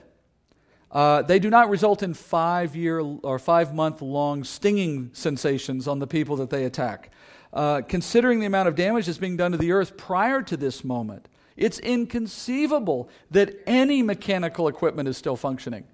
Uh, 0.91 1.23
they 1.23 1.39
do 1.39 1.49
not 1.49 1.69
result 1.69 2.03
in 2.03 2.13
five 2.13 2.75
year 2.75 2.99
or 2.99 3.37
five 3.39 3.73
month 3.73 4.01
long 4.01 4.43
stinging 4.43 5.09
sensations 5.13 5.87
on 5.87 5.99
the 5.99 6.07
people 6.07 6.37
that 6.37 6.49
they 6.49 6.65
attack. 6.65 7.11
Uh, 7.51 7.81
considering 7.81 8.39
the 8.39 8.45
amount 8.45 8.67
of 8.67 8.75
damage 8.75 9.05
that's 9.05 9.17
being 9.17 9.37
done 9.37 9.51
to 9.51 9.57
the 9.57 9.71
earth 9.71 9.97
prior 9.97 10.41
to 10.41 10.55
this 10.55 10.83
moment, 10.83 11.27
it's 11.57 11.79
inconceivable 11.79 13.09
that 13.31 13.55
any 13.65 14.01
mechanical 14.01 14.67
equipment 14.67 15.07
is 15.07 15.17
still 15.17 15.35
functioning. 15.35 15.85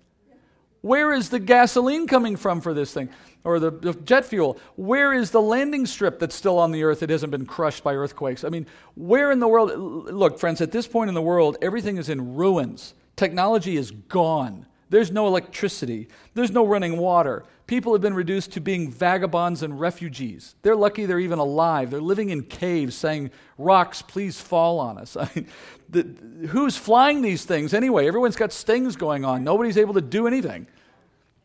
Where 0.82 1.14
is 1.14 1.30
the 1.30 1.40
gasoline 1.40 2.08
coming 2.08 2.36
from 2.36 2.60
for 2.60 2.74
this 2.74 2.92
thing? 2.92 3.10
Or 3.44 3.60
the, 3.60 3.94
jet 4.04 4.26
fuel? 4.26 4.58
Where 4.76 5.14
is 5.14 5.30
the 5.30 5.42
landing 5.42 5.86
strip 5.86 6.20
that's 6.20 6.36
still 6.36 6.58
on 6.58 6.72
the 6.72 6.84
earth 6.84 7.02
that 7.02 7.10
hasn't 7.12 7.32
been 7.32 7.46
crushed 7.46 7.84
by 7.84 7.94
earthquakes? 7.94 8.44
I 8.44 8.50
mean, 8.50 8.66
where 8.96 9.32
in 9.32 9.40
the 9.40 9.48
world? 9.48 9.72
Look, 9.78 10.40
friends, 10.40 10.60
at 10.60 10.72
this 10.72 10.88
point 10.88 11.10
in 11.10 11.14
the 11.14 11.22
world, 11.22 11.58
everything 11.62 11.98
is 11.98 12.10
in 12.10 12.36
ruins. 12.36 12.96
Technology 13.16 13.78
is 13.78 13.92
gone. 13.92 14.66
There's 14.92 15.10
no 15.10 15.26
electricity. 15.26 16.10
There's 16.34 16.52
no 16.52 16.68
running 16.68 16.98
water. 16.98 17.46
People 17.66 17.94
have 17.94 18.02
been 18.02 18.14
reduced 18.14 18.52
to 18.52 18.60
being 18.60 18.92
vagabonds 18.92 19.64
and 19.64 19.80
refugees. 19.80 20.54
They're 20.64 20.76
lucky 20.76 21.06
they're 21.06 21.18
even 21.18 21.40
alive. 21.40 21.92
They're 21.92 22.02
living 22.02 22.30
in 22.30 22.44
caves 22.44 22.94
saying, 22.94 23.32
Rocks, 23.58 24.02
please 24.02 24.42
fall 24.42 24.82
on 24.82 24.98
us. 24.98 25.16
I 25.18 25.30
mean, 25.34 25.48
the, 25.88 26.48
who's 26.50 26.76
flying 26.76 27.22
these 27.22 27.46
things 27.46 27.74
anyway? 27.74 28.06
Everyone's 28.06 28.36
got 28.36 28.52
stings 28.52 28.98
going 28.98 29.24
on. 29.24 29.46
Nobody's 29.46 29.78
able 29.78 29.94
to 29.94 30.02
do 30.02 30.28
anything. 30.28 30.68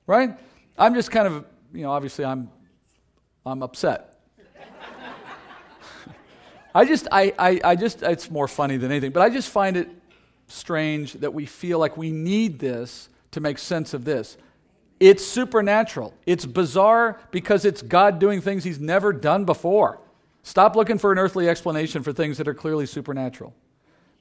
Right? 0.08 0.36
I'm 0.76 0.94
just 0.94 1.12
kind 1.12 1.28
of, 1.28 1.44
you 1.72 1.82
know, 1.82 1.92
obviously 1.92 2.24
I'm, 2.24 2.50
I'm 3.46 3.62
upset. 3.62 4.18
I 6.74 6.84
just, 6.84 7.06
I, 7.12 7.32
I, 7.38 7.60
I 7.62 7.76
just, 7.76 8.02
it's 8.02 8.28
more 8.28 8.48
funny 8.48 8.76
than 8.76 8.90
anything, 8.90 9.12
but 9.12 9.22
I 9.22 9.30
just 9.30 9.50
find 9.50 9.76
it 9.76 9.88
strange 10.48 11.12
that 11.12 11.32
we 11.32 11.46
feel 11.46 11.78
like 11.78 11.96
we 11.96 12.10
need 12.10 12.58
this 12.58 13.08
to 13.36 13.40
make 13.40 13.58
sense 13.58 13.92
of 13.92 14.04
this. 14.04 14.38
It's 14.98 15.24
supernatural. 15.24 16.14
It's 16.24 16.46
bizarre 16.46 17.20
because 17.30 17.66
it's 17.66 17.82
God 17.82 18.18
doing 18.18 18.40
things 18.40 18.64
he's 18.64 18.80
never 18.80 19.12
done 19.12 19.44
before. 19.44 20.00
Stop 20.42 20.74
looking 20.74 20.96
for 20.96 21.12
an 21.12 21.18
earthly 21.18 21.50
explanation 21.50 22.02
for 22.02 22.14
things 22.14 22.38
that 22.38 22.48
are 22.48 22.54
clearly 22.54 22.86
supernatural. 22.86 23.54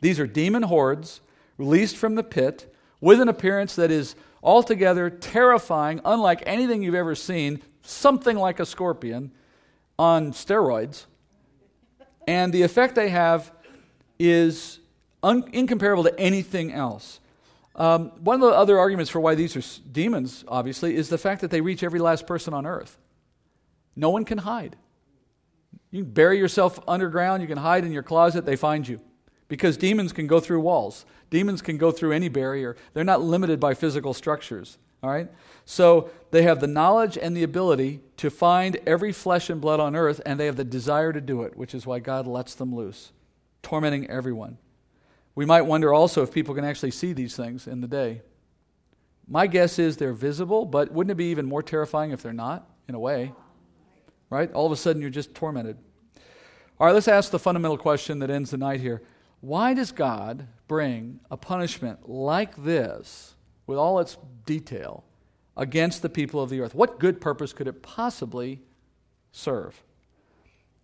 These 0.02 0.20
are 0.20 0.28
demon 0.28 0.64
hordes 0.64 1.22
released 1.58 1.96
from 1.96 2.16
the 2.16 2.24
pit 2.24 2.76
with 3.00 3.22
an 3.22 3.30
appearance 3.30 3.76
that 3.76 3.90
is 3.90 4.16
altogether 4.44 5.10
terrifying, 5.10 6.02
unlike 6.04 6.44
anything 6.46 6.84
you've 6.84 6.94
ever 6.94 7.16
seen, 7.16 7.62
something 7.84 8.36
like 8.36 8.60
a 8.60 8.66
scorpion 8.66 9.32
on 9.98 10.34
steroids. 10.34 11.06
And 12.28 12.52
the 12.52 12.64
effect 12.64 12.96
they 12.96 13.10
have 13.10 13.54
is 14.20 14.80
un- 15.24 15.50
incomparable 15.54 16.04
to 16.04 16.20
anything 16.20 16.74
else. 16.74 17.22
Um, 17.76 18.12
one 18.22 18.36
of 18.36 18.42
the 18.42 18.56
other 18.56 18.80
arguments 18.80 19.12
for 19.12 19.20
why 19.20 19.36
these 19.36 19.56
are 19.56 19.82
demons, 19.92 20.46
obviously, 20.48 20.96
is 20.96 21.10
the 21.10 21.18
fact 21.18 21.42
that 21.42 21.52
they 21.52 21.62
reach 21.62 21.84
every 21.84 22.00
last 22.00 22.26
person 22.26 22.54
on 22.54 22.66
earth. 22.66 22.98
No 23.96 24.10
one 24.10 24.26
can 24.26 24.40
hide. 24.40 24.78
You 25.92 26.04
can 26.04 26.12
bury 26.12 26.38
yourself 26.38 26.80
underground, 26.88 27.42
you 27.42 27.48
can 27.48 27.58
hide 27.58 27.86
in 27.86 27.92
your 27.92 28.04
closet, 28.04 28.46
they 28.46 28.56
find 28.56 28.88
you. 28.88 29.02
Because 29.48 29.78
demons 29.78 30.12
can 30.12 30.28
go 30.28 30.40
through 30.40 30.62
walls, 30.62 31.06
demons 31.30 31.62
can 31.62 31.78
go 31.78 31.92
through 31.92 32.14
any 32.14 32.30
barrier. 32.30 32.76
They're 32.94 33.04
not 33.04 33.22
limited 33.22 33.60
by 33.60 33.74
physical 33.74 34.14
structures. 34.14 34.78
All 35.04 35.12
right? 35.12 35.30
So 35.66 36.10
they 36.32 36.42
have 36.44 36.62
the 36.62 36.68
knowledge 36.68 37.18
and 37.18 37.38
the 37.38 37.44
ability 37.44 38.02
to 38.18 38.32
find 38.32 38.78
every 38.88 39.12
flesh 39.12 39.50
and 39.50 39.62
blood 39.62 39.80
on 39.80 39.96
earth, 39.96 40.20
and 40.26 40.40
they 40.40 40.48
have 40.48 40.56
the 40.56 40.64
desire 40.64 41.14
to 41.14 41.22
do 41.22 41.44
it, 41.44 41.56
which 41.56 41.76
is 41.76 41.86
why 41.86 42.00
God 42.00 42.26
lets 42.26 42.56
them 42.56 42.74
loose, 42.74 43.12
tormenting 43.62 44.10
everyone. 44.10 44.58
We 45.36 45.46
might 45.46 45.64
wonder 45.64 45.94
also 45.94 46.24
if 46.24 46.32
people 46.32 46.56
can 46.56 46.64
actually 46.64 46.92
see 46.92 47.14
these 47.14 47.36
things 47.36 47.68
in 47.68 47.82
the 47.82 47.88
day. 47.88 48.22
My 49.28 49.48
guess 49.48 49.78
is 49.80 49.98
they're 49.98 50.14
visible, 50.14 50.66
but 50.66 50.92
wouldn't 50.92 51.12
it 51.12 51.16
be 51.16 51.26
even 51.26 51.46
more 51.46 51.62
terrifying 51.62 52.12
if 52.12 52.22
they're 52.22 52.32
not, 52.34 52.70
in 52.88 52.96
a 52.96 53.00
way? 53.00 53.34
Right? 54.30 54.52
All 54.54 54.66
of 54.66 54.72
a 54.72 54.78
sudden, 54.78 55.02
you're 55.02 55.12
just 55.12 55.36
tormented. 55.36 55.78
All 56.80 56.88
right, 56.88 56.94
let's 56.94 57.08
ask 57.08 57.32
the 57.32 57.40
fundamental 57.40 57.78
question 57.78 58.20
that 58.20 58.30
ends 58.30 58.52
the 58.52 58.58
night 58.58 58.80
here. 58.80 59.02
Why 59.42 59.74
does 59.74 59.92
God 59.92 60.48
bring 60.68 61.20
a 61.30 61.38
punishment 61.38 62.10
like 62.10 62.64
this, 62.64 63.36
with 63.68 63.78
all 63.78 64.00
its 64.00 64.18
detail, 64.46 65.04
against 65.58 66.02
the 66.02 66.10
people 66.10 66.42
of 66.42 66.50
the 66.50 66.62
earth? 66.62 66.76
What 66.76 67.00
good 67.00 67.20
purpose 67.20 67.54
could 67.54 67.68
it 67.68 67.82
possibly 67.82 68.62
serve? 69.32 69.84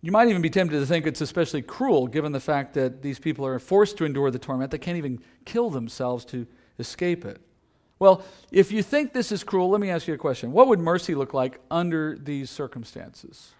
You 0.02 0.10
might 0.10 0.28
even 0.28 0.42
be 0.42 0.50
tempted 0.50 0.78
to 0.80 0.84
think 0.84 1.06
it's 1.06 1.20
especially 1.20 1.62
cruel 1.62 2.08
given 2.08 2.32
the 2.32 2.40
fact 2.40 2.74
that 2.74 3.02
these 3.02 3.20
people 3.20 3.46
are 3.46 3.58
forced 3.60 3.96
to 3.98 4.04
endure 4.04 4.32
the 4.32 4.38
torment. 4.38 4.72
They 4.72 4.78
can't 4.78 4.98
even 4.98 5.20
kill 5.44 5.70
themselves 5.70 6.24
to 6.26 6.46
escape 6.78 7.24
it. 7.24 7.40
Well, 8.00 8.24
if 8.50 8.72
you 8.72 8.82
think 8.82 9.12
this 9.12 9.30
is 9.30 9.44
cruel, 9.44 9.70
let 9.70 9.80
me 9.80 9.90
ask 9.90 10.08
you 10.08 10.14
a 10.14 10.18
question. 10.18 10.50
What 10.50 10.66
would 10.66 10.80
mercy 10.80 11.14
look 11.14 11.32
like 11.32 11.60
under 11.70 12.18
these 12.18 12.50
circumstances? 12.50 13.52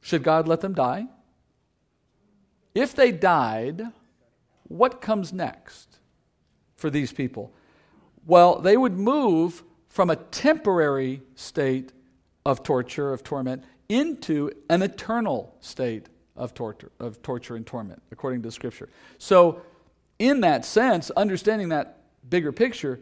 Should 0.00 0.22
God 0.22 0.46
let 0.46 0.60
them 0.60 0.72
die? 0.72 1.08
If 2.76 2.94
they 2.94 3.10
died, 3.10 3.82
what 4.68 5.00
comes 5.00 5.32
next 5.32 5.98
for 6.76 6.90
these 6.90 7.12
people? 7.12 7.52
Well, 8.24 8.60
they 8.60 8.76
would 8.76 8.96
move 8.96 9.64
from 9.88 10.10
a 10.10 10.16
temporary 10.16 11.22
state 11.34 11.92
of 12.44 12.62
torture, 12.62 13.12
of 13.12 13.24
torment, 13.24 13.64
into 13.88 14.50
an 14.68 14.82
eternal 14.82 15.54
state 15.60 16.08
of 16.36 16.54
torture, 16.54 16.92
of 17.00 17.22
torture 17.22 17.56
and 17.56 17.66
torment, 17.66 18.02
according 18.10 18.42
to 18.42 18.50
Scripture. 18.50 18.88
So, 19.18 19.62
in 20.18 20.40
that 20.40 20.64
sense, 20.64 21.10
understanding 21.10 21.68
that 21.70 21.98
bigger 22.28 22.52
picture, 22.52 23.00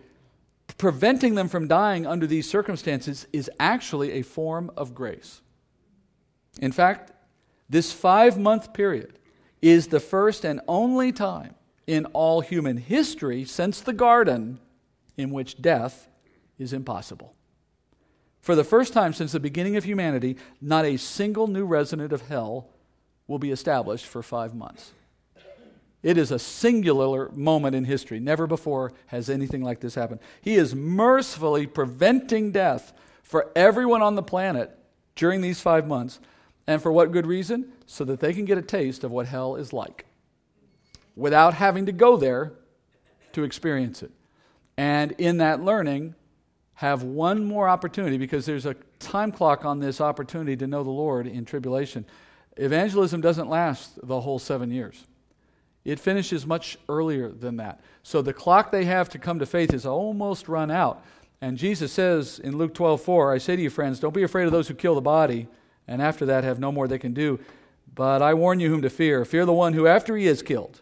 preventing 0.79 1.35
them 1.35 1.49
from 1.49 1.69
dying 1.69 2.07
under 2.07 2.27
these 2.27 2.49
circumstances 2.49 3.27
is 3.33 3.51
actually 3.61 4.13
a 4.13 4.23
form 4.23 4.71
of 4.77 4.95
grace. 4.95 5.41
In 6.61 6.73
fact, 6.73 7.13
this 7.69 7.93
five 7.93 8.39
month 8.39 8.73
period 8.73 9.19
is 9.63 9.89
the 9.89 10.01
first 10.01 10.45
and 10.45 10.61
only 10.69 11.13
time 11.13 11.55
in 11.87 12.07
all 12.07 12.41
human 12.41 12.77
history 12.77 13.45
since 13.45 13.81
the 13.81 13.93
garden 13.93 14.59
in 15.17 15.31
which 15.31 15.61
death 15.61 16.09
is 16.59 16.73
impossible. 16.73 17.35
For 18.45 18.55
the 18.55 18.63
first 18.63 18.93
time 18.93 19.15
since 19.15 19.33
the 19.33 19.41
beginning 19.41 19.77
of 19.77 19.85
humanity, 19.85 20.37
not 20.61 20.85
a 20.85 20.99
single 20.99 21.47
new 21.47 21.65
resident 21.65 22.13
of 22.13 22.29
hell 22.29 22.69
will 23.27 23.39
be 23.39 23.51
established 23.51 24.05
for 24.05 24.23
five 24.23 24.55
months. 24.55 24.91
It 26.03 26.19
is 26.19 26.31
a 26.31 26.39
singular 26.39 27.31
moment 27.31 27.75
in 27.75 27.85
history. 27.87 28.21
Never 28.21 28.47
before 28.47 28.93
has 29.07 29.31
anything 29.31 29.63
like 29.63 29.81
this 29.81 29.95
happened. 29.95 30.21
He 30.43 30.57
is 30.57 30.75
mercifully 30.75 31.67
preventing 31.67 32.53
death 32.53 32.93
for 33.23 33.51
everyone 33.57 34.03
on 34.03 34.15
the 34.15 34.23
planet 34.23 34.79
during 35.17 35.41
these 35.41 35.63
five 35.63 35.87
months. 35.87 36.21
And 36.67 36.83
for 36.83 36.93
what 36.93 37.13
good 37.13 37.27
reason? 37.27 37.73
So 37.87 38.05
that 38.05 38.21
they 38.21 38.35
can 38.35 38.45
get 38.45 38.59
a 38.59 38.63
taste 38.63 39.05
of 39.05 39.11
what 39.11 39.25
hell 39.25 39.57
is 39.57 39.73
like 39.73 40.05
without 41.17 41.55
having 41.55 41.87
to 41.87 41.93
go 41.93 42.19
there 42.19 42.53
to 43.33 43.43
experience 43.43 44.03
it. 44.03 44.11
And 44.77 45.13
in 45.13 45.39
that 45.39 45.63
learning, 45.63 46.15
have 46.75 47.03
one 47.03 47.45
more 47.45 47.69
opportunity 47.69 48.19
because 48.19 48.47
there's 48.47 48.67
a 48.67 48.75
time 48.99 49.31
clock 49.31 49.65
on 49.65 49.79
this 49.79 50.01
opportunity 50.01 50.57
to 50.57 50.67
know 50.67 50.83
the 50.83 50.91
Lord 50.91 51.27
in 51.27 51.45
tribulation. 51.45 52.05
Evangelism 52.57 53.21
doesn't 53.21 53.49
last 53.49 53.99
the 54.07 54.21
whole 54.21 54.39
seven 54.39 54.71
years. 54.71 55.05
It 55.85 56.01
finishes 56.01 56.47
much 56.47 56.79
earlier 56.89 57.29
than 57.29 57.57
that. 57.57 57.81
So 58.03 58.23
the 58.23 58.33
clock 58.33 58.71
they 58.71 58.87
have 58.87 59.09
to 59.11 59.19
come 59.19 59.39
to 59.39 59.47
faith 59.47 59.75
is 59.75 59.87
almost 59.87 60.49
run 60.49 60.71
out. 60.71 61.05
And 61.41 61.59
Jesus 61.59 61.93
says 61.93 62.39
in 62.39 62.57
Luke 62.57 62.75
12, 62.75 63.03
4, 63.03 63.35
I 63.35 63.39
say 63.39 63.55
to 63.55 63.63
you, 63.63 63.71
friends, 63.71 64.01
don't 64.01 64.15
be 64.15 64.23
afraid 64.23 64.47
of 64.47 64.53
those 64.53 64.67
who 64.67 64.75
kill 64.75 64.95
the 64.95 65.03
body, 65.03 65.47
and 65.87 66.01
after 66.01 66.27
that 66.27 66.43
have 66.43 66.59
no 66.59 66.73
more 66.73 66.89
they 66.89 66.99
can 66.99 67.13
do. 67.13 67.39
But 67.95 68.23
I 68.23 68.35
warn 68.35 68.61
you 68.61 68.71
whom 68.71 68.83
to 68.83 68.91
fear. 68.91 69.25
Fear 69.25 69.45
the 69.45 69.53
one 69.53 69.75
who, 69.75 69.87
after 69.87 70.17
he 70.17 70.27
is 70.27 70.43
killed, 70.43 70.81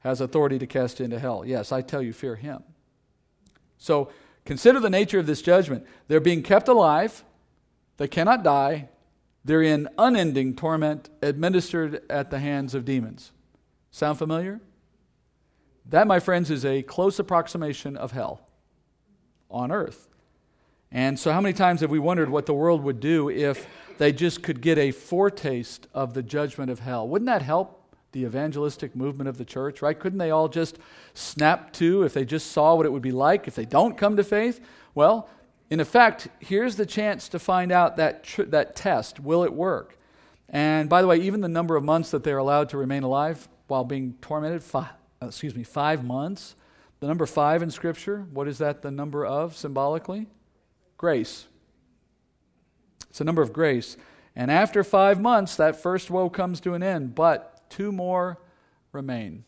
has 0.00 0.20
authority 0.20 0.58
to 0.58 0.66
cast 0.66 1.00
into 1.00 1.18
hell. 1.18 1.44
Yes, 1.44 1.70
I 1.70 1.82
tell 1.82 2.00
you, 2.00 2.12
fear 2.12 2.34
him. 2.34 2.62
So 3.76 4.10
Consider 4.50 4.80
the 4.80 4.90
nature 4.90 5.20
of 5.20 5.26
this 5.26 5.42
judgment. 5.42 5.86
They're 6.08 6.18
being 6.18 6.42
kept 6.42 6.66
alive, 6.66 7.22
they 7.98 8.08
cannot 8.08 8.42
die, 8.42 8.88
they're 9.44 9.62
in 9.62 9.88
unending 9.96 10.56
torment 10.56 11.08
administered 11.22 12.02
at 12.10 12.32
the 12.32 12.40
hands 12.40 12.74
of 12.74 12.84
demons. 12.84 13.30
Sound 13.92 14.18
familiar? 14.18 14.60
That, 15.86 16.08
my 16.08 16.18
friends, 16.18 16.50
is 16.50 16.64
a 16.64 16.82
close 16.82 17.20
approximation 17.20 17.96
of 17.96 18.10
hell 18.10 18.40
on 19.52 19.70
earth. 19.70 20.08
And 20.90 21.16
so, 21.16 21.30
how 21.30 21.40
many 21.40 21.52
times 21.52 21.80
have 21.82 21.90
we 21.90 22.00
wondered 22.00 22.28
what 22.28 22.46
the 22.46 22.52
world 22.52 22.82
would 22.82 22.98
do 22.98 23.30
if 23.30 23.68
they 23.98 24.10
just 24.10 24.42
could 24.42 24.60
get 24.60 24.78
a 24.78 24.90
foretaste 24.90 25.86
of 25.94 26.12
the 26.12 26.24
judgment 26.24 26.72
of 26.72 26.80
hell? 26.80 27.06
Wouldn't 27.06 27.28
that 27.28 27.42
help 27.42 27.79
the 28.12 28.24
evangelistic 28.24 28.96
movement 28.96 29.28
of 29.28 29.38
the 29.38 29.44
church, 29.44 29.82
right? 29.82 29.98
Couldn't 29.98 30.18
they 30.18 30.30
all 30.30 30.48
just 30.48 30.78
snap 31.14 31.72
to 31.74 32.02
if 32.02 32.12
they 32.12 32.24
just 32.24 32.50
saw 32.52 32.74
what 32.74 32.86
it 32.86 32.92
would 32.92 33.02
be 33.02 33.12
like 33.12 33.46
if 33.46 33.54
they 33.54 33.64
don't 33.64 33.96
come 33.96 34.16
to 34.16 34.24
faith? 34.24 34.60
Well, 34.94 35.28
in 35.70 35.78
effect, 35.78 36.28
here's 36.40 36.76
the 36.76 36.86
chance 36.86 37.28
to 37.28 37.38
find 37.38 37.70
out 37.70 37.96
that, 37.96 38.24
tr- 38.24 38.42
that 38.44 38.74
test 38.74 39.20
will 39.20 39.44
it 39.44 39.52
work? 39.52 39.96
And 40.48 40.88
by 40.88 41.00
the 41.00 41.06
way, 41.06 41.18
even 41.18 41.40
the 41.40 41.48
number 41.48 41.76
of 41.76 41.84
months 41.84 42.10
that 42.10 42.24
they're 42.24 42.38
allowed 42.38 42.70
to 42.70 42.78
remain 42.78 43.04
alive 43.04 43.48
while 43.68 43.84
being 43.84 44.14
tormented, 44.20 44.64
five, 44.64 44.90
uh, 45.22 45.26
excuse 45.26 45.54
me, 45.54 45.62
five 45.62 46.04
months. 46.04 46.56
The 46.98 47.06
number 47.06 47.24
five 47.24 47.62
in 47.62 47.70
Scripture, 47.70 48.26
what 48.32 48.48
is 48.48 48.58
that 48.58 48.82
the 48.82 48.90
number 48.90 49.24
of 49.24 49.56
symbolically? 49.56 50.26
Grace. 50.98 51.46
It's 53.08 53.20
a 53.20 53.24
number 53.24 53.42
of 53.42 53.52
grace. 53.52 53.96
And 54.36 54.50
after 54.50 54.84
five 54.84 55.20
months, 55.20 55.56
that 55.56 55.80
first 55.80 56.10
woe 56.10 56.28
comes 56.28 56.60
to 56.60 56.74
an 56.74 56.82
end. 56.82 57.14
But 57.14 57.49
two 57.70 57.92
more 57.92 58.38
remain. 58.92 59.44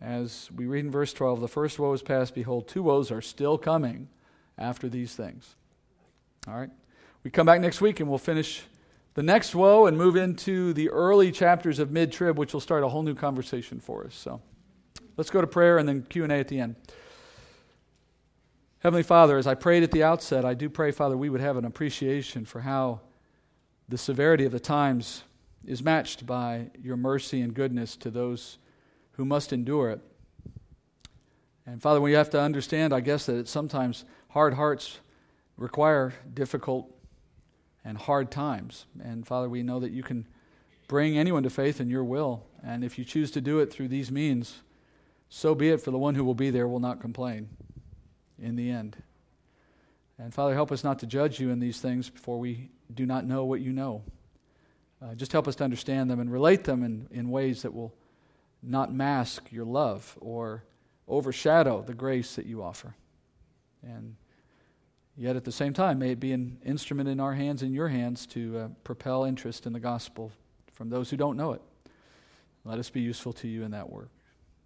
As 0.00 0.50
we 0.54 0.66
read 0.66 0.84
in 0.84 0.90
verse 0.90 1.12
12, 1.12 1.40
the 1.40 1.48
first 1.48 1.78
woe 1.78 1.92
is 1.92 2.02
past. 2.02 2.34
Behold, 2.34 2.68
two 2.68 2.82
woes 2.82 3.10
are 3.10 3.22
still 3.22 3.56
coming 3.56 4.08
after 4.58 4.88
these 4.88 5.14
things. 5.14 5.54
All 6.48 6.54
right? 6.54 6.70
We 7.22 7.30
come 7.30 7.46
back 7.46 7.60
next 7.60 7.80
week 7.80 8.00
and 8.00 8.08
we'll 8.08 8.18
finish 8.18 8.64
the 9.14 9.22
next 9.22 9.54
woe 9.54 9.86
and 9.86 9.96
move 9.96 10.16
into 10.16 10.72
the 10.72 10.90
early 10.90 11.30
chapters 11.30 11.78
of 11.78 11.92
mid 11.92 12.10
trib, 12.10 12.36
which 12.36 12.52
will 12.52 12.60
start 12.60 12.82
a 12.82 12.88
whole 12.88 13.02
new 13.02 13.14
conversation 13.14 13.78
for 13.78 14.04
us. 14.04 14.14
So 14.14 14.40
let's 15.16 15.30
go 15.30 15.40
to 15.40 15.46
prayer 15.46 15.78
and 15.78 15.88
then 15.88 16.02
Q&A 16.02 16.28
at 16.28 16.48
the 16.48 16.58
end. 16.58 16.74
Heavenly 18.80 19.04
Father, 19.04 19.38
as 19.38 19.46
I 19.46 19.54
prayed 19.54 19.84
at 19.84 19.92
the 19.92 20.02
outset, 20.02 20.44
I 20.44 20.54
do 20.54 20.68
pray, 20.68 20.90
Father, 20.90 21.16
we 21.16 21.28
would 21.28 21.40
have 21.40 21.56
an 21.56 21.64
appreciation 21.64 22.44
for 22.44 22.62
how 22.62 23.00
the 23.88 23.98
severity 23.98 24.44
of 24.44 24.50
the 24.50 24.58
times 24.58 25.22
is 25.66 25.82
matched 25.82 26.26
by 26.26 26.70
your 26.82 26.96
mercy 26.96 27.40
and 27.40 27.54
goodness 27.54 27.96
to 27.96 28.10
those 28.10 28.58
who 29.12 29.24
must 29.24 29.52
endure 29.52 29.90
it. 29.90 30.00
And 31.66 31.80
Father, 31.80 32.00
we 32.00 32.12
have 32.12 32.30
to 32.30 32.40
understand, 32.40 32.92
I 32.92 33.00
guess, 33.00 33.26
that 33.26 33.48
sometimes 33.48 34.04
hard 34.30 34.54
hearts 34.54 34.98
require 35.56 36.12
difficult 36.34 36.92
and 37.84 37.96
hard 37.96 38.30
times. 38.30 38.86
And 39.02 39.26
Father, 39.26 39.48
we 39.48 39.62
know 39.62 39.78
that 39.80 39.92
you 39.92 40.02
can 40.02 40.26
bring 40.88 41.16
anyone 41.16 41.42
to 41.44 41.50
faith 41.50 41.80
in 41.80 41.88
your 41.88 42.04
will. 42.04 42.44
And 42.64 42.84
if 42.84 42.98
you 42.98 43.04
choose 43.04 43.30
to 43.32 43.40
do 43.40 43.60
it 43.60 43.72
through 43.72 43.88
these 43.88 44.10
means, 44.10 44.62
so 45.28 45.54
be 45.54 45.70
it, 45.70 45.80
for 45.80 45.90
the 45.90 45.98
one 45.98 46.14
who 46.14 46.24
will 46.24 46.34
be 46.34 46.50
there 46.50 46.68
will 46.68 46.80
not 46.80 47.00
complain 47.00 47.48
in 48.40 48.56
the 48.56 48.70
end. 48.70 48.96
And 50.18 50.34
Father, 50.34 50.54
help 50.54 50.70
us 50.70 50.84
not 50.84 50.98
to 51.00 51.06
judge 51.06 51.40
you 51.40 51.50
in 51.50 51.60
these 51.60 51.80
things 51.80 52.10
before 52.10 52.38
we 52.38 52.70
do 52.92 53.06
not 53.06 53.24
know 53.24 53.44
what 53.44 53.60
you 53.60 53.72
know. 53.72 54.02
Uh, 55.02 55.14
just 55.14 55.32
help 55.32 55.48
us 55.48 55.56
to 55.56 55.64
understand 55.64 56.08
them 56.08 56.20
and 56.20 56.30
relate 56.30 56.64
them 56.64 56.82
in, 56.84 57.08
in 57.10 57.28
ways 57.28 57.62
that 57.62 57.74
will 57.74 57.92
not 58.62 58.94
mask 58.94 59.50
your 59.50 59.64
love 59.64 60.16
or 60.20 60.62
overshadow 61.08 61.82
the 61.82 61.94
grace 61.94 62.36
that 62.36 62.46
you 62.46 62.62
offer. 62.62 62.94
And 63.82 64.14
yet 65.16 65.34
at 65.34 65.44
the 65.44 65.52
same 65.52 65.72
time, 65.72 65.98
may 65.98 66.12
it 66.12 66.20
be 66.20 66.32
an 66.32 66.58
instrument 66.64 67.08
in 67.08 67.18
our 67.18 67.34
hands, 67.34 67.62
in 67.62 67.72
your 67.72 67.88
hands, 67.88 68.26
to 68.28 68.58
uh, 68.58 68.68
propel 68.84 69.24
interest 69.24 69.66
in 69.66 69.72
the 69.72 69.80
gospel 69.80 70.30
from 70.72 70.88
those 70.88 71.10
who 71.10 71.16
don't 71.16 71.36
know 71.36 71.52
it. 71.52 71.62
Let 72.64 72.78
us 72.78 72.90
be 72.90 73.00
useful 73.00 73.32
to 73.34 73.48
you 73.48 73.64
in 73.64 73.72
that 73.72 73.90
work. 73.90 74.10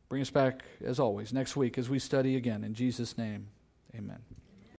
Bring 0.08 0.20
us 0.20 0.30
back, 0.30 0.64
as 0.84 1.00
always, 1.00 1.32
next 1.32 1.56
week 1.56 1.78
as 1.78 1.88
we 1.88 1.98
study 1.98 2.36
again. 2.36 2.62
In 2.62 2.74
Jesus' 2.74 3.16
name, 3.16 3.48
amen. 3.94 4.35